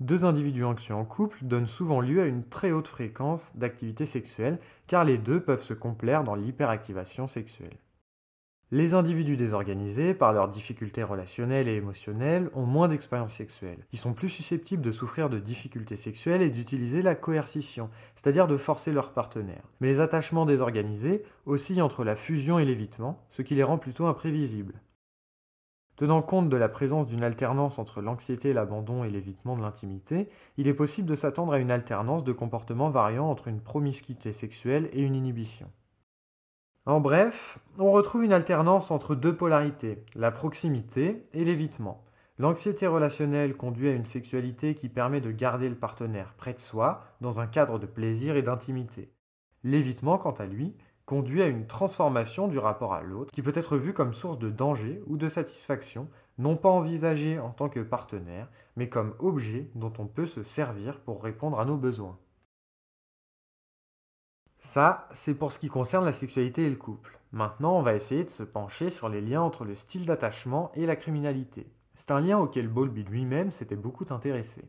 Deux 0.00 0.24
individus 0.24 0.64
anxieux 0.64 0.94
en 0.94 1.04
couple 1.04 1.38
donnent 1.42 1.68
souvent 1.68 2.00
lieu 2.00 2.22
à 2.22 2.26
une 2.26 2.42
très 2.42 2.72
haute 2.72 2.88
fréquence 2.88 3.54
d'activité 3.54 4.04
sexuelle, 4.04 4.58
car 4.88 5.04
les 5.04 5.16
deux 5.16 5.40
peuvent 5.40 5.62
se 5.62 5.74
complaire 5.74 6.24
dans 6.24 6.34
l'hyperactivation 6.34 7.28
sexuelle. 7.28 7.76
Les 8.74 8.94
individus 8.94 9.36
désorganisés, 9.36 10.14
par 10.14 10.32
leurs 10.32 10.48
difficultés 10.48 11.02
relationnelles 11.02 11.68
et 11.68 11.76
émotionnelles, 11.76 12.48
ont 12.54 12.64
moins 12.64 12.88
d'expérience 12.88 13.34
sexuelle. 13.34 13.84
Ils 13.92 13.98
sont 13.98 14.14
plus 14.14 14.30
susceptibles 14.30 14.80
de 14.80 14.90
souffrir 14.90 15.28
de 15.28 15.38
difficultés 15.38 15.96
sexuelles 15.96 16.40
et 16.40 16.48
d'utiliser 16.48 17.02
la 17.02 17.14
coercition, 17.14 17.90
c'est-à-dire 18.14 18.46
de 18.46 18.56
forcer 18.56 18.90
leur 18.90 19.12
partenaire. 19.12 19.62
Mais 19.82 19.88
les 19.88 20.00
attachements 20.00 20.46
désorganisés 20.46 21.22
oscillent 21.44 21.82
entre 21.82 22.02
la 22.02 22.16
fusion 22.16 22.58
et 22.58 22.64
l'évitement, 22.64 23.22
ce 23.28 23.42
qui 23.42 23.54
les 23.54 23.62
rend 23.62 23.76
plutôt 23.76 24.06
imprévisibles. 24.06 24.80
Tenant 25.96 26.22
compte 26.22 26.48
de 26.48 26.56
la 26.56 26.70
présence 26.70 27.06
d'une 27.06 27.24
alternance 27.24 27.78
entre 27.78 28.00
l'anxiété, 28.00 28.54
l'abandon 28.54 29.04
et 29.04 29.10
l'évitement 29.10 29.54
de 29.54 29.60
l'intimité, 29.60 30.30
il 30.56 30.66
est 30.66 30.72
possible 30.72 31.10
de 31.10 31.14
s'attendre 31.14 31.52
à 31.52 31.58
une 31.58 31.70
alternance 31.70 32.24
de 32.24 32.32
comportements 32.32 32.88
variant 32.88 33.28
entre 33.28 33.48
une 33.48 33.60
promiscuité 33.60 34.32
sexuelle 34.32 34.88
et 34.94 35.02
une 35.02 35.14
inhibition. 35.14 35.68
En 36.84 36.98
bref, 36.98 37.60
on 37.78 37.92
retrouve 37.92 38.24
une 38.24 38.32
alternance 38.32 38.90
entre 38.90 39.14
deux 39.14 39.36
polarités, 39.36 40.04
la 40.16 40.32
proximité 40.32 41.28
et 41.32 41.44
l'évitement. 41.44 42.02
L'anxiété 42.38 42.88
relationnelle 42.88 43.56
conduit 43.56 43.88
à 43.88 43.92
une 43.92 44.04
sexualité 44.04 44.74
qui 44.74 44.88
permet 44.88 45.20
de 45.20 45.30
garder 45.30 45.68
le 45.68 45.76
partenaire 45.76 46.34
près 46.36 46.54
de 46.54 46.58
soi 46.58 47.04
dans 47.20 47.38
un 47.38 47.46
cadre 47.46 47.78
de 47.78 47.86
plaisir 47.86 48.34
et 48.34 48.42
d'intimité. 48.42 49.12
L'évitement, 49.62 50.18
quant 50.18 50.32
à 50.32 50.46
lui, 50.46 50.74
conduit 51.06 51.42
à 51.42 51.46
une 51.46 51.68
transformation 51.68 52.48
du 52.48 52.58
rapport 52.58 52.94
à 52.94 53.02
l'autre 53.02 53.32
qui 53.32 53.42
peut 53.42 53.52
être 53.54 53.76
vu 53.76 53.92
comme 53.92 54.12
source 54.12 54.40
de 54.40 54.50
danger 54.50 55.04
ou 55.06 55.16
de 55.16 55.28
satisfaction, 55.28 56.08
non 56.36 56.56
pas 56.56 56.68
envisagé 56.68 57.38
en 57.38 57.50
tant 57.50 57.68
que 57.68 57.78
partenaire, 57.78 58.50
mais 58.74 58.88
comme 58.88 59.14
objet 59.20 59.70
dont 59.76 59.92
on 60.00 60.08
peut 60.08 60.26
se 60.26 60.42
servir 60.42 60.98
pour 60.98 61.22
répondre 61.22 61.60
à 61.60 61.64
nos 61.64 61.76
besoins. 61.76 62.18
Ça, 64.62 65.08
c'est 65.12 65.34
pour 65.34 65.52
ce 65.52 65.58
qui 65.58 65.68
concerne 65.68 66.04
la 66.04 66.12
sexualité 66.12 66.64
et 66.64 66.70
le 66.70 66.76
couple. 66.76 67.18
Maintenant, 67.32 67.76
on 67.76 67.82
va 67.82 67.94
essayer 67.94 68.24
de 68.24 68.30
se 68.30 68.42
pencher 68.42 68.90
sur 68.90 69.08
les 69.08 69.20
liens 69.20 69.42
entre 69.42 69.64
le 69.64 69.74
style 69.74 70.06
d'attachement 70.06 70.70
et 70.74 70.86
la 70.86 70.96
criminalité. 70.96 71.66
C'est 71.94 72.10
un 72.10 72.20
lien 72.20 72.38
auquel 72.38 72.68
Bowlby 72.68 73.02
lui-même 73.02 73.50
s'était 73.50 73.76
beaucoup 73.76 74.06
intéressé. 74.10 74.64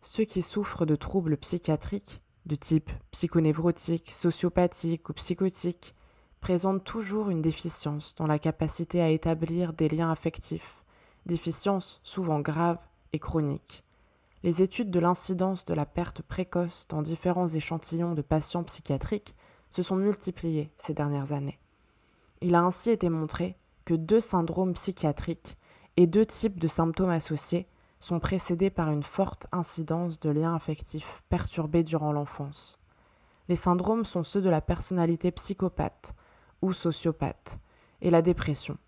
Ceux 0.00 0.24
qui 0.24 0.40
souffrent 0.40 0.86
de 0.86 0.96
troubles 0.96 1.36
psychiatriques, 1.36 2.22
de 2.46 2.54
type 2.54 2.90
psychonévrotique, 3.10 4.10
sociopathique 4.10 5.08
ou 5.08 5.12
psychotique, 5.12 5.94
présentent 6.40 6.84
toujours 6.84 7.28
une 7.28 7.42
déficience 7.42 8.14
dans 8.14 8.26
la 8.26 8.38
capacité 8.38 9.02
à 9.02 9.10
établir 9.10 9.74
des 9.74 9.88
liens 9.88 10.10
affectifs, 10.10 10.84
déficience 11.26 12.00
souvent 12.02 12.40
grave 12.40 12.78
et 13.12 13.18
chronique. 13.18 13.84
Les 14.42 14.62
études 14.62 14.90
de 14.90 15.00
l'incidence 15.00 15.66
de 15.66 15.74
la 15.74 15.84
perte 15.84 16.22
précoce 16.22 16.86
dans 16.88 17.02
différents 17.02 17.48
échantillons 17.48 18.14
de 18.14 18.22
patients 18.22 18.64
psychiatriques 18.64 19.34
se 19.68 19.82
sont 19.82 19.96
multipliées 19.96 20.72
ces 20.78 20.94
dernières 20.94 21.32
années. 21.32 21.58
Il 22.40 22.54
a 22.54 22.62
ainsi 22.62 22.88
été 22.88 23.10
montré 23.10 23.56
que 23.84 23.92
deux 23.92 24.22
syndromes 24.22 24.72
psychiatriques 24.72 25.58
et 25.98 26.06
deux 26.06 26.24
types 26.24 26.58
de 26.58 26.68
symptômes 26.68 27.10
associés 27.10 27.68
sont 28.00 28.18
précédés 28.18 28.70
par 28.70 28.90
une 28.90 29.02
forte 29.02 29.46
incidence 29.52 30.18
de 30.20 30.30
liens 30.30 30.54
affectifs 30.54 31.22
perturbés 31.28 31.82
durant 31.82 32.12
l'enfance. 32.12 32.78
Les 33.48 33.56
syndromes 33.56 34.06
sont 34.06 34.22
ceux 34.22 34.40
de 34.40 34.48
la 34.48 34.62
personnalité 34.62 35.30
psychopathe 35.32 36.14
ou 36.62 36.72
sociopathe 36.72 37.58
et 38.00 38.08
la 38.08 38.22
dépression. 38.22 38.78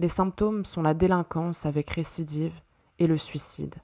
Les 0.00 0.08
symptômes 0.08 0.66
sont 0.66 0.82
la 0.82 0.92
délinquance 0.92 1.64
avec 1.64 1.88
récidive 1.88 2.60
et 2.98 3.06
le 3.06 3.16
suicide. 3.16 3.76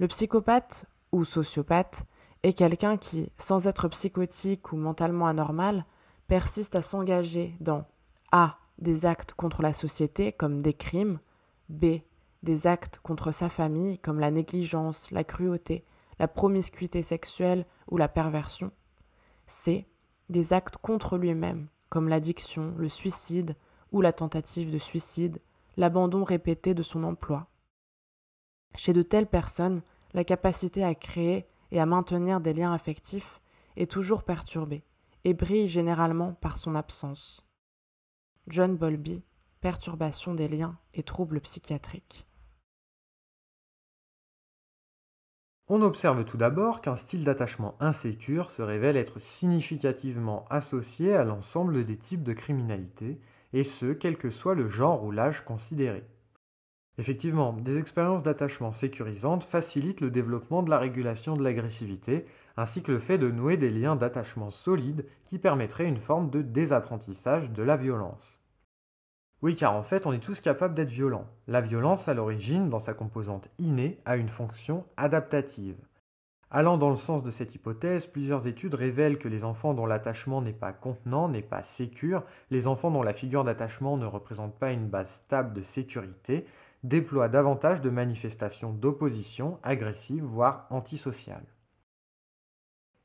Le 0.00 0.08
psychopathe 0.08 0.86
ou 1.12 1.26
sociopathe 1.26 2.06
est 2.42 2.54
quelqu'un 2.54 2.96
qui, 2.96 3.30
sans 3.36 3.66
être 3.66 3.86
psychotique 3.88 4.72
ou 4.72 4.76
mentalement 4.76 5.26
anormal, 5.26 5.84
persiste 6.26 6.74
à 6.74 6.80
s'engager 6.80 7.54
dans 7.60 7.84
A. 8.32 8.56
des 8.78 9.04
actes 9.04 9.34
contre 9.34 9.60
la 9.60 9.74
société 9.74 10.32
comme 10.32 10.62
des 10.62 10.72
crimes, 10.72 11.20
B. 11.68 12.00
des 12.42 12.66
actes 12.66 12.98
contre 13.02 13.30
sa 13.30 13.50
famille 13.50 13.98
comme 13.98 14.20
la 14.20 14.30
négligence, 14.30 15.10
la 15.10 15.22
cruauté, 15.22 15.84
la 16.18 16.28
promiscuité 16.28 17.02
sexuelle 17.02 17.66
ou 17.90 17.98
la 17.98 18.08
perversion, 18.08 18.72
C. 19.46 19.86
des 20.30 20.54
actes 20.54 20.78
contre 20.78 21.18
lui-même 21.18 21.68
comme 21.90 22.08
l'addiction, 22.08 22.72
le 22.78 22.88
suicide 22.88 23.54
ou 23.92 24.00
la 24.00 24.14
tentative 24.14 24.72
de 24.72 24.78
suicide, 24.78 25.42
l'abandon 25.76 26.24
répété 26.24 26.72
de 26.72 26.82
son 26.82 27.04
emploi. 27.04 27.48
Chez 28.76 28.92
de 28.92 29.02
telles 29.02 29.26
personnes, 29.26 29.82
la 30.14 30.24
capacité 30.24 30.84
à 30.84 30.94
créer 30.94 31.46
et 31.70 31.80
à 31.80 31.86
maintenir 31.86 32.40
des 32.40 32.52
liens 32.52 32.72
affectifs 32.72 33.40
est 33.76 33.90
toujours 33.90 34.24
perturbée 34.24 34.82
et 35.24 35.34
brille 35.34 35.68
généralement 35.68 36.34
par 36.34 36.56
son 36.56 36.74
absence. 36.74 37.46
John 38.48 38.76
Bowlby, 38.76 39.22
Perturbation 39.60 40.34
des 40.34 40.48
liens 40.48 40.78
et 40.94 41.02
troubles 41.02 41.40
psychiatriques. 41.42 42.26
On 45.68 45.82
observe 45.82 46.24
tout 46.24 46.38
d'abord 46.38 46.80
qu'un 46.80 46.96
style 46.96 47.24
d'attachement 47.24 47.76
insécure 47.78 48.50
se 48.50 48.62
révèle 48.62 48.96
être 48.96 49.20
significativement 49.20 50.46
associé 50.48 51.14
à 51.14 51.24
l'ensemble 51.24 51.84
des 51.84 51.98
types 51.98 52.24
de 52.24 52.32
criminalité, 52.32 53.20
et 53.52 53.62
ce, 53.62 53.92
quel 53.92 54.16
que 54.16 54.30
soit 54.30 54.54
le 54.54 54.68
genre 54.68 55.04
ou 55.04 55.10
l'âge 55.12 55.44
considéré. 55.44 56.04
Effectivement, 57.00 57.54
des 57.54 57.78
expériences 57.78 58.22
d'attachement 58.22 58.72
sécurisantes 58.72 59.42
facilitent 59.42 60.02
le 60.02 60.10
développement 60.10 60.62
de 60.62 60.68
la 60.68 60.78
régulation 60.78 61.32
de 61.32 61.42
l'agressivité, 61.42 62.26
ainsi 62.58 62.82
que 62.82 62.92
le 62.92 62.98
fait 62.98 63.16
de 63.16 63.30
nouer 63.30 63.56
des 63.56 63.70
liens 63.70 63.96
d'attachement 63.96 64.50
solides 64.50 65.06
qui 65.24 65.38
permettraient 65.38 65.88
une 65.88 65.96
forme 65.96 66.28
de 66.28 66.42
désapprentissage 66.42 67.50
de 67.52 67.62
la 67.62 67.78
violence. 67.78 68.38
Oui, 69.40 69.56
car 69.56 69.72
en 69.72 69.82
fait, 69.82 70.04
on 70.04 70.12
est 70.12 70.22
tous 70.22 70.42
capables 70.42 70.74
d'être 70.74 70.90
violents. 70.90 71.24
La 71.48 71.62
violence, 71.62 72.06
à 72.06 72.12
l'origine, 72.12 72.68
dans 72.68 72.80
sa 72.80 72.92
composante 72.92 73.48
innée, 73.56 73.96
a 74.04 74.16
une 74.16 74.28
fonction 74.28 74.84
adaptative. 74.98 75.78
Allant 76.50 76.76
dans 76.76 76.90
le 76.90 76.96
sens 76.96 77.22
de 77.22 77.30
cette 77.30 77.54
hypothèse, 77.54 78.08
plusieurs 78.08 78.46
études 78.46 78.74
révèlent 78.74 79.16
que 79.16 79.28
les 79.28 79.44
enfants 79.44 79.72
dont 79.72 79.86
l'attachement 79.86 80.42
n'est 80.42 80.52
pas 80.52 80.74
contenant, 80.74 81.30
n'est 81.30 81.40
pas 81.40 81.62
sécure, 81.62 82.24
les 82.50 82.66
enfants 82.66 82.90
dont 82.90 83.02
la 83.02 83.14
figure 83.14 83.44
d'attachement 83.44 83.96
ne 83.96 84.04
représente 84.04 84.58
pas 84.58 84.72
une 84.72 84.88
base 84.88 85.08
stable 85.24 85.54
de 85.54 85.62
sécurité, 85.62 86.44
déploie 86.82 87.28
davantage 87.28 87.80
de 87.80 87.90
manifestations 87.90 88.72
d'opposition 88.72 89.58
agressive, 89.62 90.24
voire 90.24 90.66
antisociales. 90.70 91.46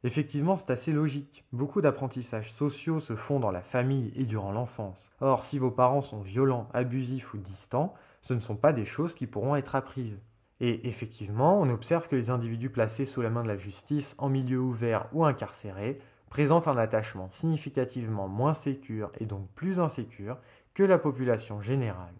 Effectivement, 0.04 0.56
c'est 0.56 0.70
assez 0.70 0.92
logique. 0.92 1.46
Beaucoup 1.52 1.82
d'apprentissages 1.82 2.54
sociaux 2.54 3.00
se 3.00 3.16
font 3.16 3.40
dans 3.40 3.50
la 3.50 3.64
famille 3.64 4.14
et 4.16 4.26
durant 4.26 4.52
l'enfance. 4.52 5.10
Or, 5.20 5.42
si 5.42 5.58
vos 5.58 5.72
parents 5.72 6.04
sont 6.04 6.22
violents, 6.22 6.70
abusifs 6.74 7.34
ou 7.34 7.38
distants, 7.38 7.96
ce 8.22 8.36
ne 8.36 8.40
sont 8.40 8.56
pas 8.56 8.72
des 8.72 8.86
choses 8.86 9.16
qui 9.16 9.26
pourront 9.26 9.56
être 9.56 9.76
apprises. 9.76 10.22
Et 10.60 10.88
effectivement, 10.88 11.60
on 11.60 11.70
observe 11.70 12.08
que 12.08 12.16
les 12.16 12.30
individus 12.30 12.70
placés 12.70 13.06
sous 13.06 13.22
la 13.22 13.32
main 13.32 13.42
de 13.42 13.48
la 13.48 13.58
justice 13.58 14.16
en 14.20 14.30
milieu 14.30 14.60
ouvert 14.60 15.06
ou 15.12 15.26
incarcérés 15.26 16.00
présentent 16.30 16.68
un 16.68 16.78
attachement 16.78 17.30
significativement 17.32 18.28
moins 18.28 18.54
sécure 18.54 19.12
et 19.20 19.26
donc 19.26 19.50
plus 19.56 19.80
insécure 19.80 20.38
que 20.76 20.84
la 20.84 21.00
population 21.00 21.62
générale. 21.62 22.14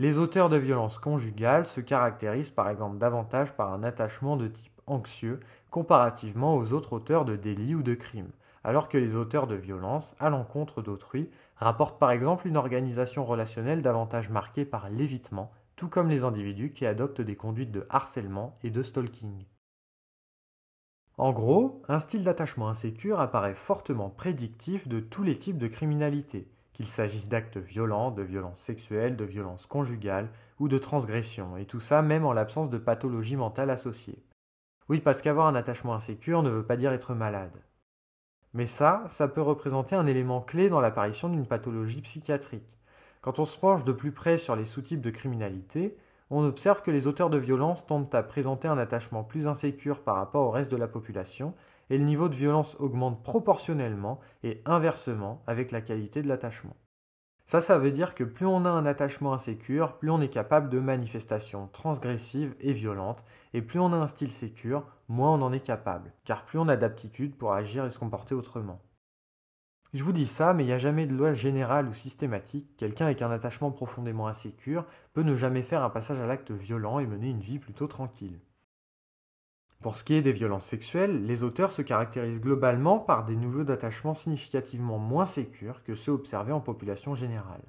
Les 0.00 0.16
auteurs 0.16 0.48
de 0.48 0.56
violences 0.56 0.96
conjugales 0.96 1.66
se 1.66 1.80
caractérisent 1.80 2.50
par 2.50 2.68
exemple 2.70 2.98
davantage 2.98 3.52
par 3.54 3.72
un 3.72 3.82
attachement 3.82 4.36
de 4.36 4.46
type 4.46 4.80
anxieux 4.86 5.40
comparativement 5.70 6.54
aux 6.54 6.72
autres 6.72 6.92
auteurs 6.92 7.24
de 7.24 7.34
délits 7.34 7.74
ou 7.74 7.82
de 7.82 7.94
crimes, 7.94 8.30
alors 8.62 8.88
que 8.88 8.96
les 8.96 9.16
auteurs 9.16 9.48
de 9.48 9.56
violences 9.56 10.14
à 10.20 10.30
l'encontre 10.30 10.82
d'autrui 10.82 11.28
rapportent 11.56 11.98
par 11.98 12.12
exemple 12.12 12.46
une 12.46 12.56
organisation 12.56 13.24
relationnelle 13.24 13.82
davantage 13.82 14.30
marquée 14.30 14.64
par 14.64 14.88
l'évitement, 14.88 15.50
tout 15.74 15.88
comme 15.88 16.08
les 16.08 16.22
individus 16.22 16.70
qui 16.70 16.86
adoptent 16.86 17.20
des 17.20 17.36
conduites 17.36 17.72
de 17.72 17.84
harcèlement 17.90 18.56
et 18.62 18.70
de 18.70 18.84
stalking. 18.84 19.46
En 21.16 21.32
gros, 21.32 21.82
un 21.88 21.98
style 21.98 22.22
d'attachement 22.22 22.68
insécure 22.68 23.18
apparaît 23.18 23.54
fortement 23.54 24.10
prédictif 24.10 24.86
de 24.86 25.00
tous 25.00 25.24
les 25.24 25.36
types 25.36 25.58
de 25.58 25.66
criminalité, 25.66 26.48
qu'il 26.78 26.86
s'agisse 26.86 27.28
d'actes 27.28 27.56
violents, 27.56 28.12
de 28.12 28.22
violences 28.22 28.60
sexuelles, 28.60 29.16
de 29.16 29.24
violences 29.24 29.66
conjugales 29.66 30.30
ou 30.60 30.68
de 30.68 30.78
transgressions, 30.78 31.56
et 31.56 31.64
tout 31.64 31.80
ça 31.80 32.02
même 32.02 32.24
en 32.24 32.32
l'absence 32.32 32.70
de 32.70 32.78
pathologie 32.78 33.34
mentale 33.34 33.70
associée. 33.70 34.22
Oui, 34.88 35.00
parce 35.00 35.20
qu'avoir 35.20 35.48
un 35.48 35.56
attachement 35.56 35.94
insécure 35.94 36.44
ne 36.44 36.50
veut 36.50 36.64
pas 36.64 36.76
dire 36.76 36.92
être 36.92 37.14
malade. 37.14 37.64
Mais 38.54 38.66
ça, 38.66 39.04
ça 39.08 39.26
peut 39.26 39.42
représenter 39.42 39.96
un 39.96 40.06
élément 40.06 40.40
clé 40.40 40.68
dans 40.68 40.80
l'apparition 40.80 41.28
d'une 41.28 41.48
pathologie 41.48 42.00
psychiatrique. 42.00 42.78
Quand 43.22 43.40
on 43.40 43.44
se 43.44 43.58
penche 43.58 43.82
de 43.82 43.90
plus 43.90 44.12
près 44.12 44.38
sur 44.38 44.54
les 44.54 44.64
sous-types 44.64 45.00
de 45.00 45.10
criminalité, 45.10 45.98
on 46.30 46.44
observe 46.44 46.82
que 46.82 46.92
les 46.92 47.08
auteurs 47.08 47.28
de 47.28 47.38
violences 47.38 47.86
tendent 47.86 48.14
à 48.14 48.22
présenter 48.22 48.68
un 48.68 48.78
attachement 48.78 49.24
plus 49.24 49.48
insécure 49.48 50.04
par 50.04 50.14
rapport 50.14 50.46
au 50.46 50.52
reste 50.52 50.70
de 50.70 50.76
la 50.76 50.86
population, 50.86 51.54
et 51.90 51.98
le 51.98 52.04
niveau 52.04 52.28
de 52.28 52.34
violence 52.34 52.76
augmente 52.78 53.22
proportionnellement 53.22 54.20
et 54.42 54.62
inversement 54.64 55.42
avec 55.46 55.70
la 55.70 55.80
qualité 55.80 56.22
de 56.22 56.28
l'attachement. 56.28 56.76
Ça, 57.46 57.62
ça 57.62 57.78
veut 57.78 57.92
dire 57.92 58.14
que 58.14 58.24
plus 58.24 58.44
on 58.44 58.66
a 58.66 58.70
un 58.70 58.84
attachement 58.84 59.32
insécure, 59.32 59.96
plus 59.96 60.10
on 60.10 60.20
est 60.20 60.28
capable 60.28 60.68
de 60.68 60.80
manifestations 60.80 61.68
transgressives 61.68 62.54
et 62.60 62.74
violentes, 62.74 63.24
et 63.54 63.62
plus 63.62 63.80
on 63.80 63.92
a 63.94 63.96
un 63.96 64.06
style 64.06 64.30
sécure, 64.30 64.84
moins 65.08 65.32
on 65.32 65.40
en 65.40 65.54
est 65.54 65.64
capable, 65.64 66.12
car 66.24 66.44
plus 66.44 66.58
on 66.58 66.68
a 66.68 66.76
d'aptitude 66.76 67.36
pour 67.36 67.54
agir 67.54 67.86
et 67.86 67.90
se 67.90 67.98
comporter 67.98 68.34
autrement. 68.34 68.82
Je 69.94 70.04
vous 70.04 70.12
dis 70.12 70.26
ça, 70.26 70.52
mais 70.52 70.64
il 70.64 70.66
n'y 70.66 70.74
a 70.74 70.78
jamais 70.78 71.06
de 71.06 71.14
loi 71.14 71.32
générale 71.32 71.88
ou 71.88 71.94
systématique. 71.94 72.76
Quelqu'un 72.76 73.06
avec 73.06 73.22
un 73.22 73.30
attachement 73.30 73.70
profondément 73.70 74.28
insécure 74.28 74.84
peut 75.14 75.22
ne 75.22 75.34
jamais 75.34 75.62
faire 75.62 75.82
un 75.82 75.88
passage 75.88 76.18
à 76.18 76.26
l'acte 76.26 76.50
violent 76.50 76.98
et 76.98 77.06
mener 77.06 77.30
une 77.30 77.40
vie 77.40 77.58
plutôt 77.58 77.86
tranquille. 77.86 78.38
Pour 79.80 79.94
ce 79.94 80.02
qui 80.02 80.14
est 80.14 80.22
des 80.22 80.32
violences 80.32 80.64
sexuelles, 80.64 81.24
les 81.24 81.44
auteurs 81.44 81.70
se 81.70 81.82
caractérisent 81.82 82.40
globalement 82.40 82.98
par 82.98 83.24
des 83.24 83.36
niveaux 83.36 83.62
d'attachement 83.62 84.16
significativement 84.16 84.98
moins 84.98 85.26
sécures 85.26 85.84
que 85.84 85.94
ceux 85.94 86.10
observés 86.10 86.52
en 86.52 86.60
population 86.60 87.14
générale. 87.14 87.62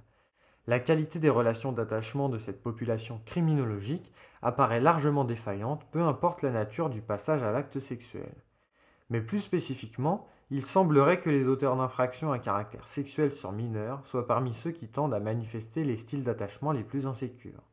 La 0.66 0.80
qualité 0.80 1.20
des 1.20 1.30
relations 1.30 1.72
d'attachement 1.72 2.28
de 2.28 2.40
cette 2.40 2.64
population 2.64 3.22
criminologique 3.26 4.12
apparaît 4.42 4.80
largement 4.80 5.24
défaillante, 5.24 5.86
peu 5.92 6.02
importe 6.02 6.42
la 6.42 6.50
nature 6.50 6.90
du 6.90 7.04
passage 7.04 7.44
à 7.44 7.52
l'acte 7.52 7.80
sexuel. 7.80 8.34
Mais 9.12 9.22
plus 9.22 9.40
spécifiquement, 9.40 10.26
il 10.50 10.66
semblerait 10.66 11.20
que 11.20 11.30
les 11.30 11.48
auteurs 11.48 11.76
d'infractions 11.76 12.32
à 12.32 12.40
caractère 12.40 12.88
sexuel 12.88 13.32
sur 13.32 13.52
mineurs 13.52 14.04
soient 14.08 14.26
parmi 14.26 14.54
ceux 14.54 14.72
qui 14.72 14.88
tendent 14.88 15.14
à 15.14 15.20
manifester 15.20 15.84
les 15.84 15.96
styles 15.96 16.24
d'attachement 16.24 16.72
les 16.72 16.84
plus 16.84 17.06
insécures. 17.06 17.69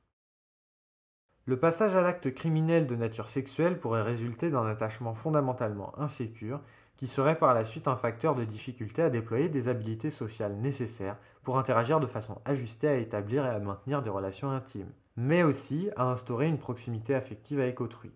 Le 1.48 1.56
passage 1.56 1.94
à 1.94 2.00
l'acte 2.00 2.34
criminel 2.34 2.88
de 2.88 2.96
nature 2.96 3.28
sexuelle 3.28 3.78
pourrait 3.78 4.02
résulter 4.02 4.50
d'un 4.50 4.66
attachement 4.66 5.14
fondamentalement 5.14 5.96
insécure 5.96 6.60
qui 6.96 7.06
serait 7.06 7.38
par 7.38 7.54
la 7.54 7.64
suite 7.64 7.86
un 7.86 7.94
facteur 7.94 8.34
de 8.34 8.44
difficulté 8.44 9.00
à 9.00 9.10
déployer 9.10 9.48
des 9.48 9.68
habiletés 9.68 10.10
sociales 10.10 10.56
nécessaires 10.56 11.18
pour 11.44 11.56
interagir 11.56 12.00
de 12.00 12.06
façon 12.06 12.40
ajustée 12.44 12.88
à 12.88 12.96
établir 12.96 13.46
et 13.46 13.50
à 13.50 13.60
maintenir 13.60 14.02
des 14.02 14.10
relations 14.10 14.50
intimes, 14.50 14.90
mais 15.16 15.44
aussi 15.44 15.88
à 15.94 16.10
instaurer 16.10 16.48
une 16.48 16.58
proximité 16.58 17.14
affective 17.14 17.60
avec 17.60 17.80
autrui. 17.80 18.10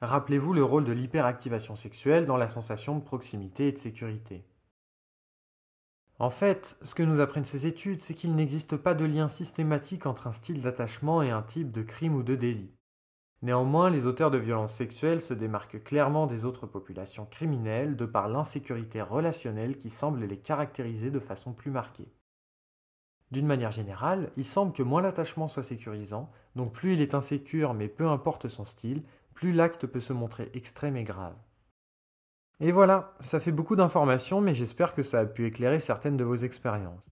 Rappelez-vous 0.00 0.52
le 0.52 0.62
rôle 0.62 0.84
de 0.84 0.92
l'hyperactivation 0.92 1.74
sexuelle 1.74 2.24
dans 2.24 2.36
la 2.36 2.48
sensation 2.48 2.96
de 2.96 3.02
proximité 3.02 3.66
et 3.66 3.72
de 3.72 3.78
sécurité. 3.78 4.44
En 6.20 6.30
fait, 6.30 6.76
ce 6.82 6.96
que 6.96 7.04
nous 7.04 7.20
apprennent 7.20 7.44
ces 7.44 7.66
études, 7.66 8.00
c'est 8.00 8.14
qu'il 8.14 8.34
n'existe 8.34 8.76
pas 8.76 8.94
de 8.94 9.04
lien 9.04 9.28
systématique 9.28 10.04
entre 10.04 10.26
un 10.26 10.32
style 10.32 10.62
d'attachement 10.62 11.22
et 11.22 11.30
un 11.30 11.42
type 11.42 11.70
de 11.70 11.82
crime 11.82 12.16
ou 12.16 12.24
de 12.24 12.34
délit. 12.34 12.74
Néanmoins, 13.42 13.88
les 13.88 14.04
auteurs 14.04 14.32
de 14.32 14.38
violences 14.38 14.72
sexuelles 14.72 15.22
se 15.22 15.32
démarquent 15.32 15.84
clairement 15.84 16.26
des 16.26 16.44
autres 16.44 16.66
populations 16.66 17.24
criminelles 17.24 17.94
de 17.94 18.04
par 18.04 18.28
l'insécurité 18.28 19.00
relationnelle 19.00 19.78
qui 19.78 19.90
semble 19.90 20.24
les 20.24 20.38
caractériser 20.38 21.12
de 21.12 21.20
façon 21.20 21.52
plus 21.52 21.70
marquée. 21.70 22.08
D'une 23.30 23.46
manière 23.46 23.70
générale, 23.70 24.32
il 24.36 24.44
semble 24.44 24.72
que 24.72 24.82
moins 24.82 25.02
l'attachement 25.02 25.46
soit 25.46 25.62
sécurisant, 25.62 26.32
donc 26.56 26.72
plus 26.72 26.94
il 26.94 27.00
est 27.00 27.14
insécure 27.14 27.74
mais 27.74 27.88
peu 27.88 28.08
importe 28.08 28.48
son 28.48 28.64
style, 28.64 29.04
plus 29.34 29.52
l'acte 29.52 29.86
peut 29.86 30.00
se 30.00 30.12
montrer 30.12 30.50
extrême 30.54 30.96
et 30.96 31.04
grave. 31.04 31.36
Et 32.60 32.72
voilà, 32.72 33.14
ça 33.20 33.38
fait 33.38 33.52
beaucoup 33.52 33.76
d'informations, 33.76 34.40
mais 34.40 34.52
j'espère 34.52 34.94
que 34.94 35.02
ça 35.02 35.20
a 35.20 35.26
pu 35.26 35.46
éclairer 35.46 35.78
certaines 35.78 36.16
de 36.16 36.24
vos 36.24 36.34
expériences. 36.34 37.08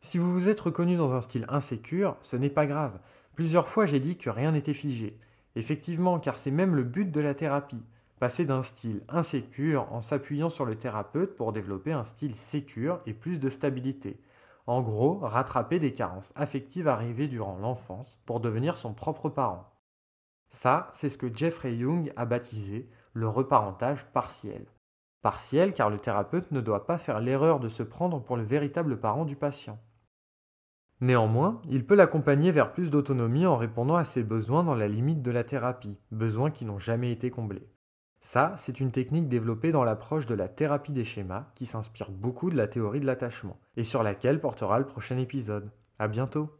Si 0.00 0.18
vous 0.18 0.32
vous 0.32 0.48
êtes 0.48 0.60
reconnu 0.60 0.96
dans 0.96 1.14
un 1.14 1.20
style 1.20 1.46
insécure, 1.48 2.16
ce 2.20 2.36
n'est 2.36 2.48
pas 2.48 2.66
grave. 2.66 3.00
Plusieurs 3.34 3.66
fois 3.66 3.86
j'ai 3.86 3.98
dit 3.98 4.16
que 4.16 4.30
rien 4.30 4.52
n'était 4.52 4.74
figé. 4.74 5.18
Effectivement, 5.56 6.20
car 6.20 6.38
c'est 6.38 6.52
même 6.52 6.76
le 6.76 6.84
but 6.84 7.10
de 7.10 7.20
la 7.20 7.34
thérapie. 7.34 7.82
Passer 8.20 8.44
d'un 8.44 8.62
style 8.62 9.02
insécure 9.08 9.92
en 9.92 10.00
s'appuyant 10.00 10.48
sur 10.48 10.64
le 10.64 10.76
thérapeute 10.76 11.34
pour 11.34 11.52
développer 11.52 11.92
un 11.92 12.04
style 12.04 12.36
sécure 12.36 13.00
et 13.06 13.14
plus 13.14 13.40
de 13.40 13.48
stabilité. 13.48 14.20
En 14.68 14.82
gros, 14.82 15.18
rattraper 15.20 15.80
des 15.80 15.94
carences 15.94 16.32
affectives 16.36 16.86
arrivées 16.86 17.26
durant 17.26 17.58
l'enfance 17.58 18.20
pour 18.26 18.38
devenir 18.38 18.76
son 18.76 18.92
propre 18.92 19.28
parent. 19.28 19.72
Ça, 20.50 20.90
c'est 20.94 21.08
ce 21.08 21.18
que 21.18 21.34
Jeffrey 21.34 21.74
Young 21.74 22.12
a 22.16 22.26
baptisé 22.26 22.88
le 23.18 23.28
reparentage 23.28 24.06
partiel. 24.06 24.64
Partiel 25.22 25.74
car 25.74 25.90
le 25.90 25.98
thérapeute 25.98 26.52
ne 26.52 26.60
doit 26.60 26.86
pas 26.86 26.98
faire 26.98 27.20
l'erreur 27.20 27.58
de 27.58 27.68
se 27.68 27.82
prendre 27.82 28.22
pour 28.22 28.36
le 28.36 28.44
véritable 28.44 29.00
parent 29.00 29.24
du 29.24 29.34
patient. 29.34 29.78
Néanmoins, 31.00 31.60
il 31.68 31.84
peut 31.84 31.96
l'accompagner 31.96 32.52
vers 32.52 32.72
plus 32.72 32.90
d'autonomie 32.90 33.46
en 33.46 33.56
répondant 33.56 33.96
à 33.96 34.04
ses 34.04 34.22
besoins 34.22 34.62
dans 34.62 34.74
la 34.74 34.88
limite 34.88 35.22
de 35.22 35.30
la 35.30 35.44
thérapie, 35.44 35.98
besoins 36.12 36.50
qui 36.50 36.64
n'ont 36.64 36.78
jamais 36.78 37.10
été 37.12 37.30
comblés. 37.30 37.68
Ça, 38.20 38.54
c'est 38.56 38.80
une 38.80 38.92
technique 38.92 39.28
développée 39.28 39.72
dans 39.72 39.84
l'approche 39.84 40.26
de 40.26 40.34
la 40.34 40.48
thérapie 40.48 40.92
des 40.92 41.04
schémas 41.04 41.46
qui 41.54 41.66
s'inspire 41.66 42.10
beaucoup 42.10 42.50
de 42.50 42.56
la 42.56 42.68
théorie 42.68 43.00
de 43.00 43.06
l'attachement 43.06 43.60
et 43.76 43.84
sur 43.84 44.02
laquelle 44.02 44.40
portera 44.40 44.78
le 44.78 44.86
prochain 44.86 45.18
épisode. 45.18 45.70
À 45.98 46.08
bientôt! 46.08 46.50